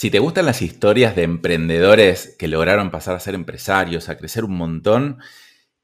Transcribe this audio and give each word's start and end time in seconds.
Si 0.00 0.12
te 0.12 0.20
gustan 0.20 0.46
las 0.46 0.62
historias 0.62 1.16
de 1.16 1.24
emprendedores 1.24 2.36
que 2.38 2.46
lograron 2.46 2.92
pasar 2.92 3.16
a 3.16 3.18
ser 3.18 3.34
empresarios, 3.34 4.08
a 4.08 4.16
crecer 4.16 4.44
un 4.44 4.56
montón, 4.56 5.18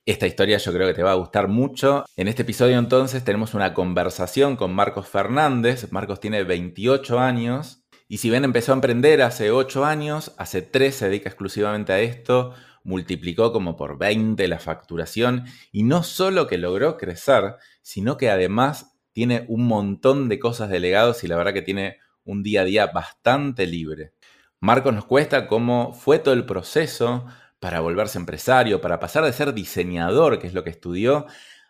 esta 0.07 0.29
historia 0.29 0.59
yo 0.59 0.73
creo 0.73 0.87
que 0.87 0.95
te 0.95 1.03
va 1.03 1.11
a 1.11 1.17
gustar 1.17 1.49
mucho. 1.49 2.05
En 2.15 2.29
este 2.29 2.43
episodio 2.43 2.79
entonces 2.79 3.25
tenemos 3.25 3.55
una 3.55 3.75
conversación 3.75 4.55
con 4.55 4.73
Marcos 4.73 5.09
Fernández. 5.09 5.91
Marcos 5.91 6.21
tiene 6.21 6.45
28 6.45 7.19
años 7.19 7.83
y 8.07 8.19
si 8.19 8.31
bien 8.31 8.45
empezó 8.45 8.71
a 8.71 8.77
emprender 8.77 9.21
hace 9.21 9.51
8 9.51 9.85
años, 9.85 10.33
hace 10.39 10.63
3 10.63 10.95
se 10.95 11.07
dedica 11.07 11.29
exclusivamente 11.29 11.93
a 11.93 11.99
esto, 11.99 12.55
multiplicó 12.85 13.53
como 13.53 13.77
por 13.77 13.99
20 13.99 14.47
la 14.47 14.61
facturación 14.61 15.43
y 15.73 15.83
no 15.83 16.05
solo 16.05 16.47
que 16.47 16.59
logró 16.59 16.99
crecer, 16.99 17.57
sino 17.83 18.17
que 18.17 18.31
además 18.31 18.97
tiene 19.13 19.45
un 19.49 19.67
montón 19.67 20.29
de 20.29 20.39
cosas 20.39 20.71
delegados 20.71 21.25
y 21.25 21.27
la 21.27 21.37
verdad 21.37 21.53
que 21.53 21.63
tiene 21.63 21.99
un 22.25 22.43
día 22.43 22.63
a 22.63 22.65
día 22.65 22.87
bastante 22.87 23.67
libre. 23.67 24.13
Marcos 24.61 24.95
nos 24.95 25.05
cuesta 25.05 25.47
cómo 25.47 25.93
fue 25.93 26.19
todo 26.19 26.35
el 26.35 26.47
proceso 26.47 27.27
para 27.61 27.81
volverse 27.81 28.19
empresario, 28.19 28.81
para 28.81 28.99
pasar 28.99 29.25
de 29.25 29.33
ser 29.33 29.55
diseñador, 29.55 30.39
que 30.39 30.47
es 30.47 30.55
lo 30.55 30.65
que 30.65 30.71
estudió, 30.71 31.27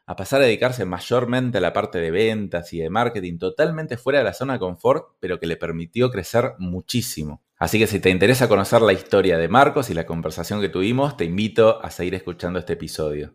a 0.07 0.17
pasar 0.17 0.41
a 0.41 0.45
dedicarse 0.45 0.85
mayormente 0.85 1.59
a 1.59 1.61
la 1.61 1.73
parte 1.73 1.99
de 1.99 2.11
ventas 2.11 2.73
y 2.73 2.79
de 2.79 2.91
marketing, 2.91 3.39
totalmente 3.39 3.97
fuera 3.97 4.19
de 4.19 4.25
la 4.25 4.35
zona 4.35 4.55
de 4.55 4.59
confort, 4.59 5.17
pero 5.21 5.41
que 5.41 5.47
le 5.47 5.57
permitió 5.57 6.11
crecer 6.11 6.55
muchísimo. 6.59 7.43
Así 7.57 7.79
que 7.79 7.87
si 7.87 8.01
te 8.01 8.11
interesa 8.11 8.49
conocer 8.49 8.83
la 8.83 8.93
historia 8.93 9.39
de 9.39 9.49
Marcos 9.49 9.89
y 9.91 9.95
la 9.95 10.07
conversación 10.07 10.61
que 10.61 10.69
tuvimos, 10.69 11.17
te 11.17 11.25
invito 11.25 11.83
a 11.83 11.91
seguir 11.91 12.15
escuchando 12.15 12.59
este 12.59 12.75
episodio. 12.75 13.35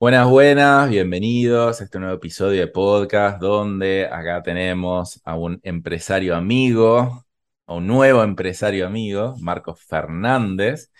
Buenas, 0.00 0.28
buenas, 0.30 0.88
bienvenidos 0.88 1.80
a 1.80 1.84
este 1.84 1.98
nuevo 1.98 2.14
episodio 2.14 2.60
de 2.60 2.68
podcast 2.68 3.38
donde 3.38 4.06
acá 4.10 4.42
tenemos 4.42 5.20
a 5.26 5.36
un 5.36 5.60
empresario 5.62 6.34
amigo, 6.36 7.26
a 7.66 7.74
un 7.74 7.86
nuevo 7.86 8.22
empresario 8.22 8.86
amigo, 8.86 9.36
Marcos 9.40 9.84
Fernández, 9.84 10.90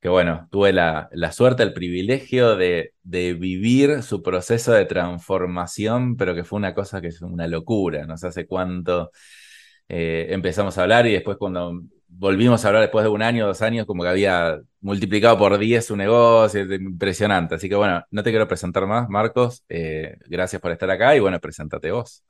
que 0.00 0.08
bueno, 0.08 0.48
tuve 0.50 0.72
la, 0.72 1.08
suerte, 1.32 1.62
el 1.62 1.72
privilegio 1.72 2.56
de, 2.56 2.94
vivir 3.04 4.02
su 4.02 4.22
proceso 4.22 4.72
de 4.72 4.86
transformación, 4.86 6.16
pero 6.16 6.34
que 6.34 6.42
fue 6.44 6.58
una 6.58 6.74
cosa 6.74 7.00
que 7.00 7.08
es 7.08 7.22
una 7.22 7.46
locura, 7.46 8.06
no 8.06 8.16
sé 8.18 8.26
hace 8.26 8.46
cuánto 8.48 9.12
eh, 9.88 10.26
empezamos 10.30 10.76
a 10.78 10.82
hablar 10.82 11.06
y 11.06 11.12
después 11.12 11.36
cuando 11.38 11.80
volvimos 12.18 12.64
a 12.64 12.68
hablar 12.68 12.82
después 12.82 13.04
de 13.04 13.10
un 13.10 13.22
año, 13.22 13.46
dos 13.46 13.62
años, 13.62 13.86
como 13.86 14.02
que 14.02 14.08
había 14.08 14.60
multiplicado 14.80 15.38
por 15.38 15.58
10 15.58 15.84
su 15.86 15.96
negocio, 15.96 16.62
impresionante. 16.74 17.54
Así 17.54 17.68
que 17.68 17.74
bueno, 17.74 18.04
no 18.10 18.22
te 18.22 18.30
quiero 18.30 18.48
presentar 18.48 18.86
más, 18.86 19.08
Marcos. 19.08 19.64
Eh, 19.68 20.16
gracias 20.26 20.60
por 20.60 20.72
estar 20.72 20.90
acá 20.90 21.16
y 21.16 21.20
bueno, 21.20 21.38
preséntate 21.40 21.90
vos. 21.90 22.24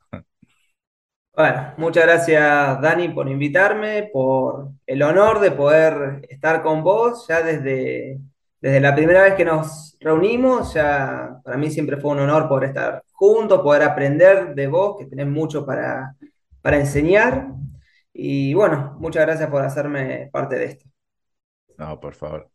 Bueno, 1.35 1.73
muchas 1.77 2.03
gracias 2.05 2.79
Dani 2.79 3.09
por 3.09 3.27
invitarme, 3.27 4.09
por 4.13 4.69
el 4.85 5.01
honor 5.01 5.39
de 5.39 5.49
poder 5.49 6.21
estar 6.29 6.61
con 6.61 6.83
vos 6.83 7.25
ya 7.27 7.41
desde, 7.41 8.19
desde 8.61 8.79
la 8.79 8.93
primera 8.93 9.23
vez 9.23 9.33
que 9.33 9.43
nos 9.43 9.97
reunimos, 9.99 10.75
ya 10.75 11.39
para 11.43 11.57
mí 11.57 11.71
siempre 11.71 11.97
fue 11.97 12.11
un 12.11 12.19
honor 12.19 12.47
poder 12.47 12.69
estar 12.69 13.03
juntos, 13.13 13.61
poder 13.61 13.81
aprender 13.81 14.53
de 14.53 14.67
vos, 14.67 14.95
que 14.99 15.07
tenés 15.07 15.25
mucho 15.25 15.65
para, 15.65 16.15
para 16.61 16.77
enseñar. 16.77 17.47
Y 18.13 18.53
bueno, 18.53 18.95
muchas 18.99 19.25
gracias 19.25 19.49
por 19.49 19.63
hacerme 19.63 20.29
parte 20.31 20.55
de 20.55 20.65
esto. 20.65 20.89
No, 21.77 21.99
por 21.99 22.13
favor. 22.13 22.49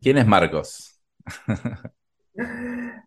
¿Quién 0.00 0.18
es 0.18 0.26
Marcos? 0.26 1.00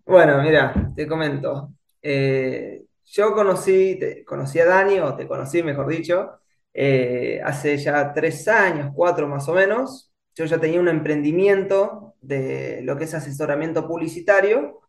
bueno, 0.06 0.42
mira, 0.42 0.92
te 0.96 1.08
comento. 1.08 1.74
Eh, 2.02 2.84
yo 3.06 3.34
conocí, 3.34 4.00
conocí 4.26 4.60
a 4.60 4.66
Dani, 4.66 5.00
o 5.00 5.16
te 5.16 5.28
conocí, 5.28 5.64
mejor 5.64 5.88
dicho, 5.88 6.40
eh, 6.74 7.42
hace 7.44 7.78
ya 7.78 8.14
tres 8.14 8.48
años, 8.48 8.92
cuatro 8.94 9.28
más 9.28 9.48
o 9.50 9.54
menos. 9.54 10.12
Yo 10.36 10.46
ya 10.46 10.60
tenía 10.60 10.80
un 10.80 10.88
emprendimiento 10.88 12.16
de 12.22 12.82
lo 12.84 12.96
que 12.96 13.06
es 13.06 13.14
asesoramiento 13.14 13.88
publicitario 13.88 14.82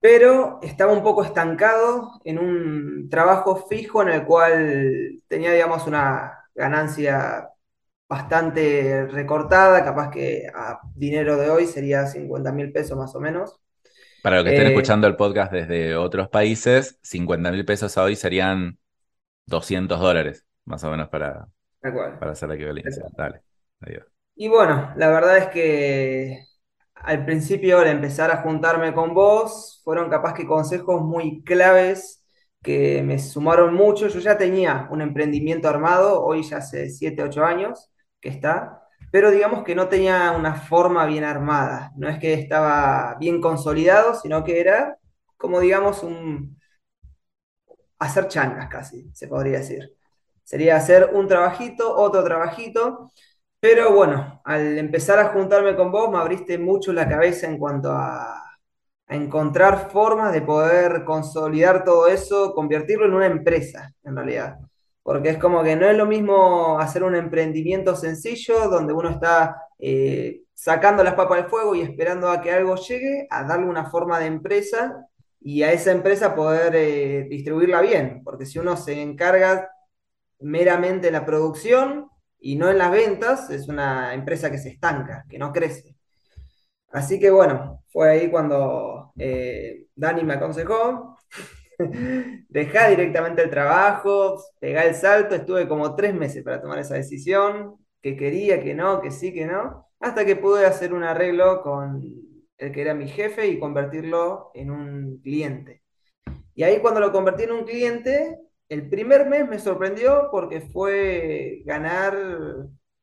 pero 0.00 0.60
estaba 0.62 0.92
un 0.92 1.02
poco 1.02 1.24
estancado 1.24 2.20
en 2.24 2.38
un 2.38 3.08
trabajo 3.10 3.66
fijo 3.68 4.02
en 4.02 4.08
el 4.10 4.24
cual 4.24 5.22
tenía, 5.28 5.52
digamos, 5.52 5.86
una 5.86 6.44
ganancia 6.54 7.48
bastante 8.08 9.06
recortada, 9.06 9.84
capaz 9.84 10.10
que 10.10 10.46
a 10.54 10.80
dinero 10.94 11.36
de 11.36 11.50
hoy 11.50 11.66
sería 11.66 12.06
50 12.06 12.52
mil 12.52 12.72
pesos 12.72 12.96
más 12.96 13.14
o 13.14 13.20
menos. 13.20 13.60
Para 14.22 14.36
los 14.36 14.44
que 14.44 14.50
estén 14.50 14.66
eh, 14.66 14.70
escuchando 14.70 15.06
el 15.06 15.16
podcast 15.16 15.52
desde 15.52 15.96
otros 15.96 16.28
países, 16.28 16.98
50 17.02 17.50
mil 17.50 17.64
pesos 17.64 17.96
a 17.98 18.04
hoy 18.04 18.16
serían 18.16 18.78
200 19.46 20.00
dólares, 20.00 20.46
más 20.64 20.82
o 20.84 20.90
menos 20.90 21.08
para, 21.08 21.48
para 21.80 22.32
hacer 22.32 22.48
la 22.48 22.54
equivalencia. 22.54 23.04
Dale, 23.16 23.42
adiós. 23.80 24.06
Y 24.34 24.48
bueno, 24.48 24.92
la 24.96 25.08
verdad 25.08 25.38
es 25.38 25.48
que 25.48 26.47
al 27.02 27.24
principio, 27.24 27.78
al 27.78 27.88
empezar 27.88 28.30
a 28.30 28.42
juntarme 28.42 28.92
con 28.94 29.14
vos, 29.14 29.80
fueron 29.84 30.10
capaz 30.10 30.34
que 30.34 30.46
consejos 30.46 31.02
muy 31.02 31.42
claves 31.44 32.24
que 32.62 33.02
me 33.02 33.18
sumaron 33.18 33.74
mucho. 33.74 34.08
Yo 34.08 34.20
ya 34.20 34.36
tenía 34.36 34.88
un 34.90 35.00
emprendimiento 35.00 35.68
armado, 35.68 36.24
hoy 36.24 36.42
ya 36.42 36.58
hace 36.58 36.90
7, 36.90 37.22
8 37.22 37.44
años 37.44 37.90
que 38.20 38.28
está, 38.28 38.82
pero 39.12 39.30
digamos 39.30 39.64
que 39.64 39.74
no 39.74 39.88
tenía 39.88 40.32
una 40.32 40.54
forma 40.54 41.06
bien 41.06 41.24
armada. 41.24 41.92
No 41.96 42.08
es 42.08 42.18
que 42.18 42.34
estaba 42.34 43.16
bien 43.18 43.40
consolidado, 43.40 44.14
sino 44.14 44.44
que 44.44 44.60
era 44.60 44.98
como, 45.36 45.60
digamos, 45.60 46.02
un 46.02 46.58
hacer 47.98 48.28
changas 48.28 48.68
casi, 48.68 49.10
se 49.14 49.28
podría 49.28 49.58
decir. 49.58 49.94
Sería 50.44 50.76
hacer 50.76 51.10
un 51.12 51.28
trabajito, 51.28 51.94
otro 51.96 52.24
trabajito, 52.24 53.12
pero 53.60 53.92
bueno, 53.94 54.40
al 54.44 54.78
empezar 54.78 55.18
a 55.18 55.28
juntarme 55.30 55.74
con 55.76 55.90
vos, 55.90 56.10
me 56.10 56.18
abriste 56.18 56.58
mucho 56.58 56.92
la 56.92 57.08
cabeza 57.08 57.46
en 57.48 57.58
cuanto 57.58 57.92
a, 57.92 58.44
encontrar 59.08 59.90
formas 59.90 60.32
de 60.32 60.42
poder 60.42 61.04
consolidar 61.04 61.84
todo 61.84 62.08
eso, 62.08 62.52
convertirlo 62.54 63.06
en 63.06 63.14
una 63.14 63.26
empresa, 63.26 63.92
en 64.04 64.16
realidad. 64.16 64.58
Porque 65.02 65.30
es 65.30 65.38
como 65.38 65.62
que 65.62 65.76
no 65.76 65.86
es 65.86 65.96
lo 65.96 66.06
mismo 66.06 66.78
hacer 66.78 67.02
un 67.02 67.14
emprendimiento 67.14 67.96
sencillo, 67.96 68.68
donde 68.68 68.92
uno 68.92 69.08
está 69.08 69.62
eh, 69.78 70.42
sacando 70.52 71.02
las 71.02 71.14
papas 71.14 71.38
del 71.38 71.50
fuego 71.50 71.74
y 71.74 71.80
esperando 71.80 72.28
a 72.28 72.40
que 72.42 72.52
algo 72.52 72.76
llegue, 72.76 73.26
a 73.30 73.44
darle 73.44 73.66
una 73.66 73.86
forma 73.86 74.18
de 74.18 74.26
empresa 74.26 75.06
y 75.40 75.62
a 75.62 75.72
esa 75.72 75.92
empresa 75.92 76.34
poder 76.34 76.74
eh, 76.76 77.26
distribuirla 77.30 77.80
bien. 77.80 78.22
Porque 78.24 78.44
si 78.44 78.58
uno 78.58 78.76
se 78.76 79.00
encarga 79.00 79.70
meramente 80.40 81.06
de 81.06 81.12
la 81.12 81.24
producción, 81.24 82.10
y 82.40 82.56
no 82.56 82.70
en 82.70 82.78
las 82.78 82.90
ventas, 82.90 83.50
es 83.50 83.68
una 83.68 84.14
empresa 84.14 84.50
que 84.50 84.58
se 84.58 84.70
estanca, 84.70 85.24
que 85.28 85.38
no 85.38 85.52
crece. 85.52 85.96
Así 86.90 87.20
que 87.20 87.30
bueno, 87.30 87.84
fue 87.88 88.10
ahí 88.10 88.30
cuando 88.30 89.12
eh, 89.18 89.86
Dani 89.94 90.24
me 90.24 90.34
aconsejó, 90.34 91.18
dejá 92.48 92.88
directamente 92.88 93.42
el 93.42 93.50
trabajo, 93.50 94.42
pegá 94.60 94.84
el 94.84 94.94
salto, 94.94 95.34
estuve 95.34 95.68
como 95.68 95.94
tres 95.94 96.14
meses 96.14 96.42
para 96.44 96.60
tomar 96.60 96.78
esa 96.78 96.94
decisión, 96.94 97.76
que 98.00 98.16
quería, 98.16 98.62
que 98.62 98.74
no, 98.74 99.00
que 99.00 99.10
sí, 99.10 99.32
que 99.32 99.46
no, 99.46 99.86
hasta 100.00 100.24
que 100.24 100.36
pude 100.36 100.66
hacer 100.66 100.94
un 100.94 101.04
arreglo 101.04 101.62
con 101.62 102.02
el 102.58 102.72
que 102.72 102.80
era 102.80 102.94
mi 102.94 103.08
jefe 103.08 103.46
y 103.48 103.58
convertirlo 103.58 104.50
en 104.54 104.70
un 104.70 105.20
cliente. 105.22 105.82
Y 106.54 106.64
ahí 106.64 106.80
cuando 106.80 107.00
lo 107.00 107.12
convertí 107.12 107.44
en 107.44 107.52
un 107.52 107.64
cliente, 107.64 108.38
el 108.68 108.88
primer 108.88 109.28
mes 109.28 109.48
me 109.48 109.58
sorprendió 109.58 110.28
porque 110.30 110.60
fue 110.60 111.62
ganar 111.64 112.16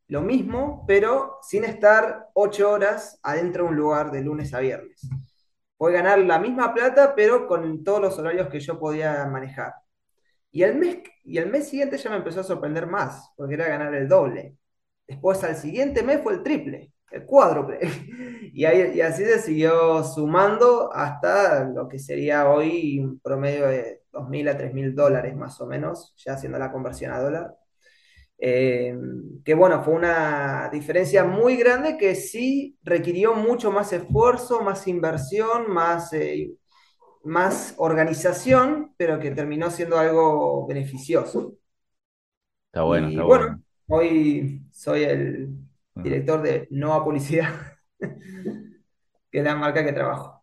lo 0.08 0.22
mismo, 0.22 0.86
pero 0.88 1.40
sin 1.42 1.64
estar 1.64 2.30
ocho 2.34 2.70
horas 2.72 3.20
adentro 3.24 3.64
de 3.64 3.70
un 3.72 3.76
lugar 3.76 4.12
de 4.12 4.22
lunes 4.22 4.54
a 4.54 4.60
viernes. 4.60 5.02
Fue 5.78 5.92
ganar 5.92 6.20
la 6.20 6.40
misma 6.40 6.74
plata, 6.74 7.16
pero 7.16 7.48
con 7.48 7.84
todos 7.84 8.02
los 8.02 8.20
horarios 8.20 8.48
que 8.50 8.60
yo 8.60 8.80
podía 8.80 9.26
manejar. 9.26 9.74
Y 10.52 10.64
el 10.64 10.76
mes, 10.78 11.00
y 11.24 11.38
el 11.38 11.50
mes 11.50 11.70
siguiente 11.70 11.98
ya 11.98 12.10
me 12.10 12.18
empezó 12.18 12.42
a 12.42 12.44
sorprender 12.44 12.88
más, 12.88 13.32
porque 13.36 13.56
era 13.56 13.68
ganar 13.68 13.94
el 13.96 14.08
doble. 14.08 14.58
Después 15.08 15.44
al 15.44 15.56
siguiente 15.58 16.04
mes 16.04 16.22
fue 16.24 16.34
el 16.34 16.44
triple, 16.44 16.92
el 17.12 17.26
cuádruple. 17.26 17.80
Y, 18.58 18.66
y 18.66 19.02
así 19.02 19.26
se 19.26 19.40
siguió 19.40 20.02
sumando 20.04 20.90
hasta 20.94 21.66
lo 21.66 21.90
que 21.90 22.00
sería 22.00 22.50
hoy 22.50 23.00
un 23.00 23.20
promedio 23.20 23.68
de 23.68 24.05
2.000 24.16 24.48
a 24.50 24.58
3.000 24.58 24.96
dólares 24.96 25.36
más 25.38 25.62
o 25.62 25.68
menos, 25.68 26.16
ya 26.26 26.34
haciendo 26.36 26.60
la 26.60 26.72
conversión 26.74 27.12
a 27.14 27.22
dólar. 27.22 27.56
Eh, 28.38 28.96
que 29.46 29.54
bueno, 29.56 29.84
fue 29.84 29.94
una 29.96 30.70
diferencia 30.72 31.24
muy 31.24 31.56
grande 31.58 31.98
que 31.98 32.16
sí 32.16 32.78
requirió 32.84 33.34
mucho 33.36 33.72
más 33.72 33.94
esfuerzo, 33.94 34.62
más 34.62 34.88
inversión, 34.88 35.72
más, 35.72 36.14
eh, 36.14 36.52
más 37.24 37.76
organización, 37.78 38.94
pero 38.98 39.20
que 39.20 39.32
terminó 39.32 39.72
siendo 39.72 39.98
algo 40.00 40.68
beneficioso. 40.68 41.56
Está 42.68 42.84
bueno, 42.84 43.08
Y 43.08 43.08
está 43.08 43.24
bueno, 43.24 43.46
bueno. 43.46 43.64
hoy 43.88 44.66
soy 44.72 45.04
el 45.04 45.50
Ujú. 45.96 46.16
director 46.16 46.42
de 46.42 46.68
Nova 46.72 47.04
Publicidad, 47.04 47.50
que 49.32 49.40
es 49.40 49.44
la 49.44 49.56
marca 49.56 49.84
que 49.86 49.94
trabajo. 49.94 50.35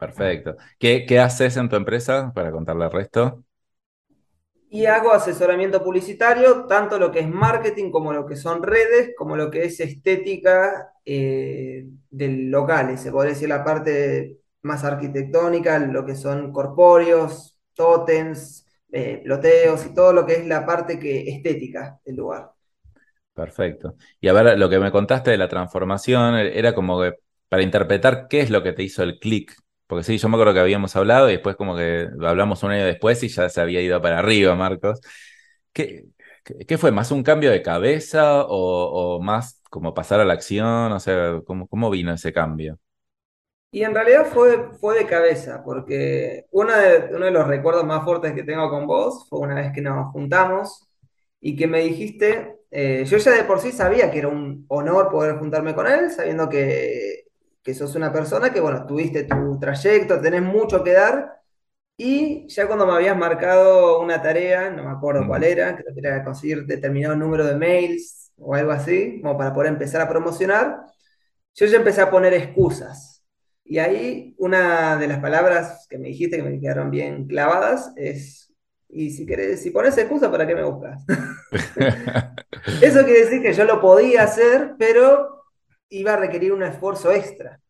Perfecto. 0.00 0.56
¿Qué, 0.78 1.04
qué 1.06 1.20
haces 1.20 1.58
en 1.58 1.68
tu 1.68 1.76
empresa 1.76 2.32
para 2.34 2.50
contarle 2.50 2.86
al 2.86 2.90
resto? 2.90 3.44
Y 4.70 4.86
hago 4.86 5.12
asesoramiento 5.12 5.84
publicitario, 5.84 6.64
tanto 6.64 6.98
lo 6.98 7.10
que 7.10 7.20
es 7.20 7.28
marketing 7.28 7.90
como 7.90 8.12
lo 8.12 8.24
que 8.24 8.36
son 8.36 8.62
redes, 8.62 9.12
como 9.16 9.36
lo 9.36 9.50
que 9.50 9.64
es 9.64 9.78
estética 9.80 10.94
eh, 11.04 11.86
de 12.08 12.28
locales, 12.28 13.00
se 13.00 13.10
podría 13.10 13.34
decir 13.34 13.48
la 13.48 13.62
parte 13.62 14.38
más 14.62 14.84
arquitectónica, 14.84 15.78
lo 15.80 16.06
que 16.06 16.14
son 16.14 16.52
corpóreos, 16.52 17.58
tótems, 17.74 18.64
eh, 18.90 19.20
ploteos 19.22 19.84
y 19.86 19.92
todo 19.92 20.12
lo 20.12 20.24
que 20.24 20.34
es 20.34 20.46
la 20.46 20.64
parte 20.64 20.98
que, 20.98 21.28
estética 21.28 21.98
del 22.04 22.16
lugar. 22.16 22.52
Perfecto. 23.34 23.96
Y 24.20 24.28
a 24.28 24.32
ver, 24.32 24.58
lo 24.58 24.70
que 24.70 24.78
me 24.78 24.90
contaste 24.92 25.30
de 25.30 25.38
la 25.38 25.48
transformación 25.48 26.36
era 26.36 26.74
como 26.74 27.02
que 27.02 27.14
para 27.48 27.62
interpretar 27.62 28.28
qué 28.28 28.40
es 28.40 28.50
lo 28.50 28.62
que 28.62 28.72
te 28.72 28.82
hizo 28.82 29.02
el 29.02 29.18
clic. 29.18 29.56
Porque 29.90 30.04
sí, 30.04 30.18
yo 30.18 30.28
me 30.28 30.36
acuerdo 30.36 30.54
que 30.54 30.60
habíamos 30.60 30.94
hablado 30.94 31.28
y 31.28 31.32
después 31.32 31.56
como 31.56 31.76
que 31.76 32.08
hablamos 32.22 32.62
un 32.62 32.70
año 32.70 32.84
después 32.84 33.20
y 33.24 33.28
ya 33.28 33.48
se 33.48 33.60
había 33.60 33.80
ido 33.80 34.00
para 34.00 34.20
arriba, 34.20 34.54
Marcos. 34.54 35.00
¿Qué, 35.72 36.06
fue? 36.78 36.92
¿Más 36.92 37.10
un 37.10 37.24
cambio 37.24 37.50
de 37.50 37.60
cabeza 37.60 38.44
o, 38.44 39.16
o 39.16 39.20
más 39.20 39.60
como 39.68 39.92
pasar 39.92 40.20
a 40.20 40.24
la 40.24 40.34
acción? 40.34 40.92
O 40.92 41.00
sea, 41.00 41.40
¿cómo, 41.44 41.66
cómo 41.66 41.90
vino 41.90 42.14
ese 42.14 42.32
cambio? 42.32 42.78
Y 43.72 43.82
en 43.82 43.92
realidad 43.92 44.26
fue, 44.26 44.70
fue 44.78 44.96
de 44.96 45.06
cabeza, 45.06 45.60
porque 45.64 46.46
uno 46.52 46.72
de, 46.72 47.08
uno 47.12 47.24
de 47.24 47.32
los 47.32 47.48
recuerdos 47.48 47.84
más 47.84 48.04
fuertes 48.04 48.32
que 48.32 48.44
tengo 48.44 48.70
con 48.70 48.86
vos 48.86 49.26
fue 49.28 49.40
una 49.40 49.56
vez 49.56 49.72
que 49.72 49.80
nos 49.80 50.12
juntamos 50.12 50.88
y 51.40 51.56
que 51.56 51.66
me 51.66 51.80
dijiste, 51.80 52.60
eh, 52.70 53.04
yo 53.06 53.16
ya 53.16 53.32
de 53.32 53.42
por 53.42 53.58
sí 53.58 53.72
sabía 53.72 54.08
que 54.12 54.20
era 54.20 54.28
un 54.28 54.66
honor 54.68 55.10
poder 55.10 55.36
juntarme 55.38 55.74
con 55.74 55.88
él, 55.88 56.12
sabiendo 56.12 56.48
que, 56.48 57.19
que 57.62 57.74
sos 57.74 57.94
una 57.94 58.12
persona 58.12 58.52
que, 58.52 58.60
bueno, 58.60 58.86
tuviste 58.86 59.24
tu 59.24 59.58
trayecto, 59.58 60.20
tenés 60.20 60.42
mucho 60.42 60.82
que 60.82 60.92
dar, 60.92 61.40
y 62.02 62.48
ya 62.48 62.66
cuando 62.66 62.86
me 62.86 62.94
habías 62.94 63.14
marcado 63.14 64.00
una 64.00 64.22
tarea, 64.22 64.70
no 64.70 64.84
me 64.84 64.90
acuerdo 64.90 65.26
cuál 65.26 65.44
era, 65.44 65.76
creo 65.76 65.92
que 65.92 66.00
era 66.00 66.24
conseguir 66.24 66.64
determinado 66.64 67.14
número 67.14 67.44
de 67.44 67.56
mails 67.56 68.32
o 68.38 68.54
algo 68.54 68.72
así, 68.72 69.20
como 69.20 69.36
para 69.36 69.52
poder 69.52 69.70
empezar 69.70 70.00
a 70.00 70.08
promocionar. 70.08 70.78
Yo 71.54 71.66
ya 71.66 71.76
empecé 71.76 72.00
a 72.00 72.10
poner 72.10 72.32
excusas. 72.32 73.22
Y 73.64 73.78
ahí 73.80 74.34
una 74.38 74.96
de 74.96 75.08
las 75.08 75.18
palabras 75.18 75.86
que 75.90 75.98
me 75.98 76.08
dijiste 76.08 76.38
que 76.38 76.42
me 76.42 76.58
quedaron 76.58 76.90
bien 76.90 77.26
clavadas 77.26 77.92
es, 77.96 78.50
y 78.88 79.10
si 79.10 79.26
querés, 79.26 79.62
si 79.62 79.70
pones 79.70 79.98
excusa, 79.98 80.30
¿para 80.30 80.46
qué 80.46 80.54
me 80.54 80.64
buscas? 80.64 81.04
Eso 82.80 83.04
quiere 83.04 83.26
decir 83.26 83.42
que 83.42 83.52
yo 83.52 83.64
lo 83.64 83.78
podía 83.78 84.22
hacer, 84.22 84.74
pero 84.78 85.39
iba 85.90 86.14
a 86.14 86.16
requerir 86.16 86.52
un 86.52 86.62
esfuerzo 86.62 87.12
extra. 87.12 87.60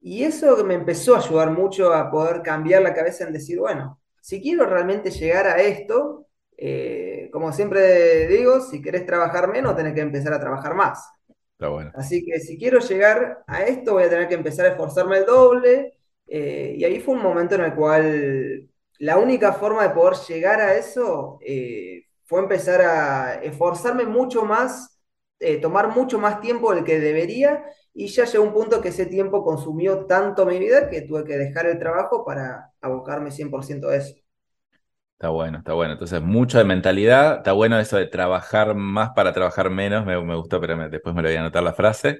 Y 0.00 0.24
eso 0.24 0.64
me 0.64 0.74
empezó 0.74 1.14
a 1.16 1.18
ayudar 1.18 1.50
mucho 1.52 1.92
a 1.92 2.10
poder 2.10 2.42
cambiar 2.42 2.82
la 2.82 2.94
cabeza 2.94 3.24
en 3.24 3.32
decir, 3.32 3.58
bueno, 3.60 4.00
si 4.20 4.40
quiero 4.42 4.66
realmente 4.66 5.10
llegar 5.10 5.46
a 5.46 5.60
esto, 5.62 6.26
eh, 6.56 7.30
como 7.32 7.52
siempre 7.52 8.26
digo, 8.28 8.60
si 8.60 8.82
querés 8.82 9.06
trabajar 9.06 9.48
menos, 9.50 9.76
tenés 9.76 9.94
que 9.94 10.00
empezar 10.02 10.32
a 10.34 10.40
trabajar 10.40 10.74
más. 10.74 11.08
Está 11.52 11.68
bueno. 11.68 11.92
Así 11.94 12.24
que 12.24 12.40
si 12.40 12.58
quiero 12.58 12.78
llegar 12.80 13.44
a 13.46 13.64
esto, 13.64 13.94
voy 13.94 14.04
a 14.04 14.10
tener 14.10 14.28
que 14.28 14.34
empezar 14.34 14.66
a 14.66 14.70
esforzarme 14.70 15.18
el 15.18 15.26
doble. 15.26 15.94
eh, 16.26 16.74
y 16.78 16.84
ahí 16.84 17.00
fue 17.00 17.14
un 17.14 17.22
momento 17.22 17.54
en 17.56 17.62
el 17.62 17.74
cual 17.74 18.68
la 18.98 19.18
única 19.18 19.52
forma 19.52 19.82
de 19.82 19.90
poder 19.94 20.14
llegar 20.28 20.60
a 20.60 20.74
eso 20.76 21.38
eh, 21.44 22.04
fue 22.24 22.40
empezar 22.40 22.80
a 22.82 23.34
esforzarme 23.42 24.04
mucho 24.04 24.44
más, 24.44 24.91
eh, 25.42 25.58
tomar 25.60 25.88
mucho 25.94 26.18
más 26.18 26.40
tiempo 26.40 26.74
del 26.74 26.84
que 26.84 27.00
debería. 27.00 27.64
Y 27.94 28.06
ya 28.08 28.24
llegó 28.24 28.44
un 28.44 28.52
punto 28.54 28.80
que 28.80 28.88
ese 28.88 29.06
tiempo 29.06 29.44
consumió 29.44 30.06
tanto 30.06 30.46
mi 30.46 30.58
vida 30.58 30.88
que 30.88 31.02
tuve 31.02 31.24
que 31.24 31.36
dejar 31.38 31.66
el 31.66 31.78
trabajo 31.78 32.24
para 32.24 32.72
abocarme 32.80 33.30
100% 33.30 33.88
a 33.88 33.96
eso. 33.96 34.14
Está 35.14 35.28
bueno, 35.30 35.58
está 35.58 35.72
bueno. 35.74 35.92
Entonces, 35.92 36.20
mucho 36.20 36.58
de 36.58 36.64
mentalidad. 36.64 37.36
Está 37.38 37.52
bueno 37.52 37.78
eso 37.78 37.96
de 37.96 38.06
trabajar 38.06 38.74
más 38.74 39.10
para 39.14 39.32
trabajar 39.32 39.70
menos. 39.70 40.04
Me, 40.04 40.20
me 40.22 40.34
gustó, 40.36 40.60
pero 40.60 40.76
después 40.88 41.14
me 41.14 41.22
lo 41.22 41.28
voy 41.28 41.36
a 41.36 41.40
anotar 41.40 41.62
la 41.62 41.72
frase. 41.74 42.18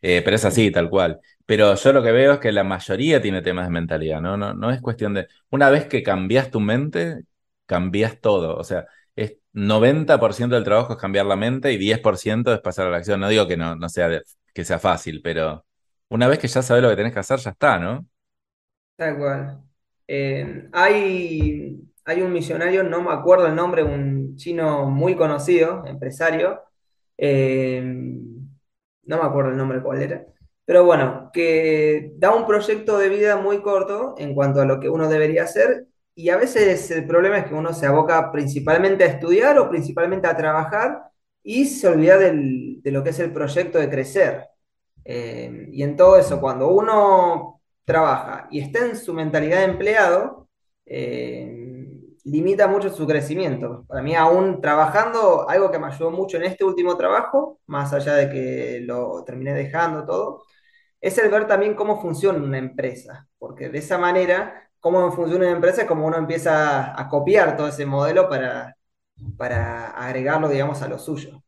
Eh, 0.00 0.22
pero 0.24 0.36
es 0.36 0.44
así, 0.44 0.70
tal 0.70 0.88
cual. 0.88 1.20
Pero 1.46 1.74
yo 1.74 1.92
lo 1.92 2.02
que 2.02 2.12
veo 2.12 2.34
es 2.34 2.38
que 2.38 2.52
la 2.52 2.62
mayoría 2.62 3.20
tiene 3.20 3.42
temas 3.42 3.66
de 3.66 3.72
mentalidad, 3.72 4.20
¿no? 4.20 4.36
No, 4.36 4.54
no 4.54 4.70
es 4.70 4.80
cuestión 4.80 5.14
de. 5.14 5.26
Una 5.50 5.68
vez 5.70 5.86
que 5.86 6.02
cambias 6.04 6.50
tu 6.50 6.60
mente, 6.60 7.24
cambias 7.66 8.20
todo. 8.20 8.56
O 8.56 8.62
sea, 8.64 8.86
90% 9.54 10.56
del 10.56 10.64
trabajo 10.64 10.94
es 10.94 11.00
cambiar 11.00 11.26
la 11.26 11.36
mente 11.36 11.72
y 11.72 11.78
10% 11.78 12.54
es 12.54 12.60
pasar 12.60 12.88
a 12.88 12.90
la 12.90 12.98
acción. 12.98 13.20
No 13.20 13.28
digo 13.28 13.48
que 13.48 13.56
no, 13.56 13.76
no 13.76 13.88
sea 13.88 14.22
que 14.54 14.64
sea 14.64 14.78
fácil, 14.78 15.22
pero 15.22 15.66
una 16.10 16.28
vez 16.28 16.38
que 16.38 16.48
ya 16.48 16.62
sabes 16.62 16.82
lo 16.82 16.90
que 16.90 16.96
tenés 16.96 17.12
que 17.14 17.20
hacer, 17.20 17.38
ya 17.40 17.50
está, 17.50 17.78
¿no? 17.78 18.06
Tal 18.96 19.18
cual. 19.18 19.62
Eh, 20.06 20.68
hay, 20.72 21.80
hay 22.04 22.22
un 22.22 22.32
millonario, 22.32 22.84
no 22.84 23.02
me 23.02 23.12
acuerdo 23.12 23.46
el 23.46 23.54
nombre, 23.54 23.82
un 23.82 24.36
chino 24.36 24.86
muy 24.90 25.16
conocido, 25.16 25.84
empresario, 25.86 26.60
eh, 27.18 27.82
no 29.04 29.18
me 29.18 29.24
acuerdo 29.24 29.50
el 29.50 29.56
nombre 29.56 29.82
cuál 29.82 30.02
era, 30.02 30.26
pero 30.64 30.84
bueno, 30.84 31.30
que 31.32 32.12
da 32.16 32.34
un 32.34 32.46
proyecto 32.46 32.98
de 32.98 33.08
vida 33.08 33.36
muy 33.36 33.62
corto 33.62 34.14
en 34.18 34.34
cuanto 34.34 34.60
a 34.60 34.64
lo 34.64 34.80
que 34.80 34.88
uno 34.88 35.08
debería 35.08 35.44
hacer 35.44 35.86
y 36.14 36.28
a 36.30 36.36
veces 36.36 36.90
el 36.90 37.06
problema 37.06 37.38
es 37.38 37.46
que 37.46 37.54
uno 37.54 37.72
se 37.72 37.86
aboca 37.86 38.30
principalmente 38.32 39.04
a 39.04 39.08
estudiar 39.08 39.58
o 39.58 39.68
principalmente 39.68 40.26
a 40.28 40.36
trabajar 40.36 41.02
y 41.42 41.66
se 41.66 41.88
olvida 41.88 42.18
de 42.18 42.80
lo 42.90 43.02
que 43.04 43.10
es 43.10 43.18
el 43.18 43.32
proyecto 43.32 43.78
de 43.78 43.90
crecer. 43.90 44.46
Eh, 45.04 45.68
y 45.72 45.82
en 45.82 45.96
todo 45.96 46.16
eso, 46.18 46.40
cuando 46.40 46.68
uno 46.68 47.60
trabaja 47.84 48.48
y 48.50 48.60
está 48.60 48.86
en 48.86 48.96
su 48.96 49.12
mentalidad 49.12 49.58
de 49.58 49.64
empleado, 49.64 50.48
eh, 50.86 51.64
limita 52.24 52.66
mucho 52.66 52.90
su 52.90 53.06
crecimiento. 53.06 53.84
Para 53.86 54.02
mí, 54.02 54.14
aún 54.14 54.60
trabajando, 54.60 55.48
algo 55.48 55.70
que 55.70 55.78
me 55.78 55.88
ayudó 55.88 56.10
mucho 56.10 56.36
en 56.38 56.44
este 56.44 56.64
último 56.64 56.96
trabajo, 56.96 57.60
más 57.66 57.92
allá 57.92 58.14
de 58.14 58.30
que 58.30 58.80
lo 58.82 59.22
terminé 59.24 59.52
dejando 59.54 60.04
todo, 60.06 60.44
es 61.00 61.18
el 61.18 61.30
ver 61.30 61.46
también 61.46 61.74
cómo 61.74 62.00
funciona 62.00 62.38
una 62.42 62.58
empresa, 62.58 63.28
porque 63.38 63.68
de 63.68 63.78
esa 63.78 63.98
manera, 63.98 64.63
cómo 64.84 65.10
funciona 65.12 65.46
una 65.46 65.54
empresa 65.56 65.82
es 65.82 65.88
como 65.88 66.06
uno 66.06 66.18
empieza 66.18 67.00
a 67.00 67.08
copiar 67.10 67.56
todo 67.56 67.68
ese 67.68 67.86
modelo 67.86 68.28
para, 68.28 68.76
para 69.38 69.90
agregarlo, 69.92 70.48
digamos, 70.50 70.82
a 70.82 70.88
lo 70.88 70.98
suyo. 71.00 71.42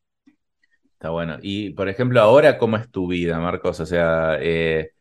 Está 0.95 1.11
bueno. 1.11 1.37
Y, 1.43 1.71
por 1.71 1.89
ejemplo, 1.89 2.21
ahora, 2.21 2.57
¿cómo 2.59 2.77
es 2.77 2.91
tu 2.91 3.07
vida, 3.09 3.39
Marcos? 3.39 3.81
O 3.81 3.87
sea, 3.87 4.37
eh, 4.41 4.93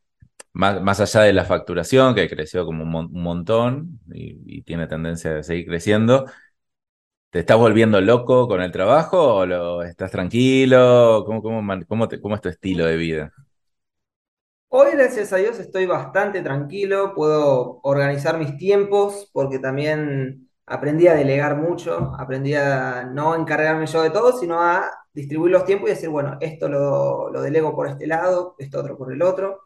Más, 0.53 0.81
más 0.81 0.99
allá 1.01 1.21
de 1.23 1.33
la 1.33 1.45
facturación, 1.45 2.15
que 2.15 2.29
creció 2.29 2.65
como 2.65 2.83
un, 2.83 2.89
mon- 2.91 3.07
un 3.15 3.23
montón 3.23 3.99
y, 4.13 4.63
tiene 4.63 4.87
tendencia 4.87 5.39
a 5.39 5.43
seguir 5.43 5.67
creciendo, 5.67 6.25
¿te 7.29 7.39
estás 7.39 7.57
volviendo 7.57 7.99
loco 8.01 8.47
con 8.47 8.61
el 8.61 8.71
trabajo 8.71 9.35
o 9.35 9.45
lo, 9.45 9.83
estás 9.83 10.11
tranquilo? 10.11 11.23
¿Cómo, 11.25 11.41
cómo, 11.41 11.61
cómo 11.87 12.07
cómo 12.21 12.35
es 12.35 12.41
tu 12.41 12.49
estilo 12.49 12.85
de 12.85 12.97
vida? 12.97 13.33
Hoy, 14.77 14.91
gracias 14.91 15.31
a 15.31 15.37
Dios, 15.37 15.57
estoy 15.59 15.85
bastante 15.85 16.41
tranquilo, 16.41 17.13
puedo 17.15 17.79
organizar 17.83 18.37
mis 18.37 18.57
tiempos 18.57 19.29
porque 19.31 19.57
también 19.57 20.49
aprendí 20.65 21.07
a 21.07 21.13
delegar 21.15 21.55
mucho, 21.55 22.11
aprendí 22.19 22.55
a 22.55 23.05
no 23.05 23.35
encargarme 23.35 23.85
yo 23.87 24.01
de 24.03 24.09
todo, 24.09 24.37
sino 24.37 24.59
a 24.61 24.91
distribuir 25.13 25.53
los 25.53 25.63
tiempos 25.63 25.89
y 25.89 25.93
decir, 25.93 26.09
bueno, 26.09 26.37
esto 26.41 26.67
lo, 26.67 27.29
lo 27.31 27.41
delego 27.41 27.73
por 27.73 27.87
este 27.87 28.05
lado, 28.05 28.55
esto 28.59 28.81
otro 28.81 28.97
por 28.97 29.13
el 29.13 29.21
otro. 29.21 29.61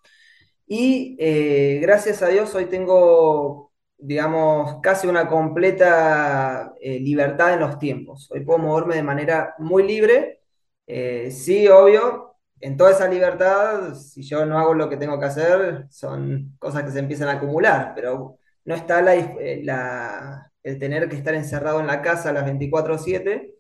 Y 0.68 1.18
eh, 1.20 1.80
gracias 1.82 2.22
a 2.22 2.28
Dios 2.28 2.54
hoy 2.56 2.66
tengo, 2.66 3.72
digamos, 3.98 4.80
casi 4.82 5.08
una 5.08 5.28
completa 5.28 6.74
eh, 6.80 7.00
libertad 7.00 7.56
en 7.56 7.62
los 7.62 7.80
tiempos. 7.80 8.30
Hoy 8.32 8.42
puedo 8.42 8.60
moverme 8.60 8.96
de 8.96 9.04
manera 9.04 9.56
muy 9.58 9.84
libre. 9.88 10.42
Eh, 10.86 11.32
sí, 11.32 11.68
obvio, 11.68 12.29
en 12.62 12.78
toda 12.78 12.92
esa 12.92 13.08
libertad, 13.08 13.94
si 13.96 14.24
yo 14.24 14.46
no 14.46 14.58
hago 14.60 14.74
lo 14.74 14.90
que 14.90 14.98
tengo 14.98 15.20
que 15.20 15.26
hacer, 15.26 15.86
son 15.90 16.56
cosas 16.60 16.84
que 16.84 16.92
se 16.92 17.00
empiezan 17.00 17.30
a 17.30 17.34
acumular, 17.34 17.94
pero 17.96 18.38
no 18.66 18.76
está 18.76 19.02
la, 19.02 19.16
eh, 19.16 19.62
la- 19.64 20.52
el 20.64 20.78
tener 20.80 21.08
que 21.10 21.16
estar 21.16 21.34
encerrado 21.36 21.80
en 21.80 21.88
la 21.88 22.02
casa 22.02 22.30
a 22.30 22.34
las 22.34 22.46
veinticuatro 22.46 22.98
siete 22.98 23.56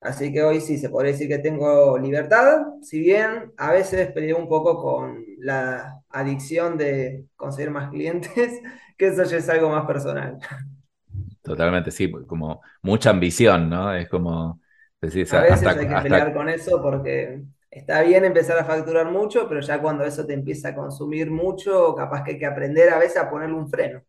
Así 0.00 0.32
que 0.32 0.42
hoy 0.42 0.60
sí 0.60 0.78
se 0.78 0.90
podría 0.90 1.12
decir 1.12 1.28
que 1.28 1.38
tengo 1.38 1.98
libertad, 1.98 2.58
si 2.82 3.00
bien 3.00 3.52
a 3.56 3.72
veces 3.72 4.12
peleo 4.12 4.38
un 4.38 4.48
poco 4.48 4.80
con 4.82 5.24
la 5.38 6.00
adicción 6.10 6.78
de 6.78 7.26
conseguir 7.36 7.70
más 7.70 7.90
clientes, 7.90 8.60
que 8.98 9.08
eso 9.08 9.24
ya 9.24 9.38
es 9.38 9.48
algo 9.48 9.70
más 9.70 9.86
personal. 9.86 10.38
Totalmente, 11.42 11.90
sí, 11.90 12.10
como 12.26 12.60
mucha 12.82 13.10
ambición, 13.10 13.68
¿no? 13.70 13.94
Es 13.94 14.08
como 14.08 14.60
a 15.28 15.40
veces 15.40 15.76
hay 15.76 15.88
que 15.88 15.98
pelear 15.98 16.32
con 16.34 16.48
eso 16.48 16.80
porque 16.82 17.42
está 17.78 18.02
bien 18.02 18.24
empezar 18.24 18.58
a 18.58 18.64
facturar 18.64 19.10
mucho, 19.10 19.48
pero 19.48 19.60
ya 19.60 19.80
cuando 19.80 20.04
eso 20.04 20.26
te 20.26 20.34
empieza 20.34 20.70
a 20.70 20.74
consumir 20.74 21.30
mucho, 21.30 21.94
capaz 21.94 22.24
que 22.24 22.32
hay 22.32 22.38
que 22.38 22.46
aprender 22.46 22.90
a 22.90 22.98
veces 22.98 23.18
a 23.18 23.30
ponerle 23.30 23.56
un 23.56 23.68
freno. 23.70 24.02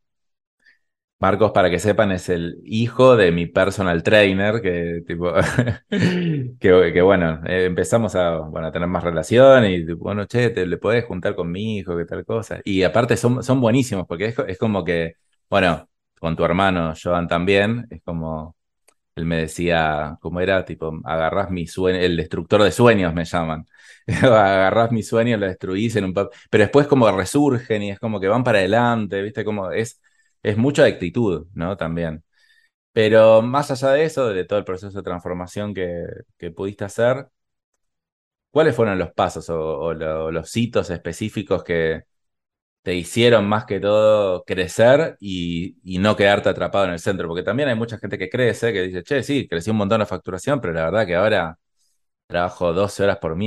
Marcos, 1.20 1.52
para 1.52 1.70
que 1.72 1.80
sepan, 1.80 2.12
es 2.12 2.30
el 2.30 2.62
hijo 2.64 3.16
de 3.16 3.32
mi 3.32 3.48
personal 3.48 4.04
trainer, 4.04 4.62
que 4.62 5.02
tipo, 5.08 5.34
que, 6.60 7.02
bueno, 7.02 7.42
eh, 7.48 7.66
empezamos 7.66 8.16
a, 8.16 8.38
bueno, 8.38 8.72
tener 8.72 8.88
más 8.88 9.04
relación 9.04 9.66
y 9.66 9.84
bueno, 9.94 10.26
che, 10.28 10.52
te 10.52 10.68
le 10.68 10.78
podés 10.78 11.06
juntar 11.06 11.36
con 11.36 11.52
mi 11.52 11.78
hijo, 11.78 11.98
que 11.98 12.06
tal 12.06 12.24
cosa. 12.24 12.62
Y 12.64 12.84
aparte 12.84 13.18
son, 13.18 13.44
son 13.44 13.60
buenísimos, 13.62 14.06
porque 14.08 14.28
es, 14.28 14.36
es 14.48 14.60
como 14.60 14.84
que, 14.86 15.16
bueno, 15.50 15.90
con 16.20 16.36
tu 16.36 16.46
hermano 16.46 16.94
Joan 17.02 17.28
también, 17.28 17.88
es 17.90 18.04
como, 18.04 18.56
él 19.18 19.26
me 19.26 19.38
decía, 19.38 20.18
¿cómo 20.22 20.40
era? 20.42 20.66
Tipo, 20.66 21.00
agarrás 21.04 21.50
mi 21.52 21.68
sueño, 21.68 22.00
el 22.00 22.18
destructor 22.18 22.64
de 22.64 22.72
sueños 22.72 23.14
me 23.14 23.26
llaman. 23.26 23.66
agarrás 24.08 24.92
mi 24.92 25.04
sueño, 25.04 25.38
lo 25.38 25.48
destruís 25.48 25.96
en 25.96 26.06
un 26.06 26.14
papel. 26.14 26.38
Pero 26.50 26.64
después 26.64 26.88
como 26.88 27.12
resurgen 27.12 27.84
y 27.84 27.92
es 27.92 28.00
como 28.00 28.20
que 28.20 28.28
van 28.28 28.44
para 28.44 28.60
adelante, 28.60 29.22
¿viste? 29.22 29.44
Como 29.46 29.72
es 29.72 30.02
es 30.44 30.58
mucha 30.58 30.86
actitud, 30.86 31.48
¿no? 31.54 31.78
También. 31.78 32.24
Pero 32.94 33.42
más 33.42 33.72
allá 33.72 33.92
de 33.92 34.06
eso, 34.06 34.30
de 34.30 34.46
todo 34.46 34.60
el 34.60 34.66
proceso 34.66 34.98
de 34.98 35.04
transformación 35.04 35.74
que, 35.74 36.08
pudiste 36.56 36.86
hacer, 36.86 37.30
¿cuáles 38.52 38.76
fueron 38.76 38.98
los 38.98 39.12
pasos 39.12 39.50
o, 39.50 39.94
los 39.94 40.56
hitos 40.56 40.90
específicos 40.90 41.64
que 41.64 42.04
te 42.88 42.96
hicieron 42.96 43.50
más 43.50 43.66
que 43.66 43.82
todo 43.82 44.46
crecer 44.46 45.18
y, 45.20 45.76
no 46.00 46.16
quedarte 46.16 46.48
atrapado 46.48 46.86
en 46.86 46.92
el 46.92 47.00
centro? 47.00 47.28
Porque 47.28 47.44
también 47.44 47.68
hay 47.68 47.76
mucha 47.76 47.98
gente 47.98 48.18
que 48.18 48.30
crece, 48.30 48.72
que 48.72 48.84
dice, 48.84 49.04
che, 49.04 49.24
sí, 49.24 49.46
crecí 49.46 49.70
un 49.72 49.76
montón 49.76 50.00
la 50.00 50.06
facturación, 50.06 50.62
pero 50.62 50.72
la 50.72 50.86
verdad 50.86 51.06
que 51.06 51.16
ahora 51.16 51.60
trabajo 52.28 52.72
12 52.72 53.04
horas 53.04 53.18
por, 53.18 53.38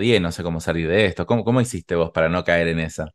día 0.00 0.16
y 0.16 0.20
no 0.20 0.32
sé 0.32 0.42
cómo 0.42 0.58
salir 0.58 0.88
de 0.88 1.06
esto. 1.06 1.26
¿Cómo, 1.26 1.44
¿Cómo 1.44 1.60
hiciste 1.60 1.94
vos 1.94 2.10
para 2.10 2.28
no 2.28 2.42
caer 2.42 2.66
en 2.66 2.80
esa? 2.80 3.08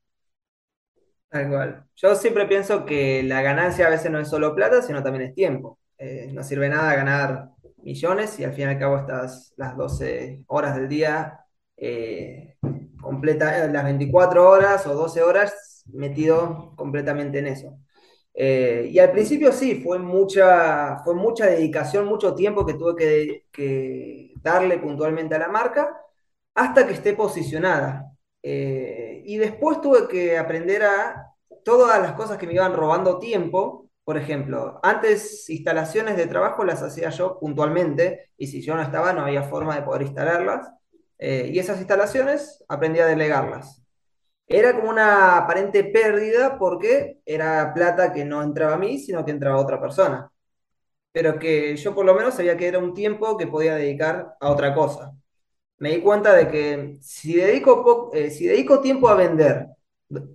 Tal 1.27 1.49
cual. 1.49 1.83
Yo 1.97 2.15
siempre 2.15 2.45
pienso 2.45 2.85
que 2.85 3.23
la 3.23 3.41
ganancia 3.41 3.87
a 3.87 3.89
veces 3.89 4.09
no 4.09 4.19
es 4.19 4.29
solo 4.29 4.55
plata, 4.55 4.81
sino 4.81 5.03
también 5.03 5.25
es 5.25 5.35
tiempo. 5.35 5.79
Eh, 5.97 6.29
no 6.31 6.43
sirve 6.45 6.69
nada 6.69 6.95
ganar 6.95 7.49
millones 7.83 8.39
y 8.39 8.45
al 8.45 8.53
fin 8.53 8.67
y 8.67 8.71
al 8.71 8.79
cabo 8.79 8.99
estás 8.99 9.53
las 9.57 9.75
12 9.75 10.45
horas 10.47 10.77
del 10.77 10.87
día, 10.87 11.41
eh, 11.77 12.57
eh, 12.61 13.69
las 13.71 13.83
24 13.83 14.49
horas 14.49 14.85
o 14.87 14.93
12 14.93 15.21
horas 15.21 15.83
metido 15.93 16.73
completamente 16.75 17.39
en 17.39 17.47
eso. 17.47 17.77
y 18.35 18.99
al 18.99 19.11
principio 19.11 19.51
sí, 19.51 19.81
fue 19.83 19.99
mucha, 19.99 20.99
fue 21.03 21.15
mucha 21.15 21.45
dedicación, 21.47 22.05
mucho 22.05 22.35
tiempo 22.35 22.65
que 22.65 22.75
tuve 22.75 22.95
que, 22.95 23.45
que 23.51 24.33
darle 24.41 24.77
puntualmente 24.79 25.35
a 25.35 25.39
la 25.39 25.49
marca 25.49 25.95
hasta 26.55 26.87
que 26.87 26.93
esté 26.93 27.13
posicionada. 27.13 28.11
Eh, 28.43 29.23
y 29.25 29.37
después 29.37 29.81
tuve 29.81 30.07
que 30.07 30.37
aprender 30.37 30.83
a 30.83 31.33
todas 31.63 32.01
las 32.01 32.13
cosas 32.13 32.37
que 32.37 32.47
me 32.47 32.53
iban 32.53 32.73
robando 32.73 33.19
tiempo. 33.19 33.89
Por 34.03 34.17
ejemplo, 34.17 34.79
antes 34.83 35.49
instalaciones 35.49 36.17
de 36.17 36.27
trabajo 36.27 36.63
las 36.63 36.81
hacía 36.81 37.09
yo 37.09 37.39
puntualmente 37.39 38.31
y 38.37 38.47
si 38.47 38.61
yo 38.61 38.75
no 38.75 38.81
estaba 38.81 39.13
no 39.13 39.21
había 39.21 39.43
forma 39.43 39.75
de 39.75 39.81
poder 39.83 40.03
instalarlas. 40.03 40.69
Eh, 41.19 41.49
y 41.53 41.59
esas 41.59 41.79
instalaciones 41.79 42.63
aprendí 42.67 42.99
a 42.99 43.07
delegarlas. 43.07 43.83
Era 44.47 44.75
como 44.75 44.89
una 44.91 45.37
aparente 45.37 45.83
pérdida 45.85 46.57
porque 46.59 47.19
era 47.25 47.73
plata 47.73 48.13
que 48.13 48.25
no 48.25 48.43
entraba 48.43 48.75
a 48.75 48.77
mí, 48.77 48.99
sino 48.99 49.25
que 49.25 49.31
entraba 49.31 49.57
a 49.57 49.61
otra 49.61 49.81
persona. 49.81 50.31
Pero 51.11 51.39
que 51.39 51.75
yo 51.77 51.95
por 51.95 52.05
lo 52.05 52.15
menos 52.15 52.35
sabía 52.35 52.57
que 52.57 52.67
era 52.67 52.79
un 52.79 52.93
tiempo 52.93 53.37
que 53.37 53.47
podía 53.47 53.75
dedicar 53.75 54.35
a 54.39 54.51
otra 54.51 54.73
cosa 54.75 55.13
me 55.79 55.91
di 55.91 56.01
cuenta 56.01 56.33
de 56.33 56.47
que 56.49 56.97
si 57.01 57.35
dedico, 57.35 58.11
eh, 58.13 58.31
tiempo 58.81 59.09
a 59.09 59.15
vender 59.15 59.67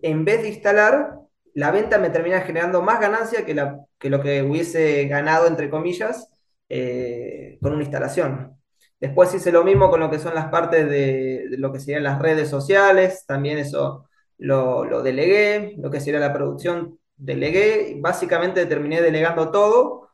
en 0.02 0.24
vez 0.24 0.42
de 0.42 0.48
instalar, 0.48 1.18
la 1.54 1.70
venta 1.70 1.98
me 1.98 2.10
termina 2.10 2.40
generando 2.42 2.82
más 2.82 3.00
ganancia 3.00 3.44
que, 3.44 3.54
la, 3.54 3.80
que 3.98 4.10
lo 4.10 4.22
que 4.22 4.42
hubiese 4.42 5.06
ganado, 5.06 5.46
entre 5.46 5.70
comillas, 5.70 6.28
eh, 6.68 7.58
con 7.62 7.72
una 7.72 7.82
instalación. 7.82 8.56
Después 9.02 9.35
hice 9.35 9.50
lo 9.50 9.64
mismo 9.64 9.90
con 9.90 9.99
lo 9.99 10.09
que 10.09 10.21
son 10.21 10.32
las 10.32 10.47
partes 10.47 10.88
de, 10.88 11.47
lo 11.59 11.73
que 11.73 11.80
serían 11.80 12.04
las 12.04 12.23
redes 12.23 12.49
sociales, 12.49 13.25
también 13.26 13.59
eso 13.59 14.09
lo, 14.38 15.02
delegué, 15.02 15.75
lo 15.78 15.90
que 15.90 15.99
sería 15.99 16.21
la 16.21 16.32
producción 16.32 17.00
delegué, 17.16 17.97
básicamente 17.99 18.64
terminé 18.66 19.02
delegando 19.02 19.50
todo. 19.50 20.09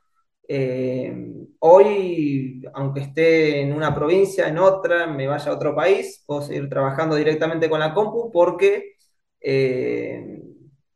Eh, 0.49 1.14
hoy, 1.59 2.62
aunque 2.73 3.00
esté 3.00 3.61
en 3.61 3.75
una 3.75 3.95
provincia, 3.95 4.49
en 4.49 4.57
otra, 4.57 5.07
me 5.07 5.26
vaya 5.26 5.52
a 5.52 5.54
otro 5.54 5.76
país, 5.76 6.25
puedo 6.26 6.40
seguir 6.40 6.71
trabajando 6.71 7.14
directamente 7.16 7.68
con 7.68 7.80
la 7.80 7.92
compu 7.92 8.30
porque 8.33 8.95
eh, 9.42 10.40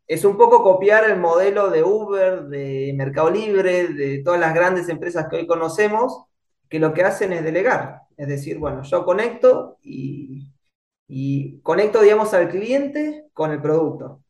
es 0.06 0.24
un 0.24 0.38
poco 0.38 0.62
copiar 0.62 1.10
el 1.10 1.18
modelo 1.18 1.68
de 1.68 1.82
Uber, 1.82 2.44
de 2.44 2.94
Mercado 2.96 3.28
Libre, 3.28 3.88
de 3.88 4.22
todas 4.24 4.40
las 4.40 4.54
grandes 4.54 4.88
empresas 4.88 5.26
que 5.28 5.36
hoy 5.36 5.46
conocemos, 5.46 6.24
que 6.72 6.78
lo 6.78 6.94
que 6.94 7.04
hacen 7.04 7.34
es 7.34 7.44
delegar. 7.44 8.00
Es 8.16 8.28
decir, 8.28 8.56
bueno, 8.56 8.82
yo 8.82 9.04
conecto 9.04 9.76
y, 9.82 10.48
y 11.06 11.60
conecto, 11.60 12.00
digamos, 12.00 12.32
al 12.32 12.48
cliente 12.48 13.26
con 13.34 13.50
el 13.52 13.60
producto. 13.60 14.22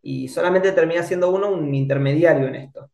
Y 0.00 0.28
solamente 0.28 0.72
termina 0.72 1.02
siendo 1.02 1.30
uno 1.30 1.50
un 1.50 1.74
intermediario 1.74 2.48
en 2.48 2.54
esto. 2.54 2.90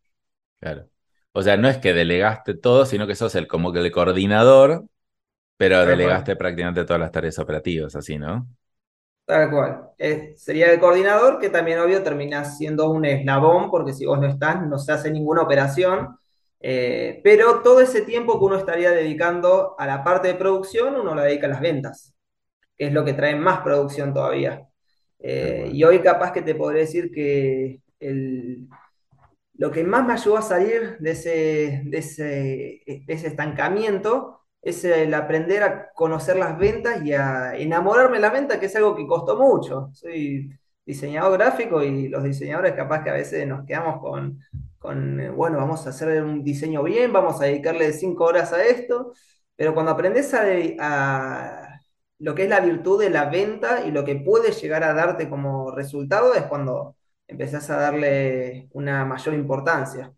Claro. 0.59 0.89
O 1.31 1.41
sea, 1.43 1.57
no 1.57 1.69
es 1.69 1.79
que 1.79 1.93
delegaste 1.93 2.55
todo, 2.55 2.85
sino 2.85 3.07
que 3.07 3.15
sos 3.15 3.37
el 3.37 3.47
como 3.47 3.73
que 3.73 3.79
el 3.79 3.93
coordinador, 3.93 4.87
pero 5.57 5.87
delegaste 5.87 6.35
prácticamente 6.35 6.85
todas 6.85 6.99
las 6.99 7.13
tareas 7.13 7.39
operativas, 7.39 7.95
así, 7.95 8.19
¿no? 8.19 8.49
Tal 9.25 9.49
cual. 9.53 9.91
sería 10.37 10.73
el 10.73 10.81
coordinador, 10.81 11.39
que 11.39 11.49
también, 11.51 11.79
obvio, 11.79 12.03
termina 12.03 12.45
siendo 12.45 12.91
un 12.91 13.05
eslabón, 13.05 13.71
porque 13.71 13.93
si 13.93 14.05
vos 14.05 14.19
no 14.19 14.27
estás, 14.27 14.67
no 14.67 14.81
se 14.81 14.91
hace 14.91 15.13
ninguna 15.13 15.43
operación. 15.43 16.19
Eh, 16.63 17.21
pero 17.25 17.63
todo 17.63 17.81
ese 17.81 18.03
tiempo 18.03 18.39
que 18.39 18.45
uno 18.45 18.57
estaría 18.57 18.91
dedicando 18.91 19.75
a 19.79 19.87
la 19.87 20.05
parte 20.05 20.29
de 20.29 20.35
producción, 20.35 20.95
uno 20.95 21.15
lo 21.15 21.23
dedica 21.23 21.47
a 21.47 21.51
las 21.51 21.61
ventas, 21.61 22.15
que 22.77 22.89
es 22.89 22.93
lo 22.93 23.05
que 23.05 23.15
trae 23.15 23.35
más 23.35 23.61
producción 23.61 24.13
todavía. 24.13 24.69
Eh, 25.19 25.71
y 25.73 25.85
hoy 25.85 26.01
capaz 26.01 26.33
que 26.33 26.43
te 26.43 26.55
podré 26.55 26.81
decir 26.81 27.11
que 27.11 27.81
el, 27.99 28.69
lo 29.55 29.71
que 29.71 29.85
más 29.85 30.07
me 30.07 30.15
ayudó 30.15 30.39
a 30.39 30.43
salir 30.43 30.99
de 31.01 31.11
ese, 31.11 31.83
de 31.85 31.99
ese, 31.99 33.27
estancamiento 33.27 34.41
es 34.63 34.85
el 34.85 35.13
aprender 35.15 35.63
a 35.63 35.91
conocer 35.93 36.37
las 36.37 36.59
ventas 36.59 37.03
y 37.05 37.13
a 37.13 37.57
enamorarme 37.57 38.17
de 38.17 38.23
la 38.23 38.31
venta, 38.31 38.61
que 38.61 38.67
es 38.67 38.77
algo 38.77 38.95
que 38.97 39.07
costó 39.07 39.39
mucho. 39.39 39.91
Soy 39.93 40.51
diseñador 40.85 41.39
gráfico 41.39 41.83
y 41.83 42.09
los 42.09 42.25
diseñadores 42.25 42.73
capaz 42.75 43.03
que 43.03 43.11
a 43.11 43.15
veces 43.15 43.47
nos 43.47 43.67
quedamos 43.67 44.01
con, 44.01 44.39
con 44.81 45.37
bueno, 45.37 45.59
vamos 45.59 45.87
a 45.87 45.91
hacer 45.91 46.23
un 46.23 46.43
diseño 46.43 46.83
bien, 46.83 47.13
vamos 47.13 47.41
a 47.41 47.45
dedicarle 47.45 47.93
cinco 47.93 48.25
horas 48.25 48.53
a 48.55 48.65
esto, 48.65 49.13
pero 49.55 49.75
cuando 49.75 49.93
aprendes 49.93 50.33
a, 50.33 50.43
a 50.81 51.81
lo 52.19 52.35
que 52.35 52.45
es 52.45 52.49
la 52.49 52.61
virtud 52.61 52.99
de 52.99 53.11
la 53.11 53.27
venta 53.27 53.85
y 53.87 53.91
lo 53.91 54.05
que 54.05 54.17
puede 54.17 54.53
llegar 54.53 54.83
a 54.83 54.95
darte 54.95 55.29
como 55.29 55.71
resultado 55.71 56.35
es 56.35 56.45
cuando 56.45 56.97
empezás 57.29 57.69
a 57.69 57.77
darle 57.77 58.69
una 58.73 59.05
mayor 59.05 59.35
importancia. 59.35 60.13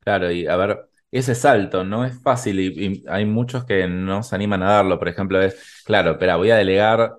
Claro, 0.00 0.30
y 0.30 0.46
a 0.46 0.56
ver, 0.56 0.88
ese 1.10 1.34
salto 1.34 1.84
no 1.84 2.06
es 2.06 2.18
fácil 2.22 2.60
y, 2.60 3.04
hay 3.06 3.26
muchos 3.26 3.66
que 3.66 3.86
no 3.86 4.22
se 4.22 4.34
animan 4.34 4.62
a 4.62 4.72
darlo. 4.72 4.98
Por 4.98 5.08
ejemplo, 5.08 5.42
es, 5.42 5.82
claro, 5.84 6.12
espera, 6.12 6.36
voy 6.36 6.50
a 6.50 6.56
delegar 6.56 7.18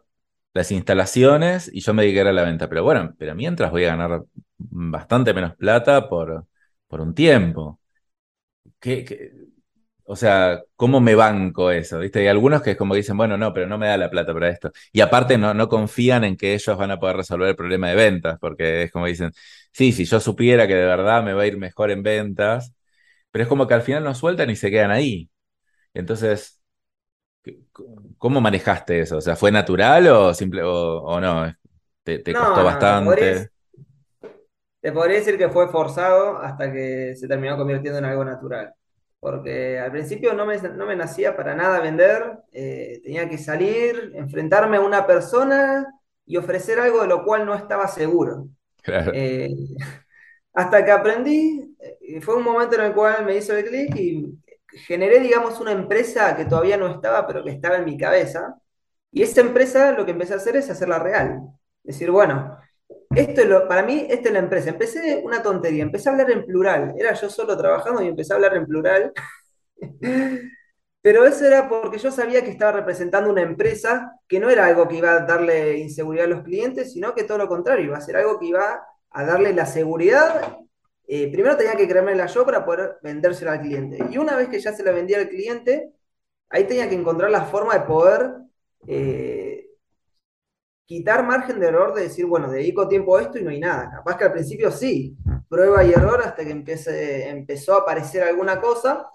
las 0.56 0.72
instalaciones 0.72 1.70
y 1.72 1.82
yo 1.82 1.94
me 1.94 2.02
dedicaré 2.02 2.30
a 2.30 2.34
la 2.34 2.44
venta. 2.44 2.68
Pero 2.68 2.84
bueno, 2.84 3.14
pero 3.20 3.36
mientras 3.36 3.70
voy 3.70 3.86
a 3.86 3.96
ganar 3.96 4.24
bastante 4.58 5.32
menos 5.32 5.56
plata 5.56 6.10
por, 6.10 6.48
por 6.96 7.02
un 7.02 7.14
tiempo. 7.14 7.82
¿Qué, 8.80 9.04
qué, 9.04 9.32
o 10.06 10.16
sea, 10.16 10.62
¿cómo 10.78 11.02
me 11.02 11.14
banco 11.16 11.72
eso? 11.72 12.00
¿Viste? 12.00 12.20
Hay 12.20 12.28
algunos 12.28 12.62
que 12.62 12.72
es 12.72 12.78
como 12.78 12.96
dicen, 12.96 13.18
bueno, 13.18 13.38
no, 13.38 13.54
pero 13.54 13.68
no 13.68 13.78
me 13.78 13.88
da 13.88 13.98
la 13.98 14.10
plata 14.10 14.34
para 14.34 14.50
esto. 14.50 14.72
Y 14.94 15.02
aparte 15.02 15.38
no, 15.38 15.54
no 15.54 15.68
confían 15.68 16.24
en 16.24 16.38
que 16.38 16.54
ellos 16.54 16.78
van 16.78 16.92
a 16.92 17.00
poder 17.00 17.18
resolver 17.18 17.50
el 17.50 17.56
problema 17.58 17.90
de 17.90 17.96
ventas, 17.96 18.38
porque 18.40 18.84
es 18.84 18.92
como 18.94 19.08
dicen, 19.08 19.32
sí, 19.74 19.92
si 19.92 20.06
yo 20.06 20.22
supiera 20.22 20.68
que 20.68 20.76
de 20.76 20.86
verdad 20.86 21.22
me 21.24 21.34
va 21.34 21.42
a 21.44 21.48
ir 21.48 21.58
mejor 21.58 21.92
en 21.92 22.02
ventas, 22.02 22.74
pero 23.32 23.44
es 23.44 23.50
como 23.50 23.68
que 23.68 23.74
al 23.74 23.82
final 23.82 24.04
no 24.06 24.16
sueltan 24.16 24.50
y 24.50 24.56
se 24.56 24.72
quedan 24.72 24.92
ahí. 24.92 25.30
Entonces, 25.94 26.62
¿cómo 28.18 28.40
manejaste 28.40 29.02
eso? 29.02 29.18
O 29.18 29.22
sea, 29.22 29.36
¿fue 29.36 29.52
natural 29.52 30.08
o, 30.08 30.34
simple, 30.34 30.62
o, 30.64 31.20
no? 31.20 31.54
¿Te, 32.04 32.24
costó 32.34 32.64
bastante? 32.64 33.50
Te 34.86 34.92
podría 34.92 35.18
decir 35.18 35.36
que 35.36 35.50
fue 35.50 35.68
forzado 35.70 36.38
hasta 36.38 36.72
que 36.72 37.16
se 37.16 37.28
terminó 37.28 37.58
convirtiendo 37.58 37.98
en 37.98 38.06
algo 38.06 38.24
natural 38.24 38.72
porque 39.20 39.80
al 39.80 39.92
principio 39.92 40.36
no 40.36 40.46
me, 40.46 40.56
no 40.62 40.86
me 40.86 40.96
nacía 40.96 41.36
para 41.36 41.56
nada 41.56 41.80
vender, 41.80 42.38
eh, 42.52 43.02
tenía 43.04 43.28
que 43.28 43.40
salir, 43.40 44.12
enfrentarme 44.14 44.78
a 44.78 44.82
una 44.82 45.08
persona 45.08 45.92
y 46.28 46.38
ofrecer 46.38 46.80
algo 46.80 47.02
de 47.02 47.08
lo 47.08 47.26
cual 47.26 47.44
no 47.44 47.56
estaba 47.56 47.88
seguro. 47.88 48.50
Eh, 48.86 49.50
hasta 50.54 50.86
que 50.86 50.92
aprendí, 50.92 51.76
eh, 51.80 52.22
fue 52.22 52.36
un 52.36 52.44
momento 52.44 52.76
en 52.76 52.82
el 52.82 52.94
cual 52.94 53.26
me 53.26 53.36
hizo 53.36 53.58
el 53.58 53.66
clic 53.66 53.96
y 53.96 54.38
generé, 54.86 55.20
digamos, 55.20 55.60
una 55.60 55.72
empresa 55.72 56.36
que 56.38 56.46
todavía 56.46 56.78
no 56.78 56.86
estaba, 56.86 57.26
pero 57.26 57.44
que 57.44 57.50
estaba 57.50 57.78
en 57.78 57.86
mi 57.86 57.98
cabeza. 57.98 58.62
Y 59.12 59.24
esa 59.24 59.42
empresa 59.42 59.94
lo 59.94 60.06
que 60.06 60.12
empecé 60.12 60.34
a 60.34 60.38
hacer 60.38 60.56
es 60.56 60.70
hacerla 60.70 61.00
real. 61.00 61.42
Decir, 61.82 62.12
bueno, 62.12 62.55
esto 63.16 63.68
para 63.68 63.84
mí, 63.84 64.06
esta 64.10 64.30
es 64.30 64.34
la 64.34 64.40
empresa. 64.40 64.70
Empecé 64.70 65.22
una 65.24 65.42
tontería, 65.42 65.84
empecé 65.84 66.10
a 66.10 66.12
hablar 66.12 66.32
en 66.32 66.46
plural. 66.46 66.94
Era 66.98 67.14
yo 67.14 67.30
solo 67.30 67.58
trabajando 67.58 68.02
y 68.02 68.08
empecé 68.08 68.34
a 68.34 68.36
hablar 68.36 68.56
en 68.56 68.66
plural. 68.66 69.14
Pero 71.02 71.24
eso 71.26 71.46
era 71.46 71.70
porque 71.70 72.00
yo 72.00 72.12
sabía 72.12 72.44
que 72.44 72.50
estaba 72.50 72.72
representando 72.72 73.30
una 73.30 73.44
empresa 73.44 74.20
que 74.28 74.40
no 74.40 74.50
era 74.50 74.66
algo 74.66 74.88
que 74.88 74.96
iba 74.96 75.12
a 75.12 75.20
darle 75.20 75.78
inseguridad 75.78 76.26
a 76.26 76.30
los 76.30 76.44
clientes, 76.44 76.94
sino 76.94 77.14
que 77.14 77.24
todo 77.24 77.38
lo 77.38 77.48
contrario, 77.48 77.86
iba 77.86 77.98
a 77.98 78.02
ser 78.02 78.18
algo 78.18 78.40
que 78.40 78.48
iba 78.48 78.84
a 79.12 79.24
darle 79.24 79.54
la 79.54 79.68
seguridad. 79.68 80.58
Eh, 81.08 81.32
primero 81.32 81.56
tenía 81.58 81.76
que 81.76 81.88
creérmela 81.88 82.26
yo 82.26 82.44
para 82.44 82.66
poder 82.66 82.98
vendérsela 83.04 83.54
al 83.54 83.62
cliente. 83.62 84.00
Y 84.10 84.18
una 84.18 84.36
vez 84.36 84.50
que 84.50 84.60
ya 84.60 84.74
se 84.74 84.84
la 84.84 84.92
vendía 84.92 85.20
al 85.20 85.30
cliente, 85.30 85.92
ahí 86.50 86.64
tenía 86.64 86.90
que 86.90 86.96
encontrar 86.96 87.30
la 87.30 87.46
forma 87.46 87.76
de 87.76 87.86
poder 87.86 88.32
eh, 88.88 89.35
quitar 90.86 91.26
margen 91.26 91.60
de 91.60 91.68
error 91.68 91.94
de 91.94 92.04
decir, 92.04 92.26
bueno, 92.26 92.50
dedico 92.50 92.88
tiempo 92.88 93.18
a 93.18 93.24
esto 93.24 93.40
y 93.40 93.44
no 93.44 93.50
hay 93.50 93.60
nada. 93.60 93.90
Capaz 93.92 94.18
que 94.18 94.24
al 94.26 94.32
principio 94.32 94.72
sí, 94.72 95.18
prueba 95.50 95.84
y 95.84 95.92
error 95.92 96.22
hasta 96.24 96.44
que 96.44 96.52
empiece, 96.52 97.30
empezó 97.30 97.76
a 97.76 97.80
aparecer 97.80 98.24
alguna 98.24 98.60
cosa 98.62 99.12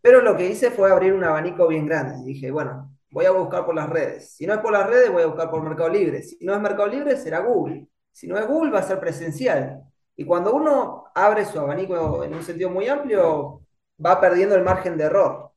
pero 0.00 0.20
lo 0.22 0.36
que 0.36 0.48
hice 0.48 0.70
fue 0.70 0.90
abrir 0.90 1.12
un 1.12 1.24
abanico 1.24 1.66
bien 1.68 1.86
grande. 1.86 2.24
Dije, 2.24 2.50
bueno, 2.50 2.96
voy 3.10 3.24
a 3.24 3.30
buscar 3.30 3.64
por 3.64 3.74
las 3.74 3.88
redes. 3.88 4.34
Si 4.34 4.46
no 4.46 4.54
es 4.54 4.60
por 4.60 4.72
las 4.72 4.88
redes, 4.88 5.10
voy 5.10 5.22
a 5.22 5.26
buscar 5.26 5.50
por 5.50 5.62
Mercado 5.62 5.88
Libre. 5.88 6.22
Si 6.22 6.44
no 6.44 6.54
es 6.54 6.60
Mercado 6.60 6.88
Libre, 6.88 7.16
será 7.16 7.40
Google. 7.40 7.86
Si 8.12 8.26
no 8.26 8.38
es 8.38 8.46
Google, 8.46 8.72
va 8.72 8.80
a 8.80 8.84
ser 8.84 9.00
presencial. 9.00 9.82
Y 10.16 10.24
cuando 10.24 10.54
uno 10.54 11.04
abre 11.14 11.44
su 11.44 11.58
abanico 11.58 12.22
en 12.24 12.34
un 12.34 12.42
sentido 12.42 12.70
muy 12.70 12.86
amplio, 12.88 13.62
va 14.04 14.20
perdiendo 14.20 14.54
el 14.54 14.62
margen 14.62 14.96
de 14.96 15.04
error. 15.04 15.52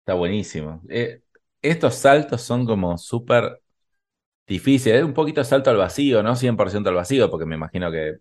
Está 0.00 0.14
buenísimo. 0.14 0.80
Eh, 0.88 1.20
estos 1.62 1.94
saltos 1.94 2.42
son 2.42 2.66
como 2.66 2.96
súper 2.98 3.60
difíciles. 4.48 4.98
Es 5.00 5.04
un 5.04 5.14
poquito 5.14 5.44
salto 5.44 5.70
al 5.70 5.76
vacío, 5.76 6.22
no 6.22 6.36
100% 6.36 6.88
al 6.90 6.96
vacío, 6.96 7.30
porque 7.30 7.46
me 7.46 7.56
imagino 7.56 7.90
que 7.92 8.18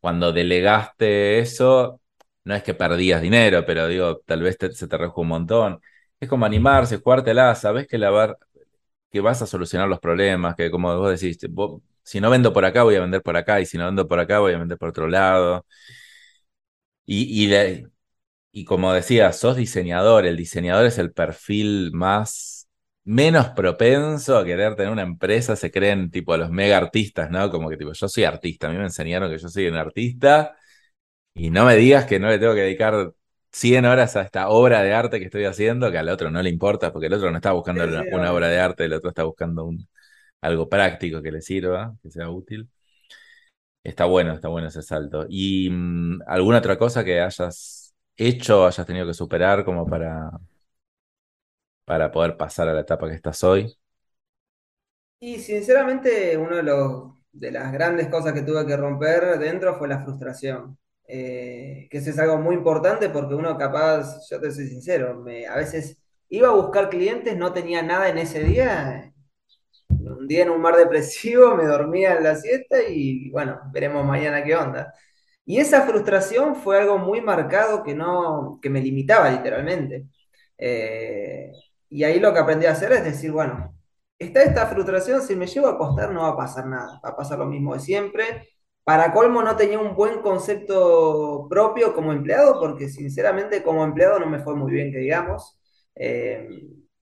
cuando 0.00 0.32
delegaste 0.32 1.40
eso, 1.40 2.00
no 2.44 2.54
es 2.54 2.62
que 2.62 2.74
perdías 2.74 3.22
dinero, 3.22 3.64
pero 3.66 3.88
digo, 3.88 4.18
tal 4.26 4.42
vez 4.42 4.56
se 4.72 4.88
te 4.88 4.98
rejó 4.98 5.22
un 5.22 5.28
montón. 5.28 5.80
Es 6.20 6.28
como 6.28 6.46
animarse, 6.46 6.98
jugártela, 6.98 7.54
sabes 7.56 7.86
que, 7.88 7.98
la 7.98 8.36
que 9.10 9.20
vas 9.20 9.42
a 9.42 9.46
solucionar 9.46 9.88
los 9.88 10.00
problemas, 10.00 10.54
que 10.56 10.70
como 10.70 10.96
vos 10.98 11.20
decís, 11.20 11.38
si 12.02 12.20
no 12.20 12.30
vendo 12.30 12.52
por 12.52 12.64
acá, 12.64 12.82
voy 12.84 12.96
a 12.96 13.00
vender 13.00 13.22
por 13.22 13.36
acá, 13.36 13.60
y 13.60 13.66
si 13.66 13.78
no 13.78 13.86
vendo 13.86 14.08
por 14.08 14.18
acá, 14.20 14.38
voy 14.40 14.54
a 14.54 14.58
vender 14.58 14.78
por 14.78 14.88
otro 14.90 15.08
lado. 15.08 15.66
Y, 17.06 17.46
y, 17.52 17.84
y 18.52 18.64
como 18.64 18.92
decía, 18.92 19.32
sos 19.32 19.56
diseñador, 19.56 20.26
el 20.26 20.36
diseñador 20.36 20.86
es 20.86 20.98
el 20.98 21.12
perfil 21.12 21.92
más 21.94 22.61
menos 23.04 23.48
propenso 23.50 24.38
a 24.38 24.44
querer 24.44 24.76
tener 24.76 24.92
una 24.92 25.02
empresa, 25.02 25.56
se 25.56 25.70
creen 25.70 26.10
tipo 26.10 26.36
los 26.36 26.50
mega 26.50 26.76
artistas, 26.78 27.30
¿no? 27.30 27.50
Como 27.50 27.68
que 27.68 27.76
tipo, 27.76 27.92
yo 27.92 28.08
soy 28.08 28.24
artista, 28.24 28.68
a 28.68 28.70
mí 28.70 28.76
me 28.78 28.84
enseñaron 28.84 29.30
que 29.30 29.38
yo 29.38 29.48
soy 29.48 29.66
un 29.68 29.76
artista 29.76 30.56
y 31.34 31.50
no 31.50 31.66
me 31.66 31.76
digas 31.76 32.06
que 32.06 32.20
no 32.20 32.28
le 32.28 32.38
tengo 32.38 32.54
que 32.54 32.60
dedicar 32.62 33.12
100 33.52 33.84
horas 33.86 34.16
a 34.16 34.22
esta 34.22 34.48
obra 34.48 34.82
de 34.82 34.94
arte 34.94 35.18
que 35.18 35.26
estoy 35.26 35.44
haciendo, 35.44 35.90
que 35.90 35.98
al 35.98 36.08
otro 36.08 36.30
no 36.30 36.42
le 36.42 36.50
importa, 36.50 36.92
porque 36.92 37.06
el 37.08 37.14
otro 37.14 37.30
no 37.30 37.36
está 37.36 37.52
buscando 37.52 37.84
una, 37.84 38.32
obra 38.32 38.48
de 38.48 38.60
arte, 38.60 38.84
el 38.86 38.94
otro 38.94 39.10
está 39.10 39.24
buscando 39.24 39.64
un, 39.64 39.88
algo 40.40 40.68
práctico 40.68 41.22
que 41.22 41.32
le 41.32 41.42
sirva, 41.42 41.96
que 42.02 42.10
sea 42.10 42.30
útil. 42.30 42.68
Está 43.84 44.04
bueno, 44.04 44.32
está 44.34 44.48
bueno 44.48 44.68
ese 44.68 44.82
salto. 44.82 45.26
¿Y 45.28 45.68
mm, 45.70 46.22
alguna 46.26 46.58
otra 46.58 46.78
cosa 46.78 47.04
que 47.04 47.20
hayas 47.20 47.94
hecho, 48.16 48.66
hayas 48.66 48.86
tenido 48.86 49.06
que 49.06 49.14
superar 49.14 49.64
como 49.64 49.86
para, 49.86 50.30
para 51.84 52.10
poder 52.12 52.36
pasar 52.36 52.68
a 52.68 52.74
la 52.74 52.80
etapa 52.82 53.08
que 53.08 53.14
estás 53.16 53.42
hoy? 53.44 53.76
Y 55.20 55.38
sinceramente, 55.38 56.36
uno 56.36 56.56
de 57.32 57.50
las 57.52 57.72
grandes 57.72 58.08
cosas 58.08 58.32
que 58.32 58.42
tuve 58.42 58.66
que 58.66 58.76
romper 58.76 59.38
dentro 59.38 59.76
fue 59.78 59.88
la 59.88 60.00
frustración. 60.02 60.78
Eh, 61.06 61.88
que 61.90 61.98
eso 61.98 62.10
es 62.10 62.18
algo 62.18 62.38
muy 62.38 62.54
importante 62.56 63.10
porque 63.10 63.34
uno 63.34 63.56
capaz, 63.58 64.28
yo 64.30 64.40
te 64.40 64.50
soy 64.50 64.66
sincero, 64.68 65.22
a 65.50 65.56
veces 65.56 65.98
iba 66.28 66.48
a 66.48 66.52
buscar 66.52 66.88
clientes, 66.88 67.36
no 67.36 67.52
tenía 67.52 67.82
nada 67.82 68.08
en 68.08 68.18
ese 68.18 68.42
día, 68.44 69.12
un 69.88 70.26
día 70.28 70.42
en 70.44 70.50
un 70.50 70.60
mar 70.60 70.76
depresivo, 70.76 71.54
me 71.56 71.64
dormía 71.66 72.16
en 72.16 72.24
la 72.24 72.36
siesta 72.36 72.78
y 72.88 73.30
bueno, 73.30 73.60
veremos 73.72 74.04
mañana 74.06 74.42
qué 74.44 74.56
onda. 74.56 74.94
Y 75.44 75.58
esa 75.58 75.82
frustración 75.86 76.56
fue 76.56 76.78
algo 76.80 76.98
muy 76.98 77.20
marcado 77.20 77.82
que, 77.82 77.94
no, 77.94 78.58
que 78.62 78.70
me 78.70 78.80
limitaba 78.80 79.30
literalmente. 79.30 80.06
Eh, 80.58 81.52
y 81.92 82.04
ahí 82.04 82.20
lo 82.20 82.32
que 82.32 82.40
aprendí 82.40 82.66
a 82.66 82.72
hacer 82.72 82.92
es 82.92 83.04
decir, 83.04 83.32
bueno, 83.32 83.74
está 84.18 84.42
esta 84.42 84.66
frustración, 84.66 85.22
si 85.22 85.36
me 85.36 85.46
llevo 85.46 85.68
a 85.68 85.72
acostar 85.72 86.12
no 86.12 86.22
va 86.22 86.28
a 86.30 86.36
pasar 86.36 86.66
nada, 86.66 87.00
va 87.04 87.10
a 87.10 87.16
pasar 87.16 87.38
lo 87.38 87.46
mismo 87.46 87.74
de 87.74 87.80
siempre, 87.80 88.48
para 88.84 89.12
colmo 89.12 89.42
no 89.42 89.56
tenía 89.56 89.78
un 89.78 89.94
buen 89.94 90.20
concepto 90.22 91.46
propio 91.48 91.94
como 91.94 92.12
empleado, 92.12 92.58
porque 92.60 92.88
sinceramente 92.88 93.62
como 93.62 93.84
empleado 93.84 94.18
no 94.18 94.26
me 94.26 94.40
fue 94.40 94.56
muy 94.56 94.72
bien, 94.72 94.90
que 94.92 94.98
digamos. 94.98 95.58
Eh, 95.94 96.48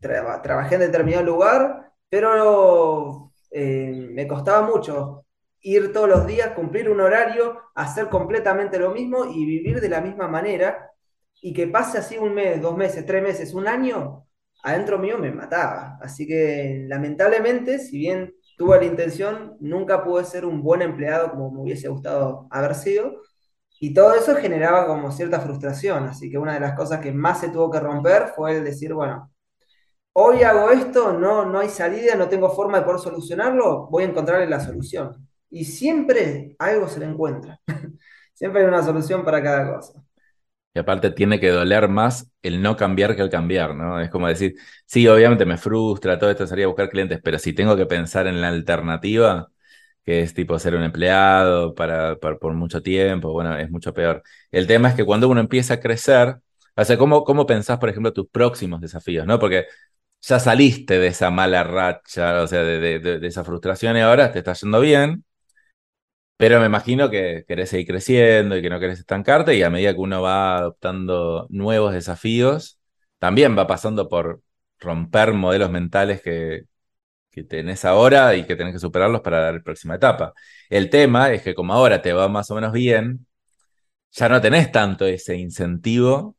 trabajé 0.00 0.74
en 0.74 0.82
determinado 0.82 1.24
lugar, 1.24 1.92
pero 2.08 3.32
eh, 3.50 4.08
me 4.12 4.26
costaba 4.26 4.66
mucho 4.66 5.24
ir 5.62 5.92
todos 5.92 6.08
los 6.08 6.26
días, 6.26 6.50
cumplir 6.50 6.90
un 6.90 7.00
horario, 7.00 7.60
hacer 7.74 8.08
completamente 8.08 8.78
lo 8.78 8.90
mismo 8.90 9.24
y 9.26 9.44
vivir 9.46 9.80
de 9.80 9.88
la 9.88 10.00
misma 10.00 10.28
manera. 10.28 10.90
Y 11.42 11.54
que 11.54 11.66
pase 11.66 11.98
así 11.98 12.18
un 12.18 12.34
mes, 12.34 12.60
dos 12.60 12.76
meses, 12.76 13.06
tres 13.06 13.22
meses, 13.22 13.54
un 13.54 13.66
año, 13.68 14.26
adentro 14.62 14.98
mío 14.98 15.18
me 15.18 15.32
mataba. 15.32 15.98
Así 16.00 16.26
que 16.26 16.84
lamentablemente, 16.88 17.78
si 17.78 17.98
bien 17.98 18.34
tuve 18.56 18.78
la 18.78 18.84
intención, 18.86 19.56
nunca 19.60 20.04
pude 20.04 20.24
ser 20.24 20.44
un 20.44 20.62
buen 20.62 20.82
empleado 20.82 21.30
como 21.30 21.50
me 21.50 21.60
hubiese 21.62 21.88
gustado 21.88 22.46
haber 22.50 22.74
sido. 22.74 23.22
Y 23.80 23.94
todo 23.94 24.14
eso 24.14 24.36
generaba 24.36 24.86
como 24.86 25.10
cierta 25.12 25.40
frustración. 25.40 26.04
Así 26.04 26.30
que 26.30 26.38
una 26.38 26.54
de 26.54 26.60
las 26.60 26.74
cosas 26.74 27.00
que 27.00 27.12
más 27.12 27.40
se 27.40 27.48
tuvo 27.48 27.70
que 27.70 27.80
romper 27.80 28.28
fue 28.36 28.58
el 28.58 28.64
decir, 28.64 28.92
bueno, 28.94 29.32
hoy 30.12 30.42
hago 30.42 30.70
esto, 30.70 31.12
no, 31.12 31.44
no 31.46 31.58
hay 31.60 31.68
salida, 31.68 32.14
no 32.16 32.28
tengo 32.28 32.50
forma 32.50 32.78
de 32.78 32.84
poder 32.84 33.00
solucionarlo, 33.00 33.88
voy 33.90 34.04
a 34.04 34.08
encontrarle 34.08 34.46
la 34.48 34.60
solución. 34.60 35.28
Y 35.50 35.64
siempre 35.64 36.56
algo 36.58 36.88
se 36.88 37.00
le 37.00 37.06
encuentra. 37.06 37.60
siempre 38.34 38.62
hay 38.62 38.68
una 38.68 38.82
solución 38.82 39.24
para 39.24 39.42
cada 39.42 39.74
cosa. 39.74 40.02
Y 40.72 40.78
aparte 40.78 41.10
tiene 41.10 41.40
que 41.40 41.48
doler 41.50 41.88
más 41.88 42.30
el 42.42 42.62
no 42.62 42.76
cambiar 42.76 43.16
que 43.16 43.22
el 43.22 43.30
cambiar, 43.30 43.74
¿no? 43.74 44.00
Es 44.00 44.08
como 44.10 44.28
decir, 44.28 44.54
sí, 44.86 45.06
obviamente 45.08 45.44
me 45.44 45.58
frustra, 45.58 46.18
todo 46.18 46.30
esto 46.30 46.46
sería 46.46 46.68
buscar 46.68 46.88
clientes, 46.88 47.20
pero 47.22 47.38
si 47.40 47.52
tengo 47.52 47.76
que 47.76 47.86
pensar 47.86 48.26
en 48.28 48.40
la 48.40 48.48
alternativa, 48.48 49.48
que 50.04 50.20
es 50.22 50.32
tipo 50.34 50.58
ser 50.58 50.74
un 50.76 50.82
empleado 50.84 51.74
para, 51.74 52.16
por 52.16 52.54
mucho 52.54 52.82
tiempo, 52.82 53.32
bueno, 53.32 53.56
es 53.58 53.68
mucho 53.70 53.92
peor. 53.92 54.22
El 54.52 54.66
tema 54.68 54.88
es 54.90 54.94
que 54.94 55.04
cuando 55.04 55.28
uno 55.28 55.40
empieza 55.40 55.74
a 55.74 55.80
crecer, 55.80 56.36
o 56.76 56.84
sea, 56.84 56.96
¿cómo, 56.98 57.24
cómo 57.24 57.46
pensás, 57.46 57.78
por 57.78 57.88
ejemplo, 57.88 58.12
tus 58.12 58.28
próximos 58.28 58.80
desafíos, 58.80 59.26
¿no? 59.26 59.38
Porque 59.40 59.66
ya 60.22 60.38
saliste 60.38 60.98
de 60.98 61.08
esa 61.08 61.30
mala 61.30 61.64
racha, 61.64 62.42
o 62.42 62.46
sea, 62.46 62.62
de, 62.62 62.98
de 63.00 63.26
esa 63.26 63.44
frustración 63.44 63.96
y 63.96 64.00
ahora 64.00 64.32
te 64.32 64.38
está 64.40 64.52
yendo 64.54 64.80
bien 64.80 65.24
pero 66.40 66.58
me 66.60 66.66
imagino 66.66 67.10
que 67.10 67.44
querés 67.46 67.68
seguir 67.68 67.86
creciendo 67.86 68.56
y 68.56 68.62
que 68.62 68.70
no 68.70 68.80
querés 68.80 68.98
estancarte 68.98 69.54
y 69.56 69.62
a 69.62 69.68
medida 69.68 69.92
que 69.92 70.00
uno 70.00 70.22
va 70.22 70.56
adoptando 70.56 71.46
nuevos 71.50 71.92
desafíos, 71.92 72.80
también 73.18 73.58
va 73.58 73.66
pasando 73.66 74.08
por 74.08 74.42
romper 74.78 75.34
modelos 75.34 75.70
mentales 75.70 76.22
que, 76.22 76.64
que 77.30 77.44
tenés 77.44 77.84
ahora 77.84 78.36
y 78.36 78.46
que 78.46 78.56
tenés 78.56 78.74
que 78.74 78.80
superarlos 78.80 79.22
para 79.22 79.40
dar 79.40 79.54
la 79.54 79.62
próxima 79.62 79.96
etapa. 79.96 80.34
El 80.70 80.90
tema 80.90 81.32
es 81.32 81.42
que 81.42 81.54
como 81.54 81.74
ahora 81.74 82.02
te 82.02 82.14
va 82.14 82.28
más 82.28 82.50
o 82.50 82.54
menos 82.54 82.72
bien, 82.72 83.26
ya 84.12 84.28
no 84.28 84.40
tenés 84.40 84.72
tanto 84.72 85.06
ese 85.06 85.36
incentivo 85.36 86.36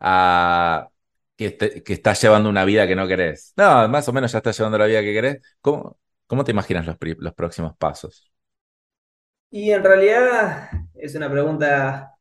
a 0.00 0.88
que, 1.36 1.82
estás 1.88 2.22
llevando 2.22 2.50
una 2.50 2.64
vida 2.64 2.86
que 2.86 2.96
no 2.96 3.08
querés. 3.08 3.54
No, 3.56 3.88
más 3.88 4.08
o 4.08 4.12
menos 4.12 4.32
ya 4.32 4.38
estás 4.38 4.56
llevando 4.58 4.78
la 4.78 4.86
vida 4.86 5.02
que 5.02 5.12
querés. 5.14 5.42
¿Cómo, 5.60 5.98
te 6.44 6.52
imaginas 6.52 6.86
los 6.86 7.34
próximos 7.34 7.76
pasos? 7.76 8.27
Y 9.50 9.70
en 9.72 9.82
realidad 9.82 10.68
es 10.94 11.14
una 11.14 11.30
pregunta 11.30 12.14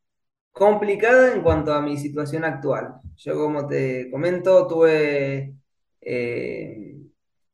complicada 0.52 1.34
en 1.34 1.42
cuanto 1.44 1.74
a 1.74 1.82
mi 1.82 1.98
situación 1.98 2.46
actual. 2.46 2.96
Yo, 3.18 3.36
como 3.36 3.68
te 3.68 4.10
comento, 4.12 4.68
tuve, 4.68 5.56
eh, 6.02 6.96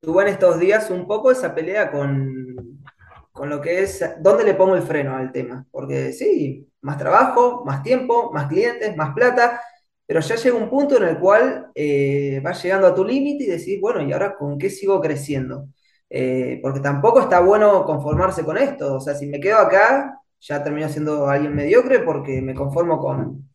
tuve 0.01 0.23
en 0.23 0.29
estos 0.29 0.59
días 0.59 0.89
un 0.91 1.07
poco 1.07 1.31
esa 1.31 1.55
pelea 1.55 1.91
con, 1.91 2.83
con 3.31 3.49
lo 3.49 3.62
que 3.62 3.83
es, 3.83 4.03
¿dónde 4.21 4.43
le 4.45 4.55
pongo 4.55 4.75
el 4.75 4.83
freno 4.83 5.15
al 5.15 5.31
tema? 5.31 5.65
Porque 5.71 6.13
sí, 6.13 6.69
más 6.81 6.97
trabajo, 6.97 7.63
más 7.65 7.83
tiempo, 7.83 8.31
más 8.33 8.47
clientes, 8.47 8.95
más 8.97 9.13
plata, 9.15 9.62
pero 10.05 10.19
ya 10.21 10.36
llega 10.36 10.57
un 10.57 10.69
punto 10.69 10.97
en 10.97 11.03
el 11.05 11.19
cual 11.19 11.71
eh, 11.75 12.41
vas 12.43 12.63
llegando 12.63 12.88
a 12.88 12.95
tu 12.95 13.05
límite 13.05 13.45
y 13.45 13.47
decís, 13.47 13.79
bueno, 13.81 14.01
¿y 14.03 14.13
ahora 14.13 14.36
con 14.38 14.57
qué 14.59 14.69
sigo 14.69 15.01
creciendo? 15.01 15.67
Eh, 16.15 16.60
porque 16.62 16.80
tampoco 16.80 17.21
está 17.21 17.39
bueno 17.39 17.84
conformarse 17.86 18.45
con 18.45 18.56
esto. 18.58 18.95
O 18.97 18.99
sea, 19.02 19.15
si 19.15 19.26
me 19.26 19.39
quedo 19.39 19.58
acá, 19.58 20.21
ya 20.39 20.63
termino 20.63 20.88
siendo 20.88 21.28
alguien 21.28 21.56
mediocre 21.56 22.02
porque 22.02 22.39
me 22.39 22.54
conformo 22.54 22.99
con, 22.99 23.49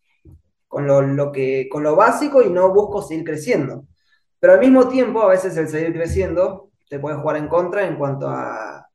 con 0.67 1.17
lo, 1.17 1.31
que, 1.31 1.69
con 1.71 1.85
lo 1.85 1.95
básico 1.95 2.43
y 2.43 2.51
no 2.51 2.75
busco 2.75 3.01
seguir 3.01 3.25
creciendo. 3.25 3.87
Pero 4.41 4.55
al 4.55 4.61
mismo 4.61 4.89
tiempo, 4.89 5.23
a 5.23 5.29
veces 5.29 5.57
el 5.57 5.69
seguir 5.69 5.93
creciendo 5.93 6.71
te 6.91 6.99
puede 6.99 7.17
jugar 7.17 7.37
en 7.37 7.47
contra 7.49 7.87
en 7.87 7.97
cuanto 7.97 8.29
a, 8.29 8.89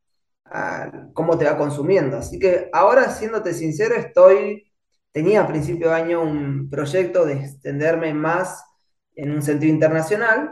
cómo 1.13 1.37
te 1.37 1.45
va 1.45 1.57
consumiendo. 1.57 2.17
Así 2.17 2.39
que 2.39 2.69
ahora, 2.73 3.09
siéndote 3.09 3.53
sincero, 3.53 3.95
estoy, 3.95 4.71
tenía 5.13 5.41
a 5.41 5.47
principio 5.47 5.89
de 5.89 5.95
año 5.95 6.21
un 6.21 6.69
proyecto 6.69 7.25
de 7.25 7.33
extenderme 7.33 8.13
más 8.13 8.63
en 9.15 9.31
un 9.31 9.41
sentido 9.41 9.73
internacional, 9.73 10.51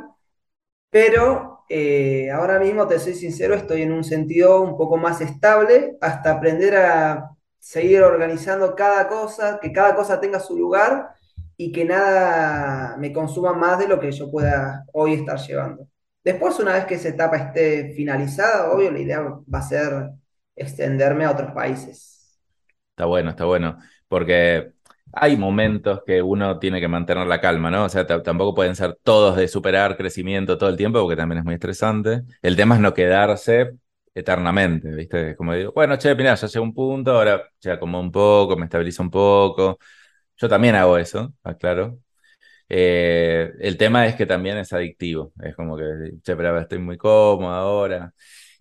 pero 0.89 1.50
eh, 1.73 2.29
ahora 2.31 2.60
mismo, 2.60 2.86
te 2.88 2.99
soy 2.99 3.13
sincero, 3.13 3.55
estoy 3.55 3.84
en 3.84 3.93
un 3.93 4.03
sentido 4.03 4.62
un 4.62 4.77
poco 4.77 4.97
más 4.97 5.21
estable 5.21 5.97
hasta 6.01 6.34
aprender 6.34 6.75
a 6.75 7.29
seguir 7.60 8.01
organizando 8.01 8.75
cada 8.75 9.07
cosa, 9.07 9.60
que 9.62 9.71
cada 9.71 9.95
cosa 9.95 10.19
tenga 10.19 10.41
su 10.41 10.57
lugar 10.57 11.12
y 11.55 11.71
que 11.71 11.86
nada 11.86 12.97
me 12.97 13.13
consuma 13.13 13.53
más 13.53 13.79
de 13.79 13.88
lo 13.88 13.99
que 14.01 14.12
yo 14.12 14.29
pueda 14.29 14.84
hoy 14.91 15.13
estar 15.13 15.39
llevando. 15.39 15.88
Después, 16.23 16.60
una 16.60 16.73
vez 16.73 16.86
que 16.86 16.95
esa 16.95 17.07
etapa 17.07 17.38
esté 17.38 17.93
finalizada, 17.95 18.71
obvio, 18.71 18.91
la 18.91 18.99
idea 18.99 19.21
va 19.21 19.60
a 19.60 19.62
ser 19.62 20.10
extenderme 20.55 21.23
a 21.23 21.31
otros 21.31 21.53
países. 21.53 22.38
Está 22.89 23.05
bueno, 23.05 23.29
está 23.29 23.45
bueno, 23.45 23.77
porque 24.10 24.73
hay 25.13 25.38
momentos 25.38 26.02
que 26.06 26.21
uno 26.21 26.60
tiene 26.60 26.80
que 26.80 26.88
mantener 26.88 27.28
la 27.28 27.41
calma, 27.41 27.69
¿no? 27.71 27.86
O 27.86 27.89
sea, 27.89 28.06
tampoco 28.06 28.54
pueden 28.56 28.76
ser 28.76 28.97
todos 29.04 29.36
de 29.38 29.47
superar 29.47 29.97
crecimiento 29.97 30.58
todo 30.58 30.69
el 30.69 30.78
tiempo, 30.78 31.02
porque 31.02 31.15
también 31.15 31.39
es 31.39 31.45
muy 31.45 31.56
estresante. 31.56 32.24
El 32.41 32.56
tema 32.56 32.76
es 32.76 32.82
no 32.82 32.93
quedarse 32.93 33.74
eternamente, 34.13 34.89
¿viste? 34.91 35.36
Como 35.36 35.54
digo, 35.54 35.71
bueno, 35.74 35.97
che, 35.97 36.13
mira, 36.15 36.36
ya 36.36 36.47
llega 36.47 36.62
un 36.62 36.74
punto, 36.74 37.12
ahora 37.12 37.43
ya 37.62 37.80
como 37.80 38.00
un 38.00 38.12
poco, 38.12 38.56
me 38.58 38.65
estabilizo 38.65 39.04
un 39.04 39.10
poco. 39.12 39.78
Yo 40.38 40.50
también 40.50 40.76
hago 40.76 40.97
eso, 40.97 41.34
aclaro. 41.43 42.00
Eh, 42.69 43.52
el 43.60 43.78
tema 43.78 44.08
es 44.08 44.15
que 44.15 44.26
también 44.26 44.58
es 44.58 44.71
adictivo, 44.74 45.34
es 45.43 45.56
como 45.56 45.78
que, 45.78 45.84
che, 46.24 46.36
pero 46.36 46.60
estoy 46.60 46.80
muy 46.80 46.97
cómodo 46.97 47.54
ahora. 47.54 48.13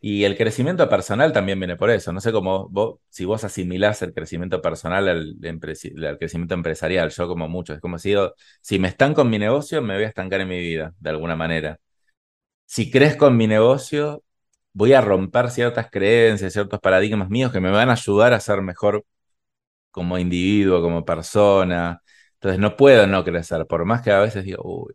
Y 0.03 0.25
el 0.25 0.37
crecimiento 0.37 0.89
personal 0.89 1.33
también 1.33 1.61
viene 1.61 1.77
por 1.77 1.91
eso. 1.91 2.13
No 2.13 2.21
sé 2.23 2.33
cómo 2.33 2.69
vos, 2.71 3.01
si 3.11 3.27
vos 3.27 3.45
asimilás 3.45 4.01
el 4.03 4.15
crecimiento 4.15 4.63
personal 4.63 5.09
al, 5.09 5.37
crecimiento 6.19 6.55
empresarial, 6.55 7.11
yo 7.11 7.29
como 7.29 7.49
mucho. 7.49 7.75
Es 7.75 7.81
como 7.81 7.99
si 7.99 8.15
si 8.63 8.79
me 8.79 8.89
estanco 8.89 9.23
en 9.23 9.31
mi 9.31 9.39
negocio, 9.39 9.83
me 9.83 9.95
voy 9.95 10.05
a 10.05 10.09
estancar 10.09 10.41
en 10.41 10.49
mi 10.49 10.59
vida, 10.59 10.95
de 11.01 11.11
alguna 11.11 11.37
manera. 11.37 11.79
Si 12.67 12.91
crezco 12.91 13.29
en 13.29 13.37
mi 13.37 13.47
negocio, 13.49 14.25
voy 14.73 14.95
a 14.95 15.01
romper 15.03 15.51
ciertas 15.51 15.91
creencias, 15.91 16.53
ciertos 16.53 16.81
paradigmas 16.81 17.31
míos 17.31 17.53
que 17.53 17.61
me 17.61 17.71
van 17.71 17.91
a 17.91 17.95
ayudar 17.95 18.33
a 18.35 18.41
ser 18.41 18.63
mejor 18.63 19.05
como 19.91 20.19
individuo, 20.19 20.83
como 20.83 21.05
persona. 21.05 22.03
Entonces 22.35 22.61
no 22.61 22.77
puedo 22.77 23.07
no 23.07 23.25
crecer, 23.25 23.67
por 23.67 23.85
más 23.87 24.03
que 24.03 24.13
a 24.13 24.21
veces 24.21 24.45
digo, 24.45 24.63
uy, 24.65 24.95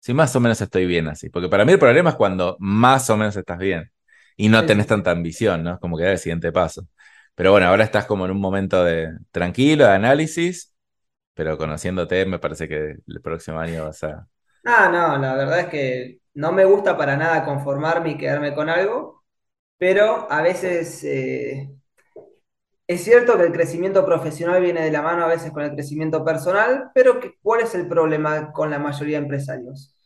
si 0.00 0.14
más 0.14 0.34
o 0.36 0.40
menos 0.40 0.60
estoy 0.60 0.86
bien 0.86 1.08
así. 1.08 1.30
Porque 1.30 1.48
para 1.48 1.64
mí 1.64 1.72
el 1.72 1.78
problema 1.78 2.10
es 2.10 2.16
cuando 2.16 2.56
más 2.60 3.10
o 3.10 3.16
menos 3.16 3.36
estás 3.36 3.58
bien 3.58 3.90
y 4.44 4.48
no 4.48 4.64
tenés 4.66 4.86
tanta 4.86 5.10
ambición, 5.10 5.62
¿no? 5.64 5.74
Es 5.74 5.80
como 5.80 5.96
que 5.96 6.04
da 6.04 6.12
el 6.12 6.18
siguiente 6.18 6.52
paso. 6.52 6.86
Pero 7.34 7.52
bueno, 7.52 7.66
ahora 7.68 7.84
estás 7.84 8.06
como 8.06 8.24
en 8.24 8.32
un 8.32 8.40
momento 8.40 8.84
de 8.84 9.10
tranquilo, 9.30 9.84
de 9.86 9.92
análisis, 9.92 10.74
pero 11.34 11.58
conociéndote 11.58 12.26
me 12.26 12.38
parece 12.40 12.68
que 12.68 12.96
el 13.06 13.20
próximo 13.22 13.60
año 13.60 13.84
vas 13.86 14.04
a... 14.04 14.28
Ah, 14.64 14.88
no, 14.92 15.18
la 15.18 15.34
verdad 15.34 15.60
es 15.60 15.66
que 15.68 16.20
no 16.34 16.52
me 16.52 16.64
gusta 16.64 16.96
para 16.96 17.16
nada 17.16 17.44
conformarme 17.44 18.10
y 18.10 18.18
quedarme 18.18 18.54
con 18.54 18.68
algo, 18.68 19.24
pero 19.78 20.30
a 20.32 20.42
veces 20.42 21.04
eh, 21.04 21.70
es 22.86 23.04
cierto 23.04 23.38
que 23.38 23.44
el 23.44 23.52
crecimiento 23.52 24.04
profesional 24.04 24.60
viene 24.62 24.82
de 24.82 24.90
la 24.90 25.00
mano 25.02 25.24
a 25.24 25.28
veces 25.28 25.50
con 25.52 25.62
el 25.62 25.72
crecimiento 25.72 26.24
personal, 26.24 26.90
pero 26.94 27.20
¿cuál 27.42 27.60
es 27.62 27.74
el 27.74 27.88
problema 27.88 28.52
con 28.52 28.70
la 28.70 28.78
mayoría 28.78 29.18
de 29.18 29.22
empresarios? 29.24 29.96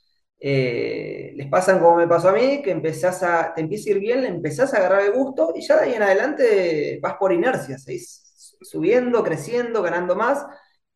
Eh, 0.41 1.33
les 1.37 1.49
pasan 1.49 1.79
como 1.79 1.97
me 1.97 2.09
pasó 2.09 2.29
a 2.29 2.33
mí, 2.33 2.61
que 2.63 2.71
empezás 2.71 3.23
a, 3.23 3.55
te 3.55 3.63
empieza 3.63 3.91
a 3.91 3.93
ir 3.95 4.01
bien, 4.01 4.23
le 4.23 4.29
empezás 4.29 4.75
a 4.75 4.79
agarrar 4.79 5.03
el 5.03 5.13
gusto 5.13 5.53
y 5.57 5.67
ya 5.67 5.77
de 5.77 5.85
ahí 5.85 5.95
en 5.95 6.03
adelante 6.03 6.99
vas 7.03 7.15
por 7.15 7.33
inercia, 7.33 7.79
seguís 7.79 8.57
subiendo, 8.61 9.23
creciendo, 9.23 9.83
ganando 9.83 10.17
más, 10.17 10.45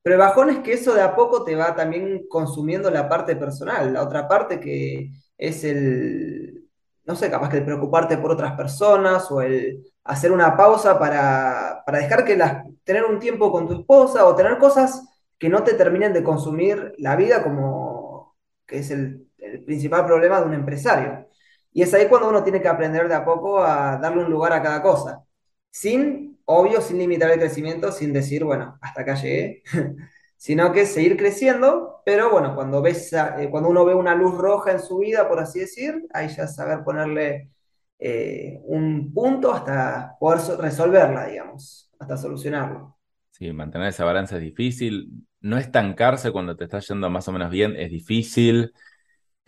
pero 0.03 0.17
el 0.17 0.21
bajón 0.21 0.51
es 0.51 0.59
que 0.61 0.75
eso 0.75 0.95
de 0.95 1.03
a 1.03 1.15
poco 1.15 1.45
te 1.45 1.55
va 1.55 1.75
también 1.75 2.27
consumiendo 2.29 2.91
la 2.91 3.09
parte 3.09 3.37
personal, 3.37 3.93
la 3.93 4.03
otra 4.03 4.29
parte 4.29 4.61
que 4.61 5.11
es 5.37 5.65
el, 5.65 6.69
no 7.05 7.17
sé, 7.17 7.31
capaz 7.31 7.49
que 7.51 7.59
el 7.59 7.65
preocuparte 7.65 8.19
por 8.19 8.31
otras 8.31 8.55
personas 8.57 9.31
o 9.31 9.41
el 9.43 9.85
hacer 10.05 10.33
una 10.33 10.57
pausa 10.57 10.99
para, 10.99 11.85
dejar 11.93 12.25
que 12.25 12.37
las, 12.37 12.65
tener 12.85 13.05
un 13.05 13.19
tiempo 13.19 13.53
con 13.53 13.67
tu 13.67 13.75
esposa 13.81 14.27
o 14.27 14.35
tener 14.35 14.59
cosas 14.59 15.07
que 15.39 15.49
no 15.49 15.63
te 15.65 15.75
terminen 15.75 16.13
de 16.13 16.25
consumir 16.25 16.95
la 16.99 17.17
vida 17.17 17.43
como 17.43 18.37
que 18.67 18.79
es 18.79 18.91
el, 18.91 19.28
el 19.55 19.65
principal 19.65 20.07
problema 20.07 20.41
de 20.41 20.47
un 20.47 20.55
empresario. 20.55 21.29
Y 21.73 21.83
es 21.83 21.93
ahí 21.95 22.07
cuando 22.09 22.29
uno 22.29 22.43
tiene 22.43 22.61
que 22.63 22.69
aprender 22.69 23.09
de 23.09 23.15
a 23.15 23.25
poco 23.25 23.63
a 23.63 23.99
darle 23.99 24.25
un 24.25 24.31
lugar 24.31 24.53
a 24.53 24.63
cada 24.63 24.83
cosa, 24.83 25.23
sin 25.71 26.39
obvio, 26.45 26.81
sin 26.81 26.99
limitar 26.99 27.31
el 27.31 27.39
crecimiento, 27.39 27.93
sin 27.93 28.13
decir, 28.13 28.43
bueno, 28.45 28.79
hasta 28.81 29.03
acá 29.03 29.15
llegué, 29.15 29.63
sino 30.37 30.73
que 30.73 30.87
seguir 30.87 31.17
creciendo, 31.17 32.01
pero 32.05 32.31
bueno, 32.31 32.55
cuando, 32.55 32.81
ves, 32.81 33.13
eh, 33.13 33.49
cuando 33.51 33.69
uno 33.69 33.85
ve 33.85 33.95
una 33.95 34.15
luz 34.15 34.37
roja 34.37 34.73
en 34.73 34.81
su 34.81 34.99
vida, 34.99 35.29
por 35.29 35.41
así 35.41 35.61
decir, 35.61 36.07
ahí 36.15 36.29
ya 36.29 36.47
saber 36.47 36.83
ponerle 36.85 37.51
eh, 37.99 38.61
un 38.65 39.13
punto 39.13 39.53
hasta 39.53 40.17
poder 40.19 40.41
resolverla, 40.59 41.27
digamos, 41.27 41.91
hasta 41.99 42.17
solucionarlo. 42.17 42.97
Sí, 43.31 43.53
mantener 43.53 43.89
esa 43.89 44.05
balanza 44.05 44.37
es 44.37 44.43
difícil. 44.43 45.27
No 45.41 45.59
estancarse 45.59 46.33
cuando 46.33 46.57
te 46.57 46.65
está 46.65 46.81
yendo 46.81 47.11
más 47.11 47.29
o 47.29 47.33
menos 47.33 47.51
bien 47.51 47.77
es 47.77 47.91
difícil. 47.91 48.73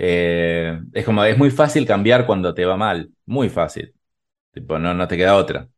Eh, 0.02 0.80
es 0.94 1.04
como, 1.04 1.24
es 1.24 1.36
muy 1.36 1.50
fácil 1.50 1.86
cambiar 1.86 2.26
cuando 2.26 2.54
te 2.54 2.64
va 2.64 2.76
mal, 2.76 3.10
muy 3.26 3.48
fácil. 3.50 3.94
Tipo, 4.52 4.78
no, 4.78 4.94
no 4.94 5.08
te 5.08 5.16
queda 5.16 5.36
otra 5.36 5.68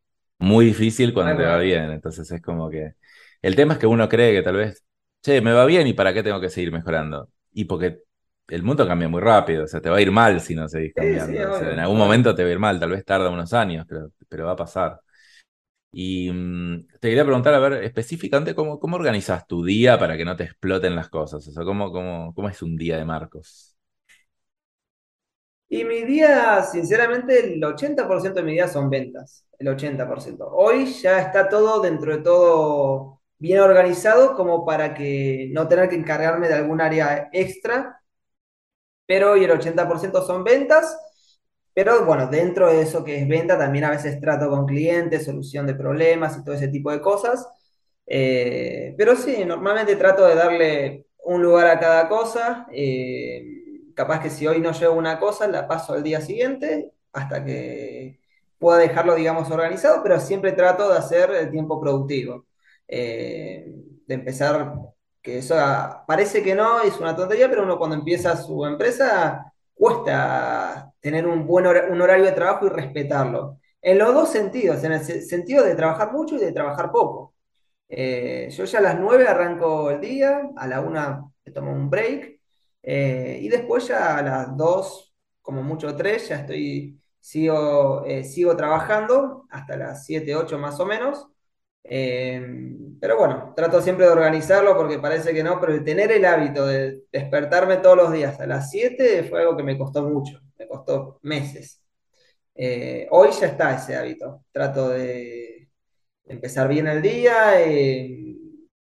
muy 0.43 0.67
difícil 0.67 1.15
cuando 1.15 1.37
te 1.37 1.45
va 1.45 1.59
bien. 1.59 1.91
Entonces 1.93 2.31
es 2.31 2.43
como 2.43 2.69
que. 2.69 2.95
El 3.41 3.57
tema 3.57 3.75
es 3.75 3.79
que 3.79 3.87
uno 3.87 4.09
cree 4.09 4.35
que 4.35 4.43
tal 4.43 4.57
vez, 4.57 4.85
che, 5.23 5.41
me 5.41 5.53
va 5.53 5.65
bien 5.67 5.87
y 5.87 5.95
para 5.95 6.13
qué 6.13 6.23
tengo 6.23 6.41
que 6.41 6.51
seguir 6.51 6.73
mejorando. 6.73 7.31
Y 7.53 7.65
porque 7.65 8.01
el 8.49 8.63
mundo 8.63 8.87
cambia 8.87 9.09
muy 9.09 9.21
rápido, 9.21 9.65
o 9.65 9.67
sea, 9.67 9.81
te 9.81 9.89
va 9.89 9.97
a 9.97 10.01
ir 10.01 10.11
mal 10.11 10.41
si 10.41 10.55
no 10.55 10.69
seguís 10.69 10.93
cambiando. 10.95 11.71
en 11.71 11.79
algún 11.79 11.99
momento 11.99 12.35
te 12.35 12.43
va 12.43 12.49
a 12.51 12.53
ir 12.53 12.59
mal, 12.59 12.79
tal 12.79 12.91
vez 12.91 13.05
tarda 13.05 13.31
unos 13.31 13.53
años, 13.53 13.87
pero, 13.89 14.11
pero 14.29 14.47
va 14.47 14.53
a 14.53 14.57
pasar. 14.57 15.01
Y 15.93 16.31
mm, 16.33 16.87
te 17.01 17.09
quería 17.09 17.25
preguntar, 17.25 17.55
a 17.55 17.61
ver, 17.61 17.85
específicamente, 17.85 18.55
¿cómo, 18.55 18.79
¿cómo 18.81 18.97
organizas 18.97 19.47
tu 19.47 19.65
día 19.65 19.99
para 19.99 20.17
que 20.17 20.25
no 20.25 20.37
te 20.37 20.45
exploten 20.45 20.97
las 20.97 21.09
cosas? 21.09 21.47
O 21.47 21.53
sea, 21.53 21.65
¿cómo, 21.65 21.93
cómo, 21.93 22.35
cómo 22.35 22.49
es 22.49 22.63
un 22.63 22.77
día 22.77 22.97
de 22.99 23.05
Marcos? 23.05 23.72
Y 25.73 25.85
mi 25.85 26.03
día, 26.03 26.63
sinceramente, 26.65 27.55
el 27.55 27.65
80% 27.65 28.41
de 28.41 28.47
mi 28.47 28.53
día 28.53 28.69
son 28.69 28.91
ventas, 28.91 29.47
el 29.59 29.69
80%. 29.69 30.47
Hoy 30.53 30.85
ya 30.85 31.19
está 31.21 31.49
todo 31.49 31.81
dentro 31.81 32.15
de 32.15 32.23
todo 32.23 33.23
bien 33.39 33.59
organizado 33.61 34.35
como 34.37 34.67
para 34.67 34.93
que 34.93 35.49
no 35.53 35.69
tener 35.69 35.89
que 35.89 35.95
encargarme 35.97 36.49
de 36.49 36.55
algún 36.55 36.83
área 36.83 37.31
extra, 37.33 38.03
pero 39.07 39.33
hoy 39.33 39.45
el 39.45 39.51
80% 39.51 40.23
son 40.27 40.45
ventas, 40.45 40.95
pero 41.75 42.05
bueno, 42.05 42.27
dentro 42.29 42.69
de 42.69 42.83
eso 42.83 43.03
que 43.05 43.19
es 43.21 43.27
venta, 43.29 43.57
también 43.59 43.85
a 43.85 43.91
veces 43.91 44.21
trato 44.21 44.51
con 44.51 44.67
clientes, 44.67 45.25
solución 45.25 45.67
de 45.67 45.75
problemas 45.75 46.37
y 46.37 46.45
todo 46.45 46.55
ese 46.55 46.69
tipo 46.69 46.91
de 46.91 47.01
cosas. 47.01 47.49
Eh, 48.07 48.95
pero 48.99 49.17
sí, 49.17 49.45
normalmente 49.47 49.97
trato 49.97 50.27
de 50.27 50.35
darle 50.35 51.07
un 51.25 51.43
lugar 51.43 51.69
a 51.69 51.81
cada 51.81 52.09
cosa. 52.11 52.67
Eh, 52.73 53.62
capaz 54.03 54.21
que 54.21 54.31
si 54.31 54.47
hoy 54.49 54.61
no 54.61 54.73
llevo 54.73 54.95
una 54.95 55.19
cosa, 55.21 55.47
la 55.47 55.69
paso 55.69 55.93
al 55.93 56.03
día 56.03 56.21
siguiente 56.21 56.93
hasta 57.13 57.45
que 57.45 58.19
pueda 58.59 58.79
dejarlo, 58.79 59.15
digamos, 59.15 59.49
organizado, 59.51 60.03
pero 60.03 60.19
siempre 60.19 60.53
trato 60.53 60.89
de 60.91 60.99
hacer 60.99 61.31
el 61.31 61.51
tiempo 61.51 61.81
productivo. 61.81 62.47
Eh, 62.89 63.65
de 64.07 64.15
empezar, 64.15 64.75
que 65.23 65.39
eso 65.39 65.55
parece 66.07 66.43
que 66.43 66.55
no, 66.55 66.81
es 66.83 66.99
una 66.99 67.15
tontería, 67.15 67.49
pero 67.49 67.63
uno 67.63 67.79
cuando 67.79 67.97
empieza 67.97 68.37
su 68.37 68.65
empresa 68.67 69.53
cuesta 69.75 70.93
tener 71.01 71.27
un 71.27 71.47
buen 71.47 71.67
un 71.67 72.01
horario 72.01 72.25
de 72.25 72.33
trabajo 72.33 72.67
y 72.67 72.71
respetarlo. 72.71 73.59
En 73.81 73.99
los 73.99 74.13
dos 74.15 74.31
sentidos, 74.31 74.83
en 74.85 74.93
el 74.93 75.05
sentido 75.05 75.65
de 75.65 75.77
trabajar 75.77 76.13
mucho 76.13 76.37
y 76.37 76.39
de 76.41 76.53
trabajar 76.53 76.91
poco. 76.91 77.35
Eh, 77.89 78.49
yo 78.51 78.65
ya 78.65 78.79
a 78.81 78.83
las 78.83 78.99
9 78.99 79.29
arranco 79.29 79.91
el 79.91 80.01
día, 80.01 80.51
a 80.57 80.67
la 80.67 80.81
1 80.81 81.35
me 81.45 81.53
tomo 81.53 81.73
un 81.73 81.91
break, 81.91 82.42
eh, 82.83 83.39
y 83.43 83.49
después 83.49 83.87
ya 83.89 84.19
a 84.19 84.23
las 84.23 84.57
2, 84.57 85.15
como 85.41 85.63
mucho 85.63 85.95
3, 85.97 86.29
ya 86.29 86.37
estoy, 86.41 87.01
sigo, 87.21 88.05
eh, 88.07 88.25
sigo 88.25 88.57
trabajando 88.57 89.47
hasta 89.51 89.77
las 89.77 90.05
7, 90.07 90.35
8 90.37 90.59
más 90.59 90.81
o 90.81 90.87
menos. 90.87 91.29
Eh, 91.85 92.41
pero 93.01 93.19
bueno, 93.19 93.53
trato 93.57 93.81
siempre 93.83 94.07
de 94.07 94.13
organizarlo 94.13 94.77
porque 94.77 94.99
parece 94.99 95.35
que 95.35 95.43
no, 95.43 95.61
pero 95.61 95.75
el 95.75 95.85
tener 95.85 96.13
el 96.13 96.25
hábito 96.25 96.67
de 96.67 97.03
despertarme 97.13 97.79
todos 97.79 97.97
los 97.97 98.13
días 98.13 98.39
a 98.41 98.47
las 98.47 98.71
7 98.71 99.25
fue 99.25 99.41
algo 99.43 99.57
que 99.57 99.65
me 99.65 99.79
costó 99.79 100.03
mucho, 100.09 100.41
me 100.59 100.69
costó 100.69 101.19
meses. 101.23 101.83
hoy 103.11 103.31
ya 103.41 103.47
está 103.47 103.77
ese 103.77 103.97
hábito. 103.97 104.45
Trato 104.53 104.91
de 104.91 105.69
empezar 106.27 106.69
bien 106.69 106.87
el 106.89 107.03
día 107.03 107.55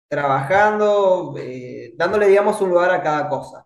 trabajando, 0.08 1.34
dándole, 1.96 2.28
digamos, 2.28 2.60
un 2.60 2.70
lugar 2.70 2.90
a 2.90 3.02
cada 3.02 3.28
cosa. 3.28 3.62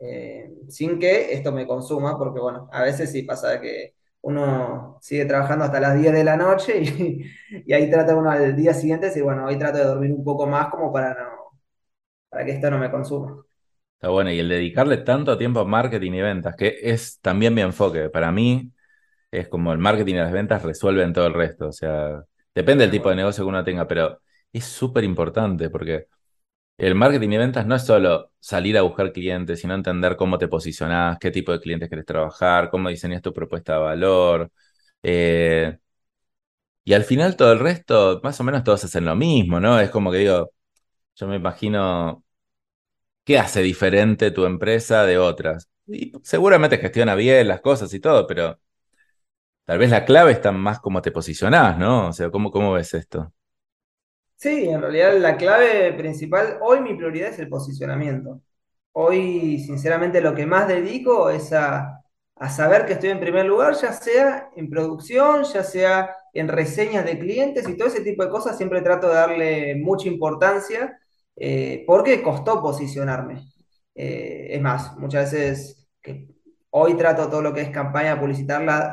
Eh, 0.00 0.50
sin 0.68 0.98
que 0.98 1.32
esto 1.32 1.52
me 1.52 1.66
consuma, 1.66 2.18
porque 2.18 2.40
bueno, 2.40 2.68
a 2.72 2.82
veces 2.82 3.10
sí 3.12 3.22
pasa 3.22 3.60
que 3.60 3.94
uno 4.22 4.98
sigue 5.00 5.24
trabajando 5.26 5.64
hasta 5.64 5.80
las 5.80 6.00
10 6.00 6.12
de 6.12 6.24
la 6.24 6.36
noche 6.36 6.80
y, 6.82 7.24
y 7.66 7.72
ahí 7.72 7.90
trata 7.90 8.16
uno 8.16 8.30
al 8.30 8.56
día 8.56 8.74
siguiente, 8.74 9.12
y 9.14 9.20
bueno, 9.20 9.46
hoy 9.46 9.58
trato 9.58 9.78
de 9.78 9.84
dormir 9.84 10.12
un 10.12 10.24
poco 10.24 10.46
más 10.46 10.68
como 10.68 10.92
para 10.92 11.14
no, 11.14 11.60
para 12.28 12.44
que 12.44 12.52
esto 12.52 12.70
no 12.70 12.78
me 12.78 12.90
consuma. 12.90 13.44
Está 13.96 14.08
bueno, 14.10 14.30
y 14.30 14.38
el 14.38 14.48
dedicarle 14.48 14.98
tanto 14.98 15.38
tiempo 15.38 15.60
a 15.60 15.64
marketing 15.64 16.12
y 16.12 16.20
ventas, 16.20 16.56
que 16.56 16.76
es 16.82 17.20
también 17.20 17.54
mi 17.54 17.62
enfoque. 17.62 18.10
Para 18.10 18.30
mí 18.32 18.70
es 19.30 19.48
como 19.48 19.72
el 19.72 19.78
marketing 19.78 20.14
y 20.14 20.18
las 20.18 20.32
ventas 20.32 20.62
resuelven 20.62 21.12
todo 21.12 21.26
el 21.26 21.34
resto. 21.34 21.68
O 21.68 21.72
sea, 21.72 22.24
depende 22.54 22.84
del 22.84 22.90
tipo 22.92 23.10
de 23.10 23.16
negocio 23.16 23.44
que 23.44 23.48
uno 23.48 23.64
tenga, 23.64 23.88
pero 23.88 24.20
es 24.52 24.64
súper 24.64 25.04
importante 25.04 25.70
porque 25.70 26.08
el 26.78 26.94
marketing 26.94 27.30
y 27.30 27.36
ventas 27.38 27.66
no 27.66 27.74
es 27.76 27.84
solo 27.86 28.32
salir 28.40 28.76
a 28.78 28.82
buscar 28.82 29.12
clientes, 29.12 29.60
sino 29.60 29.74
entender 29.74 30.16
cómo 30.16 30.38
te 30.38 30.48
posicionás, 30.48 31.18
qué 31.18 31.30
tipo 31.30 31.52
de 31.52 31.60
clientes 31.60 31.88
querés 31.88 32.04
trabajar, 32.06 32.70
cómo 32.70 32.88
diseñas 32.88 33.22
tu 33.22 33.32
propuesta 33.32 33.74
de 33.74 33.78
valor. 33.80 34.50
Eh, 35.02 35.78
y 36.84 36.92
al 36.94 37.04
final 37.04 37.36
todo 37.36 37.52
el 37.52 37.58
resto, 37.60 38.20
más 38.22 38.38
o 38.40 38.44
menos 38.44 38.64
todos 38.64 38.84
hacen 38.84 39.04
lo 39.04 39.16
mismo, 39.16 39.60
¿no? 39.60 39.80
Es 39.80 39.90
como 39.90 40.10
que 40.12 40.18
digo, 40.18 40.50
yo 41.16 41.28
me 41.28 41.36
imagino, 41.36 42.24
¿qué 43.24 43.38
hace 43.38 43.62
diferente 43.62 44.30
tu 44.30 44.44
empresa 44.46 45.04
de 45.04 45.18
otras? 45.18 45.68
Y 45.86 46.12
seguramente 46.22 46.78
gestiona 46.78 47.14
bien 47.14 47.48
las 47.48 47.60
cosas 47.60 47.92
y 47.94 48.00
todo, 48.00 48.26
pero 48.26 48.58
tal 49.64 49.78
vez 49.78 49.90
la 49.90 50.04
clave 50.04 50.32
está 50.32 50.52
más 50.52 50.80
cómo 50.80 51.02
te 51.02 51.10
posicionás, 51.12 51.78
¿no? 51.78 52.08
O 52.08 52.12
sea, 52.12 52.30
¿cómo, 52.30 52.50
cómo 52.50 52.72
ves 52.72 52.94
esto? 52.94 53.32
Sí, 54.36 54.68
en 54.68 54.80
realidad 54.82 55.16
la 55.18 55.36
clave 55.36 55.92
principal, 55.94 56.58
hoy 56.60 56.80
mi 56.80 56.94
prioridad 56.94 57.30
es 57.30 57.38
el 57.38 57.48
posicionamiento. 57.48 58.40
Hoy, 58.92 59.58
sinceramente, 59.60 60.20
lo 60.20 60.34
que 60.34 60.46
más 60.46 60.68
dedico 60.68 61.30
es 61.30 61.52
a, 61.52 62.02
a 62.36 62.50
saber 62.50 62.84
que 62.86 62.94
estoy 62.94 63.10
en 63.10 63.20
primer 63.20 63.46
lugar, 63.46 63.74
ya 63.74 63.92
sea 63.92 64.50
en 64.56 64.68
producción, 64.70 65.44
ya 65.44 65.62
sea 65.64 66.16
en 66.34 66.48
reseñas 66.48 67.04
de 67.06 67.18
clientes 67.18 67.68
y 67.68 67.76
todo 67.76 67.88
ese 67.88 68.02
tipo 68.02 68.24
de 68.24 68.30
cosas, 68.30 68.56
siempre 68.56 68.82
trato 68.82 69.08
de 69.08 69.14
darle 69.14 69.76
mucha 69.76 70.08
importancia 70.08 70.98
eh, 71.36 71.84
porque 71.86 72.22
costó 72.22 72.60
posicionarme. 72.62 73.42
Eh, 73.94 74.48
es 74.50 74.60
más, 74.62 74.96
muchas 74.98 75.32
veces 75.32 75.88
que 76.02 76.28
hoy 76.70 76.94
trato 76.96 77.28
todo 77.30 77.40
lo 77.42 77.54
que 77.54 77.62
es 77.62 77.70
campaña 77.70 78.18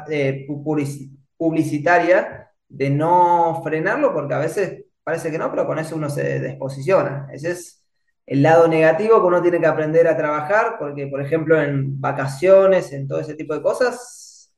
eh, 0.10 0.46
pu- 0.48 0.64
publici- 0.64 1.12
publicitaria 1.38 2.52
de 2.68 2.90
no 2.90 3.62
frenarlo 3.64 4.14
porque 4.14 4.34
a 4.34 4.40
veces 4.40 4.86
parece 5.04 5.32
que 5.32 5.38
no, 5.38 5.50
pero 5.50 5.66
con 5.66 5.80
eso 5.80 5.96
uno 5.96 6.10
se 6.10 6.40
desposiciona. 6.40 7.28
Ese 7.32 7.52
es 7.52 7.84
el 8.26 8.44
lado 8.44 8.68
negativo 8.68 9.20
que 9.20 9.28
uno 9.28 9.42
tiene 9.42 9.60
que 9.60 9.68
aprender 9.68 10.08
a 10.08 10.18
trabajar, 10.18 10.78
porque, 10.80 11.08
por 11.08 11.22
ejemplo, 11.22 11.62
en 11.62 12.00
vacaciones, 12.00 12.92
en 12.94 13.08
todo 13.08 13.20
ese 13.20 13.36
tipo 13.36 13.54
de 13.54 13.62
cosas, 13.62 14.54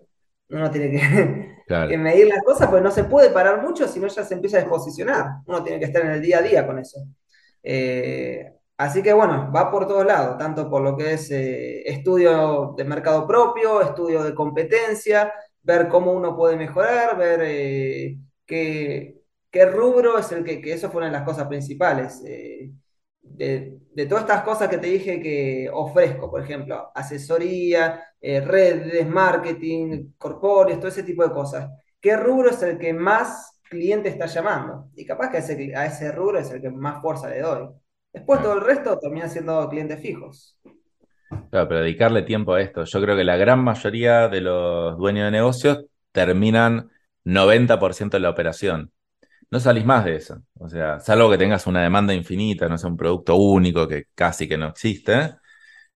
uno 0.49 0.69
tiene 0.69 0.91
que, 0.91 1.97
medir 1.97 2.27
las 2.27 2.43
cosas, 2.43 2.69
pues 2.69 2.83
no 2.83 2.91
se 2.91 3.05
puede 3.05 3.29
parar 3.31 3.61
mucho, 3.61 3.87
si 3.87 3.99
no 3.99 4.07
ya 4.07 4.23
se 4.23 4.33
empieza 4.33 4.57
a 4.57 4.61
desposicionar. 4.61 5.27
Uno 5.45 5.63
tiene 5.63 5.79
que 5.79 5.85
estar 5.85 6.03
en 6.03 6.11
el 6.11 6.21
día 6.21 6.39
a 6.39 6.41
día 6.41 6.67
con 6.67 6.79
eso. 6.79 6.99
Eh, 7.63 8.53
así 8.77 9.01
que 9.01 9.13
bueno, 9.13 9.51
va 9.55 9.71
por 9.71 9.87
todos 9.87 10.05
lados, 10.05 10.37
tanto 10.37 10.69
por 10.69 10.81
lo 10.81 10.97
que 10.97 11.13
es 11.13 11.31
eh, 11.31 11.81
estudio 11.89 12.75
de 12.77 12.83
mercado 12.83 13.25
propio, 13.25 13.81
estudio 13.81 14.23
de 14.23 14.35
competencia, 14.35 15.33
ver 15.61 15.87
cómo 15.87 16.11
uno 16.11 16.35
puede 16.35 16.57
mejorar, 16.57 17.17
ver 17.17 17.41
eh, 17.43 18.17
qué, 18.45 19.22
qué 19.53 19.67
rubro 19.67 20.19
es 20.19 20.33
el 20.33 20.45
que, 20.45 20.61
que 20.61 20.73
eso 20.73 20.91
fue 20.91 20.99
una 20.99 21.07
de 21.07 21.13
las 21.13 21.23
cosas 21.25 21.47
principales. 21.49 22.23
eh, 22.27 22.71
de, 23.23 23.79
de 23.95 24.07
todas 24.07 24.25
estas 24.25 24.43
cosas 24.43 24.69
que 24.69 24.79
te 24.79 24.87
dije 24.87 25.21
que 25.21 25.69
ofrezco, 25.73 26.31
por 26.31 26.41
ejemplo, 26.43 26.91
asesoría, 26.95 28.03
eh, 28.21 28.41
redes, 28.41 29.07
marketing, 29.07 30.13
corpóreos, 30.19 30.79
todo 30.79 30.89
ese 30.89 31.03
tipo 31.03 31.23
de 31.27 31.33
cosas. 31.33 31.71
¿Qué 32.01 32.17
rubro 32.17 32.51
es 32.51 32.63
el 32.63 32.79
que 32.79 32.93
más 32.93 33.59
cliente 33.69 34.09
está 34.09 34.27
llamando? 34.27 34.89
Y 34.95 35.05
capaz 35.05 35.31
que 35.31 35.37
a 35.37 35.41
ese, 35.41 35.75
a 35.75 35.87
ese 35.87 36.13
rubro 36.13 36.39
es 36.39 36.51
el 36.51 36.61
que 36.61 36.71
más 36.71 37.01
fuerza 37.01 37.29
le 37.29 37.41
doy. 37.41 37.69
Después 38.13 38.41
todo 38.43 38.53
el 38.55 38.61
resto 38.61 38.99
termina 38.99 39.29
siendo 39.29 39.67
clientes 39.69 40.01
fijos. 40.01 40.59
Claro, 41.49 41.67
pero 41.67 41.81
dedicarle 41.81 42.23
tiempo 42.23 42.53
a 42.53 42.61
esto. 42.61 42.83
Yo 42.83 43.01
creo 43.01 43.15
que 43.15 43.23
la 43.23 43.37
gran 43.37 43.63
mayoría 43.63 44.27
de 44.27 44.41
los 44.41 44.97
dueños 44.97 45.25
de 45.25 45.31
negocios 45.31 45.85
terminan 46.11 46.89
90% 47.23 48.17
de 48.17 48.21
la 48.21 48.31
operación. 48.31 48.91
No 49.51 49.59
salís 49.59 49.85
más 49.85 50.05
de 50.05 50.15
eso. 50.15 50.41
O 50.59 50.67
sea, 50.69 50.99
salvo 50.99 51.29
que 51.29 51.37
tengas 51.37 51.67
una 51.67 51.83
demanda 51.83 52.13
infinita, 52.13 52.67
no 52.67 52.77
sea 52.77 52.89
un 52.89 52.97
producto 52.97 53.35
único 53.35 53.87
que 53.87 54.05
casi 54.15 54.47
que 54.47 54.57
no 54.57 54.67
existe, 54.69 55.35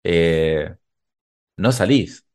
eh, 0.04 0.76
no 1.58 1.72
salís. 1.72 2.26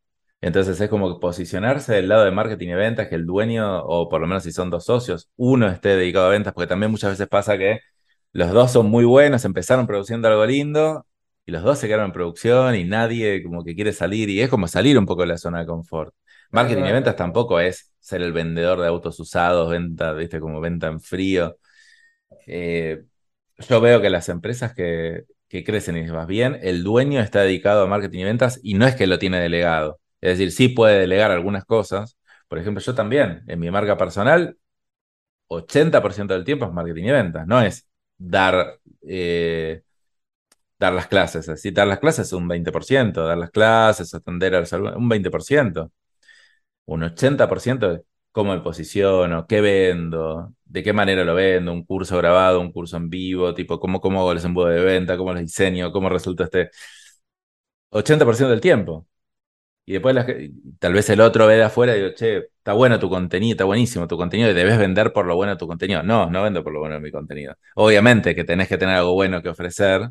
Entonces 0.42 0.80
es 0.80 0.90
como 0.90 1.20
posicionarse 1.20 1.94
del 1.94 2.08
lado 2.08 2.24
de 2.24 2.30
marketing 2.32 2.68
y 2.70 2.74
ventas, 2.74 3.08
que 3.08 3.16
el 3.16 3.26
dueño, 3.26 3.82
o 3.84 4.08
por 4.08 4.20
lo 4.20 4.26
menos 4.28 4.44
si 4.44 4.52
son 4.52 4.70
dos 4.70 4.86
socios, 4.86 5.30
uno 5.36 5.68
esté 5.68 5.90
dedicado 5.96 6.26
a 6.28 6.30
ventas, 6.30 6.54
porque 6.54 6.68
también 6.68 6.90
muchas 6.92 7.12
veces 7.12 7.28
pasa 7.28 7.58
que 7.58 7.80
los 8.32 8.50
dos 8.52 8.72
son 8.72 8.86
muy 8.88 9.04
buenos, 9.04 9.44
empezaron 9.44 9.86
produciendo 9.86 10.28
algo 10.28 10.46
lindo, 10.46 11.06
y 11.46 11.52
los 11.52 11.62
dos 11.64 11.78
se 11.78 11.86
quedaron 11.88 12.06
en 12.06 12.12
producción 12.12 12.74
y 12.76 12.84
nadie 12.84 13.42
como 13.44 13.64
que 13.64 13.74
quiere 13.74 13.92
salir, 13.92 14.30
y 14.30 14.40
es 14.42 14.50
como 14.50 14.68
salir 14.68 14.98
un 14.98 15.06
poco 15.06 15.22
de 15.22 15.28
la 15.28 15.38
zona 15.38 15.60
de 15.60 15.66
confort. 15.66 16.14
Marketing 16.50 16.84
y 16.84 16.92
ventas 16.92 17.16
tampoco 17.16 17.60
es 17.60 17.92
ser 18.00 18.22
el 18.22 18.32
vendedor 18.32 18.80
de 18.80 18.88
autos 18.88 19.20
usados, 19.20 19.70
venta, 19.70 20.12
viste, 20.12 20.40
como 20.40 20.60
venta 20.60 20.88
en 20.88 21.00
frío. 21.00 21.58
Eh, 22.46 23.04
yo 23.58 23.80
veo 23.80 24.00
que 24.00 24.10
las 24.10 24.28
empresas 24.28 24.74
que, 24.74 25.24
que 25.48 25.64
crecen 25.64 25.96
y 25.96 26.08
va 26.08 26.26
bien, 26.26 26.58
el 26.62 26.82
dueño 26.84 27.20
está 27.20 27.42
dedicado 27.42 27.82
a 27.84 27.86
marketing 27.86 28.20
y 28.20 28.24
ventas 28.24 28.60
y 28.62 28.74
no 28.74 28.86
es 28.86 28.94
que 28.96 29.06
lo 29.06 29.18
tiene 29.18 29.40
delegado. 29.40 30.00
Es 30.20 30.38
decir, 30.38 30.52
sí 30.52 30.68
puede 30.68 31.00
delegar 31.00 31.30
algunas 31.30 31.64
cosas. 31.64 32.18
Por 32.48 32.58
ejemplo, 32.58 32.82
yo 32.82 32.94
también, 32.94 33.42
en 33.46 33.60
mi 33.60 33.70
marca 33.70 33.96
personal, 33.96 34.56
80% 35.48 36.34
del 36.34 36.44
tiempo 36.44 36.66
es 36.66 36.72
marketing 36.72 37.04
y 37.04 37.10
ventas, 37.12 37.46
no 37.46 37.60
es 37.62 37.88
dar, 38.18 38.80
eh, 39.02 39.82
dar 40.78 40.92
las 40.92 41.06
clases. 41.06 41.46
Dar 41.74 41.86
las 41.86 41.98
clases 41.98 42.28
es 42.28 42.32
un 42.32 42.48
20%, 42.48 43.24
dar 43.26 43.38
las 43.38 43.50
clases, 43.50 44.14
atender 44.14 44.54
a 44.54 44.60
los 44.60 44.72
un 44.72 45.08
20% 45.08 45.92
un 46.94 47.02
80% 47.04 47.90
de 47.92 48.02
cómo 48.32 48.54
me 48.54 48.60
posiciono, 48.60 49.46
qué 49.46 49.60
vendo, 49.60 50.54
de 50.64 50.82
qué 50.82 50.92
manera 50.92 51.24
lo 51.24 51.34
vendo, 51.34 51.72
un 51.72 51.84
curso 51.84 52.16
grabado, 52.18 52.60
un 52.60 52.72
curso 52.72 52.96
en 52.96 53.10
vivo, 53.10 53.54
tipo, 53.54 53.80
cómo, 53.80 54.00
cómo 54.00 54.20
hago 54.20 54.34
los 54.34 54.44
embudos 54.44 54.70
de 54.74 54.80
venta, 54.84 55.16
cómo 55.16 55.32
los 55.32 55.42
diseño, 55.42 55.92
cómo 55.92 56.08
resulta 56.08 56.44
este 56.44 56.70
80% 57.90 58.50
del 58.52 58.60
tiempo. 58.60 59.06
Y 59.86 59.94
después 59.94 60.14
la 60.14 60.24
ge- 60.24 60.52
tal 60.80 60.94
vez 60.94 61.10
el 61.10 61.20
otro 61.20 61.46
ve 61.46 61.56
de 61.56 61.64
afuera 61.64 61.96
y 61.96 62.00
digo, 62.02 62.14
che, 62.14 62.38
está 62.58 62.74
bueno 62.74 62.98
tu 63.00 63.10
contenido, 63.10 63.52
está 63.54 63.64
buenísimo 63.64 64.08
tu 64.08 64.16
contenido 64.18 64.50
y 64.50 64.54
debes 64.54 64.78
vender 64.78 65.12
por 65.12 65.26
lo 65.26 65.36
bueno 65.36 65.52
de 65.54 65.58
tu 65.58 65.66
contenido. 65.68 66.02
No, 66.04 66.30
no 66.30 66.42
vendo 66.44 66.64
por 66.64 66.72
lo 66.72 66.80
bueno 66.80 66.96
de 66.96 67.02
mi 67.02 67.12
contenido. 67.12 67.56
Obviamente 67.76 68.34
que 68.34 68.44
tenés 68.44 68.68
que 68.68 68.78
tener 68.78 68.96
algo 68.96 69.14
bueno 69.14 69.42
que 69.42 69.48
ofrecer, 69.50 70.10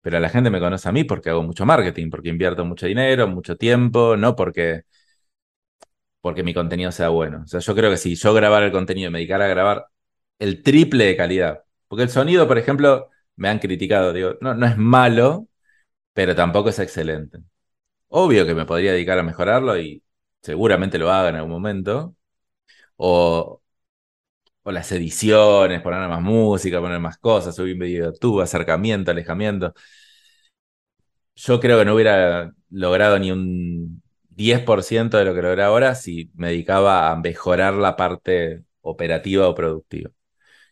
pero 0.00 0.18
la 0.20 0.28
gente 0.30 0.50
me 0.50 0.60
conoce 0.60 0.88
a 0.88 0.92
mí 0.92 1.04
porque 1.04 1.30
hago 1.30 1.42
mucho 1.42 1.66
marketing, 1.66 2.10
porque 2.10 2.28
invierto 2.30 2.64
mucho 2.64 2.86
dinero, 2.86 3.28
mucho 3.28 3.56
tiempo, 3.56 4.16
no 4.16 4.34
porque 4.36 4.82
porque 6.20 6.42
mi 6.42 6.54
contenido 6.54 6.92
sea 6.92 7.08
bueno. 7.10 7.42
O 7.44 7.46
sea, 7.46 7.60
yo 7.60 7.74
creo 7.74 7.90
que 7.90 7.96
si 7.96 8.14
yo 8.16 8.34
grabara 8.34 8.66
el 8.66 8.72
contenido 8.72 9.08
y 9.08 9.12
me 9.12 9.18
dedicara 9.18 9.46
a 9.46 9.48
grabar 9.48 9.86
el 10.38 10.62
triple 10.62 11.06
de 11.06 11.16
calidad, 11.16 11.64
porque 11.88 12.04
el 12.04 12.10
sonido, 12.10 12.46
por 12.48 12.58
ejemplo, 12.58 13.08
me 13.36 13.48
han 13.48 13.58
criticado, 13.58 14.12
digo, 14.12 14.36
no, 14.40 14.54
no 14.54 14.66
es 14.66 14.76
malo, 14.76 15.48
pero 16.14 16.34
tampoco 16.36 16.70
es 16.70 16.78
excelente. 16.78 17.40
Obvio 18.08 18.46
que 18.46 18.54
me 18.54 18.66
podría 18.66 18.92
dedicar 18.92 19.18
a 19.18 19.22
mejorarlo 19.22 19.78
y 19.78 20.02
seguramente 20.42 20.98
lo 20.98 21.10
haga 21.12 21.30
en 21.30 21.36
algún 21.36 21.52
momento. 21.52 22.16
O, 22.96 23.62
o 24.62 24.72
las 24.72 24.90
ediciones, 24.92 25.80
poner 25.82 26.08
más 26.08 26.20
música, 26.22 26.80
poner 26.80 27.00
más 27.00 27.18
cosas, 27.18 27.54
subir 27.54 27.74
un 27.74 27.80
video 27.80 28.06
de 28.06 28.12
YouTube, 28.14 28.40
acercamiento, 28.42 29.10
alejamiento. 29.10 29.74
Yo 31.34 31.60
creo 31.60 31.78
que 31.78 31.84
no 31.84 31.94
hubiera 31.94 32.52
logrado 32.70 33.18
ni 33.18 33.32
un 33.32 34.02
10% 34.30 35.18
de 35.18 35.24
lo 35.24 35.34
que 35.34 35.42
logré 35.42 35.62
ahora 35.62 35.94
si 35.94 36.30
me 36.34 36.48
dedicaba 36.48 37.10
a 37.10 37.16
mejorar 37.16 37.74
la 37.74 37.96
parte 37.96 38.64
operativa 38.82 39.48
o 39.48 39.54
productiva. 39.54 40.10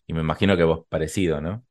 Y 0.07 0.15
me 0.15 0.21
imagino 0.23 0.57
que 0.57 0.65
vos 0.65 0.87
parecido, 0.89 1.41
¿no? 1.41 1.67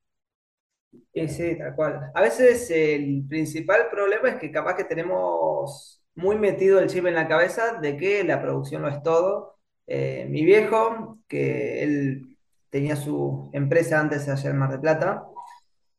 Sí, 1.13 1.27
sí, 1.29 1.57
tal 1.57 1.75
cual. 1.75 2.11
A 2.13 2.21
veces 2.21 2.69
el 2.71 3.25
principal 3.27 3.89
problema 3.89 4.29
es 4.29 4.35
que 4.35 4.51
capaz 4.51 4.75
que 4.75 4.83
tenemos 4.83 6.01
muy 6.15 6.35
metido 6.37 6.79
el 6.79 6.87
chip 6.89 7.05
en 7.07 7.15
la 7.15 7.27
cabeza 7.27 7.73
de 7.81 7.97
que 7.97 8.23
la 8.23 8.41
producción 8.41 8.83
no 8.83 8.87
es 8.87 9.01
todo. 9.03 9.57
Eh, 9.87 10.27
mi 10.29 10.45
viejo, 10.45 11.19
que 11.27 11.83
él 11.83 12.37
tenía 12.69 12.95
su 12.95 13.49
empresa 13.53 13.99
antes 13.99 14.27
allá 14.29 14.49
en 14.51 14.57
Mar 14.57 14.69
del 14.71 14.79
Plata, 14.81 15.25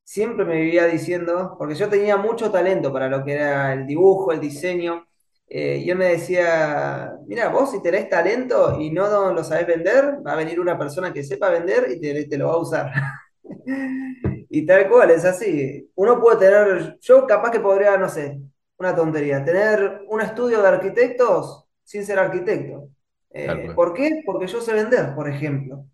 siempre 0.04 0.44
me 0.44 0.56
vivía 0.60 0.86
diciendo, 0.86 1.56
porque 1.58 1.74
yo 1.76 1.88
tenía 1.90 2.16
mucho 2.16 2.50
talento 2.52 2.92
para 2.92 3.08
lo 3.08 3.24
que 3.24 3.34
era 3.34 3.72
el 3.74 3.86
dibujo, 3.86 4.32
el 4.32 4.40
diseño, 4.40 5.06
eh, 5.50 5.82
y 5.84 5.90
él 5.90 5.96
me 5.96 6.06
decía, 6.06 7.12
mira, 7.26 7.48
vos 7.48 7.70
si 7.70 7.82
tenés 7.82 8.08
talento 8.08 8.78
y 8.80 8.90
no 8.90 9.32
lo 9.32 9.42
sabés 9.42 9.66
vender, 9.66 10.18
va 10.26 10.32
a 10.32 10.36
venir 10.36 10.60
una 10.60 10.78
persona 10.78 11.12
que 11.12 11.24
sepa 11.24 11.48
vender 11.50 11.86
y 11.90 12.00
te, 12.00 12.24
te 12.26 12.38
lo 12.38 12.48
va 12.48 12.54
a 12.54 12.58
usar. 12.58 12.92
Y 14.50 14.64
tal 14.64 14.88
cual, 14.88 15.10
es 15.10 15.24
así. 15.24 15.90
Uno 15.94 16.20
puede 16.20 16.38
tener, 16.38 16.98
yo 17.00 17.26
capaz 17.26 17.50
que 17.50 17.60
podría, 17.60 17.98
no 17.98 18.08
sé, 18.08 18.40
una 18.78 18.94
tontería, 18.94 19.44
tener 19.44 20.02
un 20.08 20.20
estudio 20.20 20.62
de 20.62 20.68
arquitectos 20.68 21.66
sin 21.84 22.04
ser 22.04 22.18
arquitecto. 22.18 22.88
Eh, 23.30 23.72
¿por 23.74 23.92
qué? 23.92 24.22
Porque 24.24 24.46
yo 24.46 24.60
sé 24.60 24.72
vender, 24.72 25.14
por 25.14 25.28
ejemplo. 25.28 25.84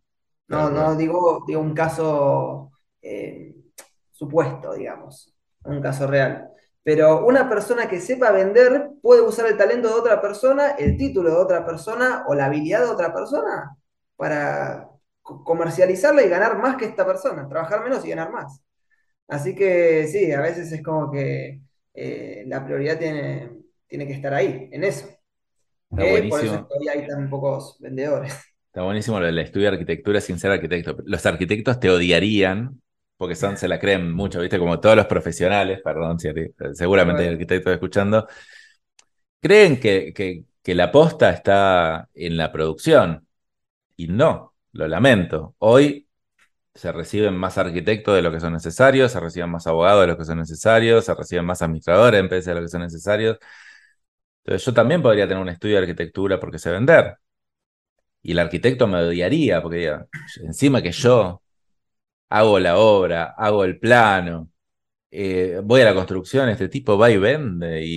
No, 0.47 0.71
no 0.71 0.95
digo, 0.95 1.45
digo 1.47 1.61
un 1.61 1.75
caso 1.75 2.71
eh, 3.03 3.55
supuesto, 4.13 4.75
digamos, 4.75 5.35
un 5.65 5.81
caso 5.81 6.07
real. 6.07 6.51
Pero 6.85 7.27
una 7.27 7.49
persona 7.51 7.89
que 7.89 8.01
sepa 8.01 8.33
vender 8.33 8.91
puede 9.03 9.23
usar 9.23 9.47
el 9.49 9.59
talento 9.59 9.89
de 9.89 9.95
otra 9.95 10.21
persona, 10.23 10.73
el 10.73 10.97
título 10.99 11.31
de 11.33 11.37
otra 11.39 11.67
persona 11.67 12.25
o 12.29 12.35
la 12.37 12.47
habilidad 12.47 12.81
de 12.83 12.87
otra 12.93 13.15
persona 13.15 13.77
para 14.17 14.91
co- 15.23 15.45
comercializarla 15.45 16.23
y 16.25 16.31
ganar 16.31 16.59
más 16.59 16.77
que 16.77 16.87
esta 16.87 17.07
persona, 17.07 17.49
trabajar 17.49 17.85
menos 17.85 18.05
y 18.07 18.11
ganar 18.11 18.33
más. 18.33 18.61
Así 19.29 19.55
que 19.55 20.07
sí, 20.09 20.33
a 20.33 20.41
veces 20.43 20.73
es 20.73 20.83
como 20.83 21.11
que 21.11 21.61
eh, 21.95 22.45
la 22.47 22.65
prioridad 22.65 22.99
tiene, 22.99 23.53
tiene 23.89 24.07
que 24.07 24.15
estar 24.15 24.35
ahí, 24.35 24.69
en 24.73 24.85
eso. 24.85 25.09
Está 25.91 26.05
Que 26.05 26.27
por 26.29 26.41
eso 26.41 26.59
buenísimo. 26.61 26.69
hay 26.93 27.07
tan 27.07 27.31
pocos 27.31 27.77
vendedores. 27.81 28.35
Está 28.69 28.83
buenísimo 28.83 29.21
lo 29.21 29.27
del 29.27 29.39
estudio 29.39 29.69
de 29.71 29.75
arquitectura 29.75 30.21
sin 30.21 30.39
ser 30.39 30.51
arquitecto. 30.51 30.97
Los 31.05 31.25
arquitectos 31.27 31.79
te 31.79 31.91
odiarían 31.91 32.81
porque 33.17 33.35
son, 33.37 33.57
se 33.57 33.69
la 33.69 33.79
creen 33.79 34.13
mucho, 34.13 34.41
¿viste? 34.41 34.59
Como 34.59 34.81
todos 34.81 34.97
los 34.97 35.07
profesionales, 35.07 35.81
perdón, 35.83 36.19
si 36.19 36.29
Tal 36.57 36.75
seguramente 36.75 37.23
hay 37.23 37.29
cual. 37.29 37.31
arquitectos 37.31 37.73
escuchando, 37.73 38.27
creen 39.41 39.81
que, 39.81 40.13
que, 40.15 40.45
que 40.63 40.75
la 40.75 40.91
posta 40.93 41.31
está 41.31 42.09
en 42.15 42.37
la 42.37 42.53
producción 42.53 43.27
y 43.97 44.09
no, 44.09 44.55
lo 44.73 44.89
lamento. 44.89 45.57
Hoy 45.61 46.09
se 46.75 46.93
reciben 46.93 47.37
más 47.37 47.59
arquitectos 47.59 48.17
de 48.17 48.23
lo 48.23 48.33
que 48.33 48.41
son 48.41 48.55
necesarios, 48.55 49.13
se 49.13 49.21
reciben 49.21 49.51
más 49.51 49.67
abogados 49.67 50.03
de 50.03 50.09
lo 50.09 50.19
que 50.19 50.25
son 50.25 50.39
necesarios, 50.39 51.05
se 51.07 51.15
reciben 51.15 51.47
más 51.47 51.63
administradores 51.63 52.21
en 52.21 52.29
vez 52.29 52.45
de 52.47 52.55
lo 52.55 52.63
que 52.63 52.69
son 52.69 52.83
necesarios. 52.83 53.39
Entonces 54.45 54.65
yo 54.67 54.75
también 54.75 55.03
podría 55.03 55.27
tener 55.27 55.43
un 55.43 55.49
estudio 55.49 55.77
de 55.77 55.83
arquitectura 55.83 56.39
porque 56.41 56.59
sé 56.59 56.71
vender. 56.71 57.17
Y 58.23 58.33
el 58.33 58.39
arquitecto 58.39 58.87
me 58.87 58.99
odiaría 58.99 59.63
porque 59.63 59.95
encima 60.43 60.81
que 60.83 60.93
yo 60.93 61.43
hago 62.39 62.59
la 62.61 62.79
obra, 62.79 63.35
hago 63.37 63.65
el 63.65 63.79
plano, 63.79 64.51
eh, 65.11 65.61
voy 65.65 65.83
a 65.83 65.87
la 65.87 65.95
construcción, 65.95 66.49
este 66.51 66.69
tipo 66.69 66.99
va 66.99 67.11
y 67.11 67.19
vende 67.19 67.83
y, 67.85 67.89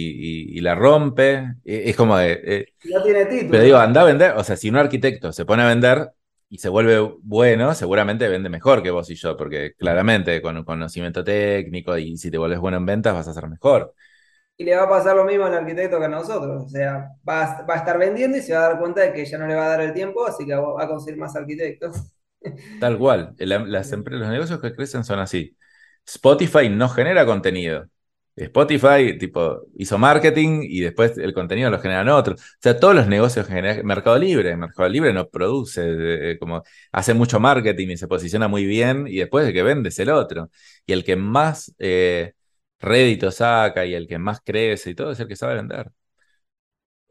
y- 0.54 0.58
y 0.58 0.62
la 0.62 0.76
rompe. 0.76 1.36
Eh, 1.66 1.84
Es 1.88 1.96
como, 1.98 2.18
que, 2.18 2.34
eh, 2.44 2.68
No 2.86 3.04
tiene 3.04 3.26
pero 3.50 3.64
digo, 3.64 3.78
título. 3.78 3.80
anda 3.80 4.02
a 4.02 4.04
vender, 4.06 4.34
o 4.38 4.44
sea, 4.44 4.58
si 4.58 4.70
un 4.70 4.76
arquitecto 4.78 5.32
se 5.34 5.46
pone 5.46 5.64
a 5.64 5.68
vender 5.68 6.12
y 6.50 6.60
se 6.60 6.70
vuelve 6.70 7.00
bueno, 7.24 7.74
seguramente 7.76 8.28
vende 8.30 8.50
mejor 8.50 8.84
que 8.84 8.92
vos 8.92 9.10
y 9.10 9.16
yo, 9.16 9.38
porque 9.38 9.74
claramente 9.78 10.42
con 10.42 10.58
un 10.58 10.64
conocimiento 10.66 11.24
técnico 11.24 11.98
y 11.98 12.18
si 12.18 12.32
te 12.32 12.38
vuelves 12.38 12.60
bueno 12.60 12.78
en 12.78 12.86
ventas 12.86 13.14
vas 13.14 13.28
a 13.28 13.34
ser 13.34 13.48
mejor. 13.50 13.94
Y 14.60 14.64
le 14.64 14.76
va 14.76 14.84
a 14.84 14.90
pasar 14.90 15.16
lo 15.16 15.24
mismo 15.26 15.46
al 15.46 15.54
arquitecto 15.54 16.00
que 16.00 16.06
a 16.06 16.08
nosotros. 16.10 16.66
O 16.66 16.70
sea, 16.70 17.10
va 17.28 17.44
a, 17.60 17.64
va 17.66 17.74
a 17.76 17.78
estar 17.78 17.98
vendiendo 18.00 18.38
y 18.38 18.42
se 18.42 18.54
va 18.54 18.60
a 18.66 18.70
dar 18.70 18.80
cuenta 18.80 19.02
de 19.02 19.14
que 19.14 19.26
ya 19.26 19.38
no 19.38 19.48
le 19.48 19.56
va 19.56 19.66
a 19.66 19.70
dar 19.70 19.82
el 19.82 19.94
tiempo, 19.94 20.26
así 20.26 20.46
que 20.46 20.56
va 20.56 20.84
a 20.84 20.88
conseguir 20.88 21.20
más 21.20 21.36
arquitectos. 21.36 22.17
Tal 22.78 22.98
cual. 22.98 23.34
La- 23.40 23.60
las 23.60 23.92
empre- 23.94 24.18
los 24.18 24.30
negocios 24.30 24.62
que 24.62 24.74
crecen 24.74 25.04
son 25.04 25.20
así. 25.20 25.56
Spotify 26.06 26.70
no 26.70 26.90
genera 26.90 27.26
contenido. 27.26 27.86
Spotify, 28.36 29.18
tipo, 29.18 29.62
hizo 29.78 29.98
marketing 29.98 30.60
y 30.64 30.82
después 30.82 31.18
el 31.18 31.34
contenido 31.34 31.72
lo 31.72 31.80
generan 31.80 32.08
otros. 32.10 32.40
O 32.40 32.44
sea, 32.62 32.80
todos 32.80 32.94
los 32.96 33.08
negocios 33.08 33.48
generan. 33.48 33.84
Mercado 33.86 34.18
Libre, 34.20 34.56
Mercado 34.56 34.88
Libre 34.90 35.12
no 35.12 35.28
produce, 35.28 36.32
eh, 36.34 36.38
como 36.40 36.62
hace 36.92 37.14
mucho 37.16 37.40
marketing 37.40 37.90
y 37.90 37.98
se 37.98 38.08
posiciona 38.08 38.48
muy 38.48 38.66
bien 38.66 39.08
y 39.08 39.18
después 39.20 39.48
el 39.48 39.54
que 39.54 39.64
vende 39.64 39.90
es 39.90 39.98
el 40.00 40.10
otro. 40.10 40.52
Y 40.86 40.94
el 40.94 41.04
que 41.04 41.16
más 41.16 41.74
eh, 41.80 42.34
rédito 42.80 43.32
saca 43.32 43.86
y 43.88 43.96
el 43.96 44.08
que 44.08 44.20
más 44.20 44.40
crece 44.42 44.92
y 44.92 44.96
todo 44.96 45.12
es 45.12 45.20
el 45.20 45.28
que 45.28 45.36
sabe 45.36 45.56
vender. 45.56 45.92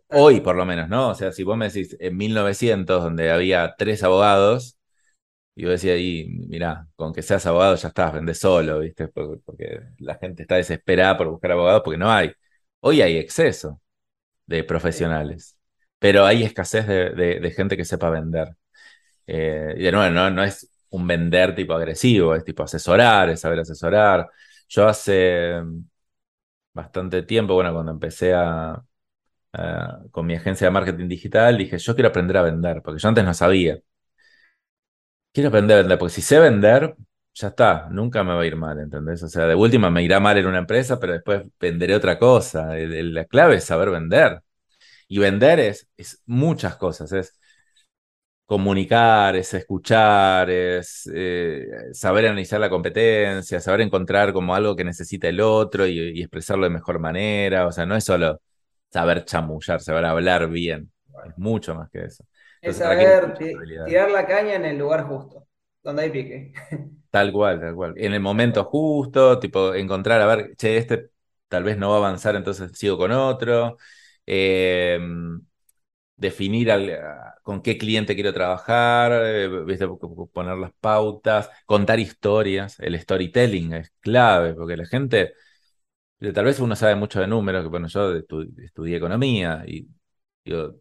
Hoy, 0.09 0.40
por 0.40 0.57
lo 0.57 0.64
menos, 0.64 0.88
¿no? 0.88 1.09
O 1.11 1.14
sea, 1.14 1.33
si 1.33 1.42
vos 1.42 1.57
me 1.57 1.66
decís 1.68 1.96
en 1.99 2.16
1900, 2.16 3.03
donde 3.03 3.31
había 3.31 3.75
tres 3.77 4.03
abogados 4.05 4.76
y 5.57 5.64
yo 5.64 5.71
decía 5.71 5.95
ahí, 5.95 6.27
mira, 6.49 6.88
con 6.97 7.14
que 7.14 7.23
seas 7.23 7.47
abogado 7.47 7.77
ya 7.77 7.88
estás, 7.88 8.14
vendés 8.14 8.40
solo, 8.40 8.81
¿viste? 8.81 9.09
Porque, 9.09 9.42
porque 9.47 9.81
la 10.01 10.16
gente 10.16 10.42
está 10.45 10.57
desesperada 10.57 11.19
por 11.19 11.29
buscar 11.31 11.53
abogados 11.53 11.83
porque 11.85 11.99
no 11.99 12.12
hay. 12.12 12.33
Hoy 12.81 13.03
hay 13.03 13.19
exceso 13.19 13.83
de 14.47 14.64
profesionales, 14.64 15.59
pero 15.99 16.27
hay 16.27 16.45
escasez 16.45 16.87
de, 16.88 17.11
de- 17.40 17.51
gente 17.53 17.77
que 17.77 17.85
sepa 17.87 18.11
vender. 18.11 18.57
Eh, 19.27 19.75
y 19.79 19.83
de 19.85 19.92
nuevo, 19.92 20.12
no, 20.14 20.31
no 20.31 20.45
es 20.45 20.71
un 20.90 21.07
vender 21.07 21.55
tipo 21.55 21.75
agresivo, 21.75 22.35
es 22.35 22.45
tipo 22.45 22.62
asesorar, 22.64 23.31
es 23.31 23.40
saber 23.40 23.61
asesorar. 23.61 24.29
Yo 24.69 24.87
hace 24.88 25.61
bastante 26.75 27.23
tiempo, 27.23 27.55
bueno, 27.55 27.73
cuando 27.73 27.92
empecé 27.92 28.33
a- 28.35 28.83
con 30.11 30.27
mi 30.27 30.35
agencia 30.35 30.66
de 30.66 30.71
marketing 30.71 31.09
digital, 31.09 31.57
dije, 31.59 31.79
yo 31.79 31.95
quiero 31.95 32.09
aprender 32.11 32.37
a 32.37 32.42
vender, 32.42 32.83
porque 32.83 33.01
yo 33.01 33.09
antes 33.09 33.25
no 33.25 33.35
sabía. 33.35 33.79
Quiero 35.37 35.49
aprender 35.51 35.77
a 35.77 35.81
vender, 35.83 35.99
porque 35.99 36.14
si 36.14 36.22
sé 36.22 36.38
vender, 36.38 36.96
ya 37.35 37.49
está, 37.49 37.88
nunca 37.90 38.25
me 38.25 38.33
va 38.33 38.40
a 38.40 38.46
ir 38.46 38.57
mal, 38.57 38.79
¿entendés? 38.81 39.22
O 39.22 39.29
sea, 39.29 39.46
de 39.46 39.55
última 39.55 39.90
me 39.90 40.03
irá 40.03 40.18
mal 40.18 40.38
en 40.38 40.46
una 40.46 40.57
empresa, 40.61 40.99
pero 40.99 41.12
después 41.12 41.42
venderé 41.61 41.94
otra 41.94 42.18
cosa. 42.18 42.75
La 42.75 43.27
clave 43.27 43.57
es 43.57 43.64
saber 43.64 43.90
vender. 43.90 44.40
Y 45.09 45.18
vender 45.18 45.61
es, 45.61 45.88
es 45.99 46.22
muchas 46.27 46.77
cosas, 46.77 47.12
es 47.12 47.38
comunicar, 48.46 49.37
es 49.37 49.53
escuchar, 49.55 50.49
es 50.51 51.11
eh, 51.12 51.66
saber 51.92 52.27
analizar 52.27 52.61
la 52.61 52.70
competencia, 52.70 53.61
saber 53.61 53.81
encontrar 53.83 54.33
como 54.33 54.55
algo 54.55 54.77
que 54.77 54.85
necesita 54.85 55.29
el 55.29 55.40
otro 55.40 55.87
y 55.87 56.20
expresarlo 56.22 56.64
de 56.64 56.70
mejor 56.70 56.99
manera. 56.99 57.66
O 57.66 57.72
sea, 57.72 57.85
no 57.87 57.96
es 57.96 58.05
solo 58.05 58.40
saber 58.90 59.25
chamullar, 59.25 59.81
saber 59.83 60.05
hablar 60.07 60.49
bien, 60.49 60.90
es 61.27 61.37
mucho 61.38 61.75
más 61.75 61.90
que 61.90 62.05
eso. 62.05 62.25
Es 62.66 62.76
Entonces 62.76 62.79
saber 62.79 63.38
tirar 63.85 64.11
la 64.11 64.26
caña 64.26 64.55
en 64.57 64.64
el 64.66 64.79
lugar 64.79 65.07
justo, 65.09 65.46
donde 65.83 66.02
hay 66.02 66.11
pique. 66.11 66.52
Tal 67.11 67.33
cual, 67.33 67.61
tal 67.61 67.74
cual. 67.74 67.94
En 67.96 68.12
el 68.12 68.20
momento 68.20 68.64
justo, 68.64 69.38
tipo, 69.38 69.74
encontrar, 69.74 70.20
a 70.20 70.26
ver, 70.26 70.55
che, 70.57 70.76
este 70.76 71.11
tal 71.48 71.62
vez 71.64 71.79
no 71.79 71.88
va 71.90 71.96
a 71.96 71.98
avanzar, 71.98 72.37
entonces 72.37 72.72
sigo 72.76 72.98
con 72.98 73.11
otro. 73.12 73.79
Eh, 74.26 74.98
definir 76.16 76.70
al- 76.70 76.98
con 77.42 77.62
qué 77.62 77.76
cliente 77.79 78.14
quiero 78.14 78.33
trabajar, 78.33 79.12
eh, 79.24 79.48
¿viste? 79.64 79.87
Poner 80.33 80.57
las 80.59 80.72
pautas, 80.81 81.50
contar 81.66 81.98
historias. 82.00 82.79
El 82.81 82.98
storytelling 82.98 83.74
es 83.74 83.92
clave, 84.00 84.55
porque 84.55 84.76
la 84.76 84.87
gente, 84.87 85.35
tal 86.35 86.44
vez 86.44 86.61
uno 86.61 86.76
sabe 86.76 86.96
mucho 86.96 87.20
de 87.20 87.26
números, 87.26 87.62
que 87.64 87.68
bueno, 87.70 87.88
yo 87.88 88.14
estu- 88.16 88.52
estudié 88.64 88.96
economía 88.96 89.64
y 89.66 89.88
digo, 90.44 90.76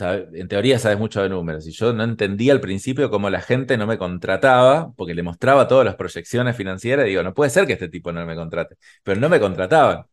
en 0.00 0.48
teoría 0.48 0.78
sabes 0.78 0.98
mucho 0.98 1.22
de 1.22 1.28
números, 1.28 1.66
y 1.66 1.72
yo 1.72 1.92
no 1.92 2.04
entendía 2.04 2.52
al 2.52 2.60
principio 2.60 3.10
cómo 3.10 3.30
la 3.30 3.40
gente 3.40 3.76
no 3.76 3.86
me 3.86 3.98
contrataba, 3.98 4.92
porque 4.96 5.14
le 5.14 5.22
mostraba 5.22 5.68
todas 5.68 5.84
las 5.84 5.96
proyecciones 5.96 6.56
financieras, 6.56 7.06
y 7.06 7.10
digo, 7.10 7.22
no 7.22 7.34
puede 7.34 7.50
ser 7.50 7.66
que 7.66 7.74
este 7.74 7.88
tipo 7.88 8.12
no 8.12 8.24
me 8.26 8.34
contrate, 8.36 8.76
pero 9.02 9.20
no 9.20 9.28
me 9.28 9.40
contrataban. 9.40 10.04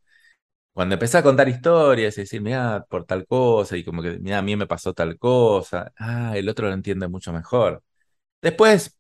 Cuando 0.74 0.96
empecé 0.96 1.18
a 1.20 1.24
contar 1.24 1.50
historias 1.50 2.18
y 2.18 2.22
decir, 2.22 2.42
mira, 2.42 2.86
por 2.90 3.06
tal 3.06 3.26
cosa, 3.28 3.78
y 3.78 3.84
como 3.86 4.02
que, 4.02 4.20
mira, 4.20 4.40
a 4.40 4.42
mí 4.42 4.56
me 4.58 4.68
pasó 4.68 4.94
tal 4.94 5.18
cosa, 5.18 5.94
ah, 5.98 6.34
el 6.38 6.50
otro 6.50 6.68
lo 6.68 6.74
entiende 6.74 7.08
mucho 7.08 7.32
mejor. 7.34 7.84
Después, 8.42 8.98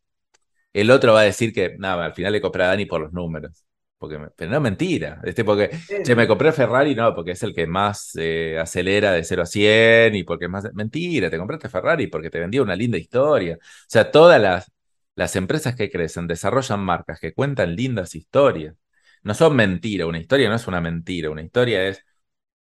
el 0.74 0.92
otro 0.92 1.14
va 1.14 1.22
a 1.22 1.24
decir 1.24 1.54
que, 1.54 1.76
nada, 1.80 2.06
al 2.06 2.14
final 2.14 2.34
le 2.34 2.42
compré 2.42 2.64
a 2.64 2.68
Dani 2.68 2.86
por 2.86 3.02
los 3.02 3.14
números. 3.14 3.66
Porque 3.98 4.18
me- 4.20 4.30
pero 4.36 4.52
no 4.52 4.58
es 4.58 4.64
mentira. 4.64 5.22
Este, 5.24 5.44
porque, 5.46 5.70
Sí, 5.88 5.96
che, 6.04 6.16
me 6.16 6.28
compré 6.28 6.52
Ferrari, 6.52 6.94
no, 6.96 7.16
porque 7.16 7.32
es 7.32 7.44
el 7.44 7.54
que 7.56 7.66
más 7.66 8.12
eh, 8.18 8.58
acelera 8.60 9.12
de 9.14 9.24
cero 9.24 9.44
a 9.44 9.46
100 9.46 10.16
y 10.16 10.24
porque 10.24 10.46
es 10.46 10.52
más. 10.52 10.66
Mentira, 10.74 11.30
te 11.30 11.38
compraste 11.38 11.70
Ferrari 11.70 12.08
porque 12.08 12.30
te 12.30 12.40
vendía 12.40 12.62
una 12.62 12.76
linda 12.76 12.98
historia. 12.98 13.56
O 13.56 13.60
sea, 13.88 14.12
todas 14.12 14.40
las, 14.42 14.72
las 15.16 15.36
empresas 15.36 15.76
que 15.76 15.90
crecen 15.90 16.28
desarrollan 16.28 16.82
marcas 16.82 17.20
que 17.20 17.34
cuentan 17.34 17.76
lindas 17.76 18.16
historias. 18.16 18.76
No 19.24 19.34
son 19.34 19.56
mentiras, 19.56 20.08
una 20.08 20.20
historia 20.20 20.50
no 20.50 20.56
es 20.56 20.68
una 20.68 20.82
mentira, 20.82 21.30
una 21.32 21.42
historia 21.42 21.88
es 21.88 22.04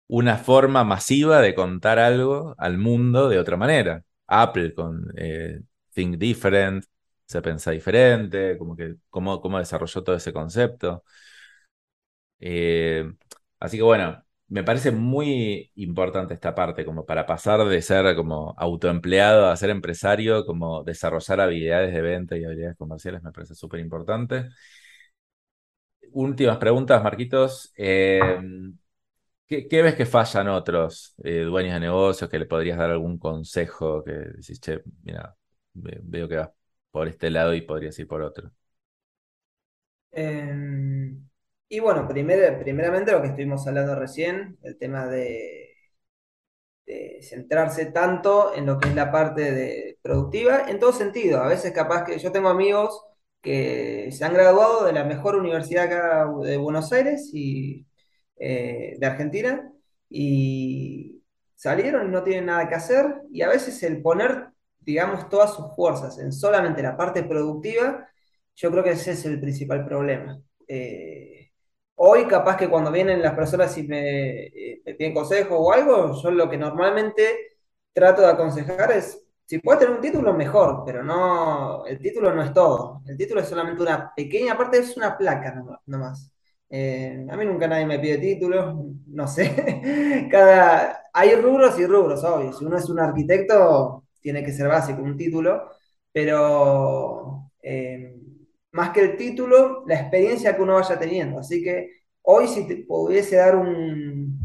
una 0.07 0.37
forma 0.39 0.85
masiva 0.85 1.41
de 1.41 1.55
contar 1.55 1.99
algo 1.99 2.55
al 2.59 2.79
mundo 2.79 3.29
de 3.29 3.39
otra 3.39 3.57
manera. 3.57 4.05
Apple 4.27 4.75
con 4.75 5.07
eh, 5.17 5.61
Think 5.95 6.17
Different, 6.19 6.85
se 7.35 7.43
pensa 7.43 7.71
diferente, 7.73 8.57
como 8.59 8.77
que 8.77 8.97
cómo, 9.11 9.41
cómo 9.41 9.59
desarrolló 9.59 10.05
todo 10.05 10.17
ese 10.17 10.33
concepto. 10.33 11.05
Eh, 12.41 13.11
así 13.61 13.77
que 13.79 13.83
bueno, 13.83 14.23
me 14.49 14.63
parece 14.65 14.91
muy 14.91 15.71
importante 15.77 16.35
esta 16.35 16.55
parte, 16.55 16.85
como 16.85 17.07
para 17.07 17.27
pasar 17.27 17.65
de 17.65 17.83
ser 17.83 18.15
como 18.17 18.55
autoempleado 18.59 19.49
a 19.49 19.57
ser 19.57 19.71
empresario, 19.71 20.45
como 20.47 20.85
desarrollar 20.85 21.41
habilidades 21.41 21.95
de 21.95 22.03
venta 22.03 22.37
y 22.37 22.45
habilidades 22.45 22.77
comerciales, 22.77 23.23
me 23.23 23.33
parece 23.33 23.55
súper 23.55 23.81
importante. 23.81 24.49
Últimas 26.13 26.59
preguntas, 26.59 27.03
Marquitos. 27.03 27.73
Eh, 27.77 28.39
¿Qué, 29.47 29.83
ves 29.83 29.95
que 29.95 30.07
fallan 30.07 30.49
otros 30.49 31.15
eh, 31.23 31.41
dueños 31.43 31.75
de 31.75 31.81
negocios 31.81 32.31
que 32.31 32.39
le 32.39 32.47
podrías 32.47 32.79
dar 32.79 32.91
algún 32.91 33.19
consejo 33.19 34.03
que 34.03 34.13
decís, 34.13 34.59
che, 34.61 34.83
mira, 35.03 35.37
ve- 35.75 36.01
veo 36.03 36.27
que 36.29 36.37
vas 36.37 36.51
por 36.95 37.09
este 37.09 37.31
lado 37.31 37.55
y 37.55 37.63
podrías 37.63 37.99
ir 37.99 38.09
por 38.09 38.23
otro? 38.23 38.53
Em, 40.13 41.29
y 41.69 41.81
bueno, 41.81 42.07
primer- 42.09 42.59
primeramente 42.61 43.13
lo 43.13 43.21
que 43.21 43.29
estuvimos 43.29 43.67
hablando 43.67 43.95
recién, 43.97 44.59
el 44.63 44.79
tema 44.79 45.07
de, 45.07 45.75
centrarse 47.23 47.87
tanto 47.87 48.55
en 48.55 48.67
lo 48.67 48.79
que 48.79 48.89
es 48.89 48.95
la 48.95 49.11
parte 49.13 49.53
de 49.53 49.99
productiva, 50.03 50.69
en 50.69 50.79
todo 50.79 50.93
sentido. 50.93 51.43
A 51.43 51.49
veces 51.49 51.73
capaz 51.73 52.05
que 52.05 52.19
yo 52.19 52.33
tengo 52.33 52.49
amigos 52.49 53.03
que 53.41 54.11
se 54.13 54.25
han 54.25 54.35
graduado 54.35 54.85
de 54.85 54.93
la 54.93 55.05
mejor 55.05 55.37
universidad 55.37 55.85
acá 55.85 56.27
de 56.43 56.57
Buenos 56.57 56.93
Aires 56.93 57.31
y 57.33 57.87
eh, 58.37 58.97
de 58.99 59.07
Argentina 59.07 59.71
y 60.11 61.23
salieron 61.55 62.09
y 62.09 62.11
no 62.11 62.23
tienen 62.23 62.47
nada 62.47 62.69
que 62.69 62.75
hacer 62.75 63.07
y 63.33 63.43
a 63.43 63.49
veces 63.49 63.83
el 63.83 64.03
poner, 64.03 64.49
digamos, 64.85 65.29
todas 65.29 65.55
sus 65.55 65.75
fuerzas 65.75 66.19
en 66.19 66.33
solamente 66.33 66.83
la 66.83 66.97
parte 66.97 67.23
productiva, 67.25 68.09
yo 68.57 68.71
creo 68.71 68.85
que 68.85 68.91
ese 68.93 69.13
es 69.13 69.25
el 69.27 69.41
principal 69.41 69.85
problema. 69.87 70.41
Eh, 70.69 71.51
Hoy 71.97 72.27
capaz 72.27 72.57
que 72.57 72.69
cuando 72.69 72.91
vienen 72.91 73.23
las 73.23 73.35
personas 73.35 73.77
y 73.79 73.85
me, 73.85 74.47
eh, 74.49 74.83
piden 74.99 75.15
consejo 75.15 75.57
o 75.59 75.73
algo, 75.73 76.21
yo 76.21 76.31
lo 76.33 76.51
que 76.51 76.59
normalmente 76.59 77.23
trato 77.93 78.23
de 78.23 78.29
aconsejar 78.29 78.91
es, 78.93 79.21
si 79.47 79.59
puedes 79.59 79.81
tener 79.81 79.95
un 79.97 80.01
título, 80.03 80.33
mejor, 80.35 80.83
pero 80.85 81.03
no, 81.05 81.87
el 81.87 81.99
título 82.01 82.35
no 82.35 82.43
es 82.43 82.53
todo. 82.53 83.03
El 83.07 83.17
título 83.17 83.41
es 83.41 83.49
solamente 83.49 83.83
una 83.83 84.13
pequeña 84.15 84.57
parte, 84.57 84.79
es 84.79 84.97
una 84.97 85.17
placa 85.17 85.55
no- 85.55 85.81
nomás. 85.87 86.33
Eh, 86.71 87.27
a 87.31 87.37
mí 87.37 87.45
nunca 87.45 87.69
nadie 87.69 87.87
me 87.87 87.99
pide 88.01 88.19
títulos, 88.19 88.75
no 89.07 89.29
sé. 89.29 90.29
Cada, 90.31 91.05
hay 91.13 91.35
rubros 91.37 91.79
y 91.79 91.87
rubros, 91.87 92.25
obvio. 92.25 92.53
Si 92.53 92.65
uno 92.65 92.77
es 92.79 92.89
un 92.89 92.99
arquitecto, 93.01 94.04
tiene 94.25 94.43
que 94.45 94.53
ser 94.53 94.69
básico 94.69 95.03
un 95.03 95.17
título, 95.17 95.71
pero... 96.13 97.51
eh, 97.63 98.17
más 98.73 98.91
que 98.91 99.01
el 99.03 99.17
título, 99.17 99.85
la 99.87 99.95
experiencia 100.01 100.57
que 100.57 100.63
uno 100.63 100.75
vaya 100.75 100.99
teniendo. 100.99 101.39
Así 101.39 101.63
que 101.63 101.91
hoy 102.23 102.49
si 102.49 102.67
te 102.67 102.77
pudiese 102.87 103.37
dar 103.37 103.55
un, 103.57 104.37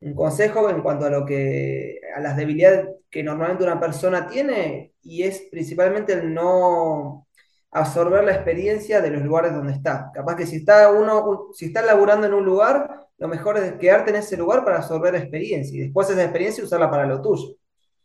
un 0.00 0.14
consejo 0.14 0.70
en 0.70 0.80
cuanto 0.82 1.04
a 1.06 1.10
lo 1.10 1.26
que, 1.26 2.00
a 2.16 2.20
las 2.20 2.36
debilidades 2.36 2.88
que 3.10 3.22
normalmente 3.22 3.64
una 3.64 3.78
persona 3.80 4.26
tiene, 4.26 4.94
y 5.02 5.22
es 5.24 5.42
principalmente 5.50 6.14
el 6.14 6.32
no 6.32 7.26
absorber 7.72 8.24
la 8.24 8.32
experiencia 8.34 9.00
de 9.02 9.10
los 9.10 9.22
lugares 9.22 9.52
donde 9.52 9.72
está. 9.74 10.10
Capaz 10.14 10.36
que 10.36 10.46
si 10.46 10.56
está 10.56 10.90
uno, 10.90 11.48
si 11.52 11.66
está 11.66 11.82
laburando 11.82 12.26
en 12.26 12.34
un 12.34 12.44
lugar, 12.44 13.06
lo 13.18 13.28
mejor 13.28 13.58
es 13.58 13.74
quedarte 13.74 14.10
en 14.10 14.16
ese 14.16 14.36
lugar 14.38 14.64
para 14.64 14.78
absorber 14.78 15.14
experiencia 15.14 15.76
y 15.76 15.82
después 15.84 16.08
esa 16.10 16.22
experiencia 16.24 16.64
usarla 16.64 16.90
para 16.90 17.06
lo 17.06 17.20
tuyo. 17.20 17.56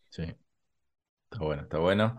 Sí, 0.10 0.24
está 1.32 1.44
bueno, 1.44 1.62
está 1.64 1.78
bueno. 1.80 2.18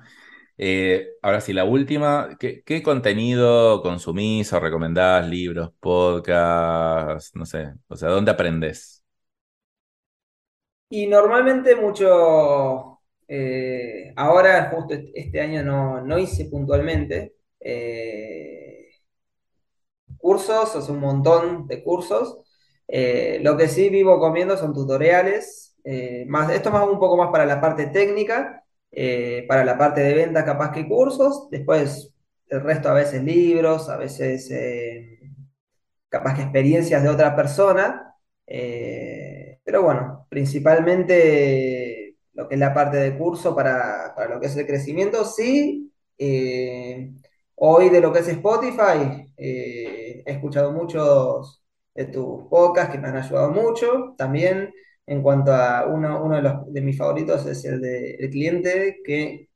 Eh, 0.58 1.08
ahora 1.22 1.40
sí, 1.40 1.52
la 1.54 1.64
última, 1.64 2.36
¿qué, 2.38 2.82
contenido 2.84 3.82
consumís 3.82 4.52
o 4.52 4.60
recomendás? 4.60 5.28
Libros, 5.28 5.72
podcasts, 5.80 7.34
no 7.36 7.46
sé, 7.46 7.74
o 7.88 7.96
sea, 7.96 8.10
¿dónde 8.10 8.30
aprendés? 8.32 9.04
Y 10.88 11.06
normalmente 11.06 11.76
mucho, 11.76 13.00
eh, 13.28 14.12
ahora 14.16 14.70
justo 14.72 14.94
est- 14.94 15.10
este 15.14 15.40
año 15.40 15.62
no, 15.62 16.00
no 16.02 16.18
hice 16.18 16.46
puntualmente 16.46 17.34
eh, 17.60 18.90
cursos, 20.18 20.74
o 20.76 20.82
sea, 20.82 20.94
un 20.94 21.00
montón 21.00 21.66
de 21.66 21.82
cursos. 21.82 22.38
Lo 23.42 23.56
que 23.56 23.68
sí 23.68 23.88
vivo 23.90 24.18
comiendo 24.18 24.56
son 24.56 24.74
tutoriales, 24.74 25.76
más, 26.26 26.50
esto 26.52 26.70
más 26.70 26.88
un 26.88 26.98
poco 26.98 27.16
más 27.16 27.30
para 27.30 27.46
la 27.46 27.60
parte 27.60 27.86
técnica, 27.86 28.64
eh, 28.92 29.44
para 29.48 29.64
la 29.64 29.78
parte 29.78 30.00
de 30.02 30.14
ventas 30.14 30.44
capaz 30.44 30.72
que 30.72 30.88
cursos, 30.88 31.48
después 31.50 32.14
el 32.48 32.60
resto 32.62 32.88
a 32.88 32.94
veces 32.94 33.22
libros, 33.24 33.88
a 33.88 33.96
veces... 33.96 34.50
eh, 34.50 35.18
capaz 36.08 36.34
que 36.34 36.42
experiencias 36.42 37.02
de 37.02 37.08
otra 37.08 37.36
persona, 37.36 38.14
eh, 38.46 39.60
pero 39.64 39.82
bueno, 39.82 40.26
principalmente 40.28 42.16
lo 42.32 42.48
que 42.48 42.54
es 42.56 42.60
la 42.60 42.74
parte 42.74 42.96
de 42.98 43.16
curso 43.16 43.54
para, 43.54 44.12
para 44.16 44.34
lo 44.34 44.40
que 44.40 44.46
es 44.46 44.56
el 44.56 44.66
crecimiento, 44.66 45.24
sí, 45.24 45.92
hoy 47.56 47.88
de 47.90 48.00
lo 48.00 48.12
que 48.12 48.20
es 48.20 48.28
Spotify, 48.28 49.32
he 49.36 50.22
escuchado 50.26 50.72
muchos 50.72 51.62
de 51.94 52.06
tus 52.06 52.44
podcasts 52.48 52.92
que 52.92 52.98
me 52.98 53.08
han 53.08 53.16
ayudado 53.16 53.50
mucho, 53.52 54.14
también 54.16 54.72
en 55.10 55.22
cuanto 55.22 55.52
a 55.52 55.86
uno, 55.88 56.22
uno 56.22 56.36
de, 56.36 56.42
los, 56.42 56.72
de 56.72 56.80
mis 56.82 56.96
favoritos 56.96 57.44
es 57.44 57.64
el 57.64 57.80
de 57.80 58.14
el 58.14 58.30
cliente 58.30 59.00
que, 59.04 59.48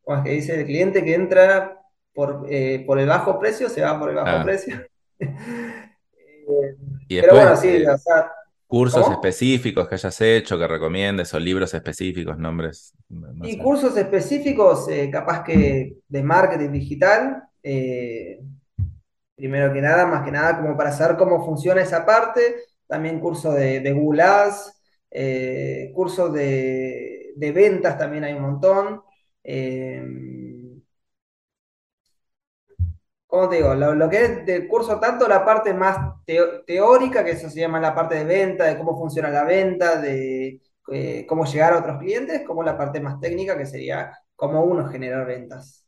¿cómo 0.00 0.16
es 0.16 0.24
que 0.24 0.30
dice? 0.30 0.58
El 0.60 0.64
cliente 0.64 1.04
que 1.04 1.14
entra 1.14 1.82
por, 2.14 2.46
eh, 2.48 2.82
por 2.86 2.98
el 2.98 3.06
bajo 3.06 3.38
precio, 3.38 3.68
se 3.68 3.82
va 3.82 3.98
por 4.00 4.08
el 4.08 4.16
bajo 4.16 4.38
Ah, 4.38 4.42
precio. 4.42 4.76
Eh, 6.48 6.76
y 7.08 7.20
pero 7.20 7.34
después, 7.34 7.42
bueno, 7.42 7.56
sí, 7.56 7.68
eh, 7.68 7.90
o 7.90 7.98
sea, 7.98 8.30
cursos 8.68 9.02
¿cómo? 9.02 9.14
específicos 9.14 9.88
que 9.88 9.96
hayas 9.96 10.20
hecho, 10.20 10.56
que 10.56 10.68
recomiendes, 10.68 11.34
o 11.34 11.40
libros 11.40 11.74
específicos, 11.74 12.38
nombres. 12.38 12.94
Y 13.42 13.58
cursos 13.58 13.96
específicos, 13.96 14.88
eh, 14.88 15.10
capaz 15.10 15.42
que 15.42 15.96
de 16.06 16.22
marketing 16.22 16.70
digital, 16.70 17.42
eh, 17.64 18.40
primero 19.34 19.72
que 19.72 19.80
nada, 19.80 20.06
más 20.06 20.24
que 20.24 20.30
nada, 20.30 20.56
como 20.60 20.76
para 20.76 20.92
saber 20.92 21.16
cómo 21.16 21.44
funciona 21.44 21.82
esa 21.82 22.06
parte, 22.06 22.40
también 22.86 23.18
curso 23.18 23.50
de, 23.50 23.80
de 23.80 23.92
Google 23.92 24.22
Ads, 24.22 24.75
eh, 25.18 25.92
cursos 25.94 26.32
de, 26.32 27.32
de 27.36 27.52
ventas 27.52 27.96
también 27.98 28.24
hay 28.24 28.34
un 28.34 28.42
montón. 28.42 29.02
Eh, 29.42 30.04
¿Cómo 33.26 33.48
te 33.48 33.56
digo? 33.56 33.74
Lo, 33.74 34.08
que 34.08 34.24
es 34.24 34.46
del 34.46 34.68
curso, 34.68 35.00
tanto 35.00 35.26
la 35.28 35.44
parte 35.44 35.74
más 35.74 36.14
teórica, 36.66 37.24
que 37.24 37.32
eso 37.32 37.50
se 37.50 37.60
llama 37.60 37.80
la 37.80 37.94
parte 37.94 38.14
de 38.16 38.24
venta, 38.24 38.64
de 38.64 38.78
cómo 38.78 38.96
funciona 38.96 39.30
la 39.30 39.44
venta, 39.44 40.00
de 40.00 40.60
eh, 40.92 41.26
cómo 41.28 41.44
llegar 41.44 41.72
a 41.72 41.78
otros 41.78 41.98
clientes, 41.98 42.42
como 42.46 42.62
la 42.62 42.78
parte 42.78 43.00
más 43.00 43.18
técnica, 43.20 43.58
que 43.58 43.66
sería 43.66 44.12
cómo 44.36 44.62
uno 44.64 44.86
generar 44.88 45.26
ventas. 45.26 45.86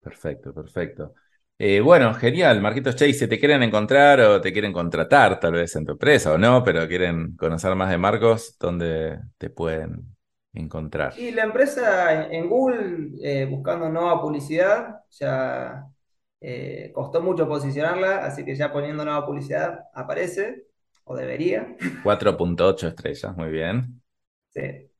Perfecto, 0.00 0.54
perfecto. 0.54 1.14
Eh, 1.62 1.78
bueno, 1.82 2.14
genial, 2.14 2.58
Marquitos 2.62 2.96
Che, 2.96 3.12
si 3.12 3.28
te 3.28 3.38
quieren 3.38 3.62
encontrar 3.62 4.18
o 4.20 4.40
te 4.40 4.50
quieren 4.50 4.72
contratar, 4.72 5.38
tal 5.38 5.52
vez 5.52 5.76
en 5.76 5.84
tu 5.84 5.92
empresa 5.92 6.32
o 6.32 6.38
no, 6.38 6.64
pero 6.64 6.88
quieren 6.88 7.36
conocer 7.36 7.74
más 7.74 7.90
de 7.90 7.98
Marcos, 7.98 8.56
¿dónde 8.58 9.20
te 9.36 9.50
pueden 9.50 10.16
encontrar? 10.54 11.12
Y 11.18 11.32
la 11.32 11.42
empresa 11.42 12.28
en, 12.32 12.48
Google, 12.48 13.10
eh, 13.22 13.44
buscando 13.44 13.90
nueva 13.90 14.22
publicidad, 14.22 15.00
ya 15.10 15.84
eh, 16.40 16.90
costó 16.94 17.20
mucho 17.20 17.46
posicionarla, 17.46 18.24
así 18.24 18.42
que 18.42 18.54
ya 18.54 18.72
poniendo 18.72 19.04
nueva 19.04 19.26
publicidad 19.26 19.80
aparece, 19.92 20.64
o 21.04 21.14
debería. 21.14 21.76
4.8 22.02 22.88
estrellas, 22.88 23.36
muy 23.36 23.50
bien. 23.50 24.00
Sí. 24.48 24.90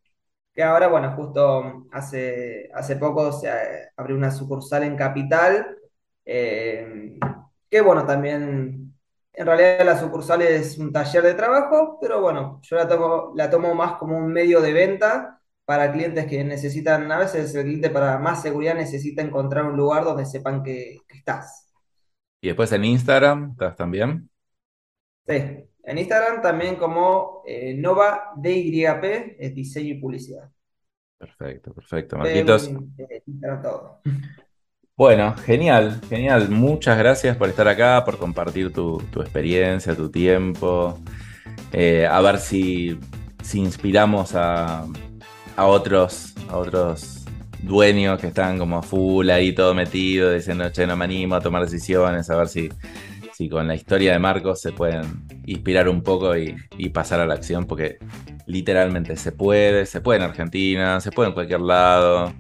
Que 0.52 0.62
ahora, 0.62 0.88
bueno, 0.88 1.10
justo 1.16 1.86
hace, 1.90 2.68
hace 2.74 2.96
poco 2.96 3.32
se 3.32 3.48
abrió 3.96 4.14
una 4.14 4.30
sucursal 4.30 4.82
en 4.82 4.96
Capital, 4.96 5.78
eh, 6.24 7.18
que 7.70 7.80
bueno, 7.80 8.06
también 8.06 8.94
en 9.32 9.46
realidad 9.46 9.84
la 9.84 9.98
sucursal 9.98 10.42
es 10.42 10.78
un 10.78 10.92
taller 10.92 11.22
de 11.22 11.34
trabajo, 11.34 11.98
pero 12.00 12.20
bueno, 12.20 12.60
yo 12.62 12.76
la 12.76 12.88
tomo, 12.88 13.32
la 13.34 13.48
tomo 13.48 13.74
más 13.74 13.94
como 13.94 14.18
un 14.18 14.32
medio 14.32 14.60
de 14.60 14.72
venta 14.72 15.40
para 15.64 15.92
clientes 15.92 16.26
que 16.26 16.42
necesitan, 16.42 17.10
a 17.12 17.18
veces 17.18 17.54
el 17.54 17.64
cliente 17.64 17.90
para 17.90 18.18
más 18.18 18.42
seguridad 18.42 18.74
necesita 18.74 19.22
encontrar 19.22 19.64
un 19.66 19.76
lugar 19.76 20.04
donde 20.04 20.26
sepan 20.26 20.62
que, 20.62 20.98
que 21.06 21.18
estás. 21.18 21.72
Y 22.40 22.48
después 22.48 22.72
en 22.72 22.84
Instagram, 22.84 23.50
¿estás 23.52 23.76
también? 23.76 24.28
Sí. 25.26 25.64
En 25.82 25.98
Instagram 25.98 26.42
también 26.42 26.76
como 26.76 27.42
eh, 27.46 27.74
Nova 27.74 28.32
DYP, 28.36 29.36
es 29.38 29.54
diseño 29.54 29.94
y 29.94 30.00
publicidad. 30.00 30.50
Perfecto, 31.18 31.72
perfecto, 31.72 32.16
Marquitos. 32.16 32.70
Eh, 32.98 33.22
Instagram, 33.26 33.62
todo. 33.62 34.00
Bueno, 35.00 35.34
genial, 35.34 35.98
genial. 36.10 36.50
Muchas 36.50 36.98
gracias 36.98 37.34
por 37.34 37.48
estar 37.48 37.66
acá, 37.66 38.04
por 38.04 38.18
compartir 38.18 38.70
tu, 38.70 39.02
tu 39.10 39.22
experiencia, 39.22 39.96
tu 39.96 40.10
tiempo. 40.10 40.98
Eh, 41.72 42.06
a 42.06 42.20
ver 42.20 42.36
si, 42.36 42.98
si 43.42 43.60
inspiramos 43.60 44.34
a, 44.34 44.84
a 45.56 45.66
otros, 45.66 46.34
a 46.50 46.58
otros 46.58 47.24
dueños 47.62 48.20
que 48.20 48.26
están 48.26 48.58
como 48.58 48.82
full 48.82 49.30
ahí 49.30 49.54
todo 49.54 49.72
metido, 49.72 50.34
diciendo, 50.34 50.70
che, 50.70 50.86
no 50.86 50.96
me 50.96 51.06
animo 51.06 51.34
a 51.34 51.40
tomar 51.40 51.62
decisiones, 51.62 52.28
a 52.28 52.36
ver 52.36 52.48
si, 52.48 52.68
si 53.32 53.48
con 53.48 53.68
la 53.68 53.74
historia 53.74 54.12
de 54.12 54.18
Marcos 54.18 54.60
se 54.60 54.72
pueden 54.72 55.24
inspirar 55.46 55.88
un 55.88 56.02
poco 56.02 56.36
y 56.36 56.90
pasar 56.92 57.20
a 57.20 57.26
la 57.26 57.32
acción, 57.32 57.64
porque 57.64 57.96
literalmente 58.44 59.16
se 59.16 59.32
puede, 59.32 59.86
se 59.86 60.02
puede 60.02 60.18
en 60.18 60.24
Argentina, 60.26 61.00
se 61.00 61.10
puede 61.10 61.28
en 61.30 61.34
cualquier 61.34 61.62
lado, 61.62 62.34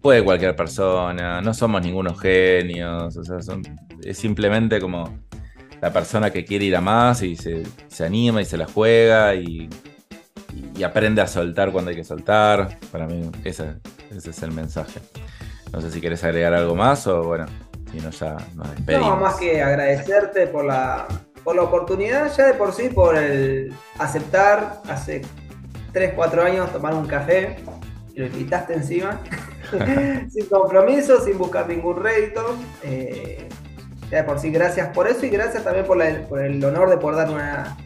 puede 0.00 0.24
cualquier 0.24 0.56
persona, 0.56 1.40
no 1.40 1.52
somos 1.54 1.82
ningunos 1.82 2.20
genios, 2.20 3.16
o 3.16 3.24
sea, 3.24 3.42
son- 3.42 3.62
es 4.02 4.18
simplemente 4.18 4.80
como 4.80 5.18
la 5.80 5.92
persona 5.92 6.30
que 6.30 6.44
quiere 6.44 6.64
ir 6.66 6.76
a 6.76 6.80
más 6.80 7.22
y 7.22 7.36
se, 7.36 7.62
se 7.88 8.04
anima 8.04 8.40
y 8.42 8.44
se 8.44 8.56
la 8.56 8.66
juega 8.66 9.34
y, 9.34 9.68
y 10.76 10.82
aprende 10.82 11.22
a 11.22 11.26
soltar 11.26 11.72
cuando 11.72 11.90
hay 11.90 11.96
que 11.96 12.04
soltar. 12.04 12.78
Para 12.92 13.06
mí 13.06 13.30
ese, 13.44 13.74
ese 14.10 14.30
es 14.30 14.42
el 14.42 14.52
mensaje. 14.52 15.00
No 15.72 15.80
sé 15.80 15.90
si 15.90 16.00
quieres 16.00 16.22
agregar 16.24 16.52
algo 16.54 16.74
más 16.74 17.06
o 17.06 17.22
bueno, 17.22 17.46
Si 17.90 17.98
no, 17.98 18.10
ya 18.10 18.36
nos 18.54 18.70
despedimos. 18.74 19.08
No, 19.08 19.16
más 19.16 19.36
que 19.36 19.62
agradecerte 19.62 20.46
por 20.48 20.64
la, 20.64 21.06
por 21.44 21.56
la 21.56 21.62
oportunidad, 21.62 22.30
ya 22.36 22.46
de 22.48 22.54
por 22.54 22.72
sí, 22.72 22.88
por 22.90 23.16
el 23.16 23.72
aceptar 23.98 24.82
hace 24.88 25.22
3, 25.92 26.12
4 26.14 26.42
años 26.42 26.72
tomar 26.72 26.92
un 26.94 27.06
café 27.06 27.56
y 28.14 28.20
lo 28.20 28.26
invitaste 28.26 28.74
encima. 28.74 29.20
sin 30.30 30.46
compromiso, 30.46 31.20
sin 31.20 31.38
buscar 31.38 31.68
ningún 31.68 32.02
rédito. 32.02 32.56
Eh, 32.82 33.48
ya 34.10 34.26
por 34.26 34.38
sí, 34.38 34.50
gracias 34.50 34.88
por 34.88 35.06
eso 35.06 35.24
y 35.24 35.30
gracias 35.30 35.62
también 35.62 35.86
por, 35.86 35.98
por 36.28 36.40
el 36.40 36.64
honor 36.64 36.90
de 36.90 36.96
poder 36.96 37.16
dar 37.16 37.30
una, 37.30 37.76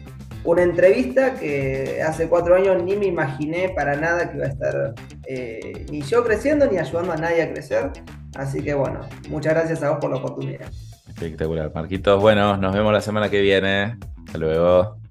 una 0.43 0.63
entrevista 0.63 1.35
que 1.35 2.01
hace 2.01 2.27
cuatro 2.27 2.55
años 2.55 2.81
ni 2.83 2.95
me 2.95 3.05
imaginé 3.05 3.69
para 3.69 3.95
nada 3.95 4.31
que 4.31 4.37
iba 4.37 4.45
a 4.45 4.49
estar 4.49 4.93
eh, 5.27 5.85
ni 5.91 6.01
yo 6.01 6.23
creciendo 6.23 6.65
ni 6.67 6.77
ayudando 6.77 7.13
a 7.13 7.17
nadie 7.17 7.43
a 7.43 7.51
crecer. 7.51 7.91
Así 8.35 8.61
que 8.61 8.73
bueno, 8.73 9.01
muchas 9.29 9.53
gracias 9.53 9.83
a 9.83 9.91
vos 9.91 9.99
por 9.99 10.09
la 10.09 10.17
oportunidad. 10.17 10.69
Espectacular. 11.07 11.71
Marquitos, 11.73 12.21
bueno, 12.21 12.57
nos 12.57 12.73
vemos 12.73 12.91
la 12.91 13.01
semana 13.01 13.29
que 13.29 13.41
viene. 13.41 13.97
Hasta 14.25 14.37
luego. 14.37 15.04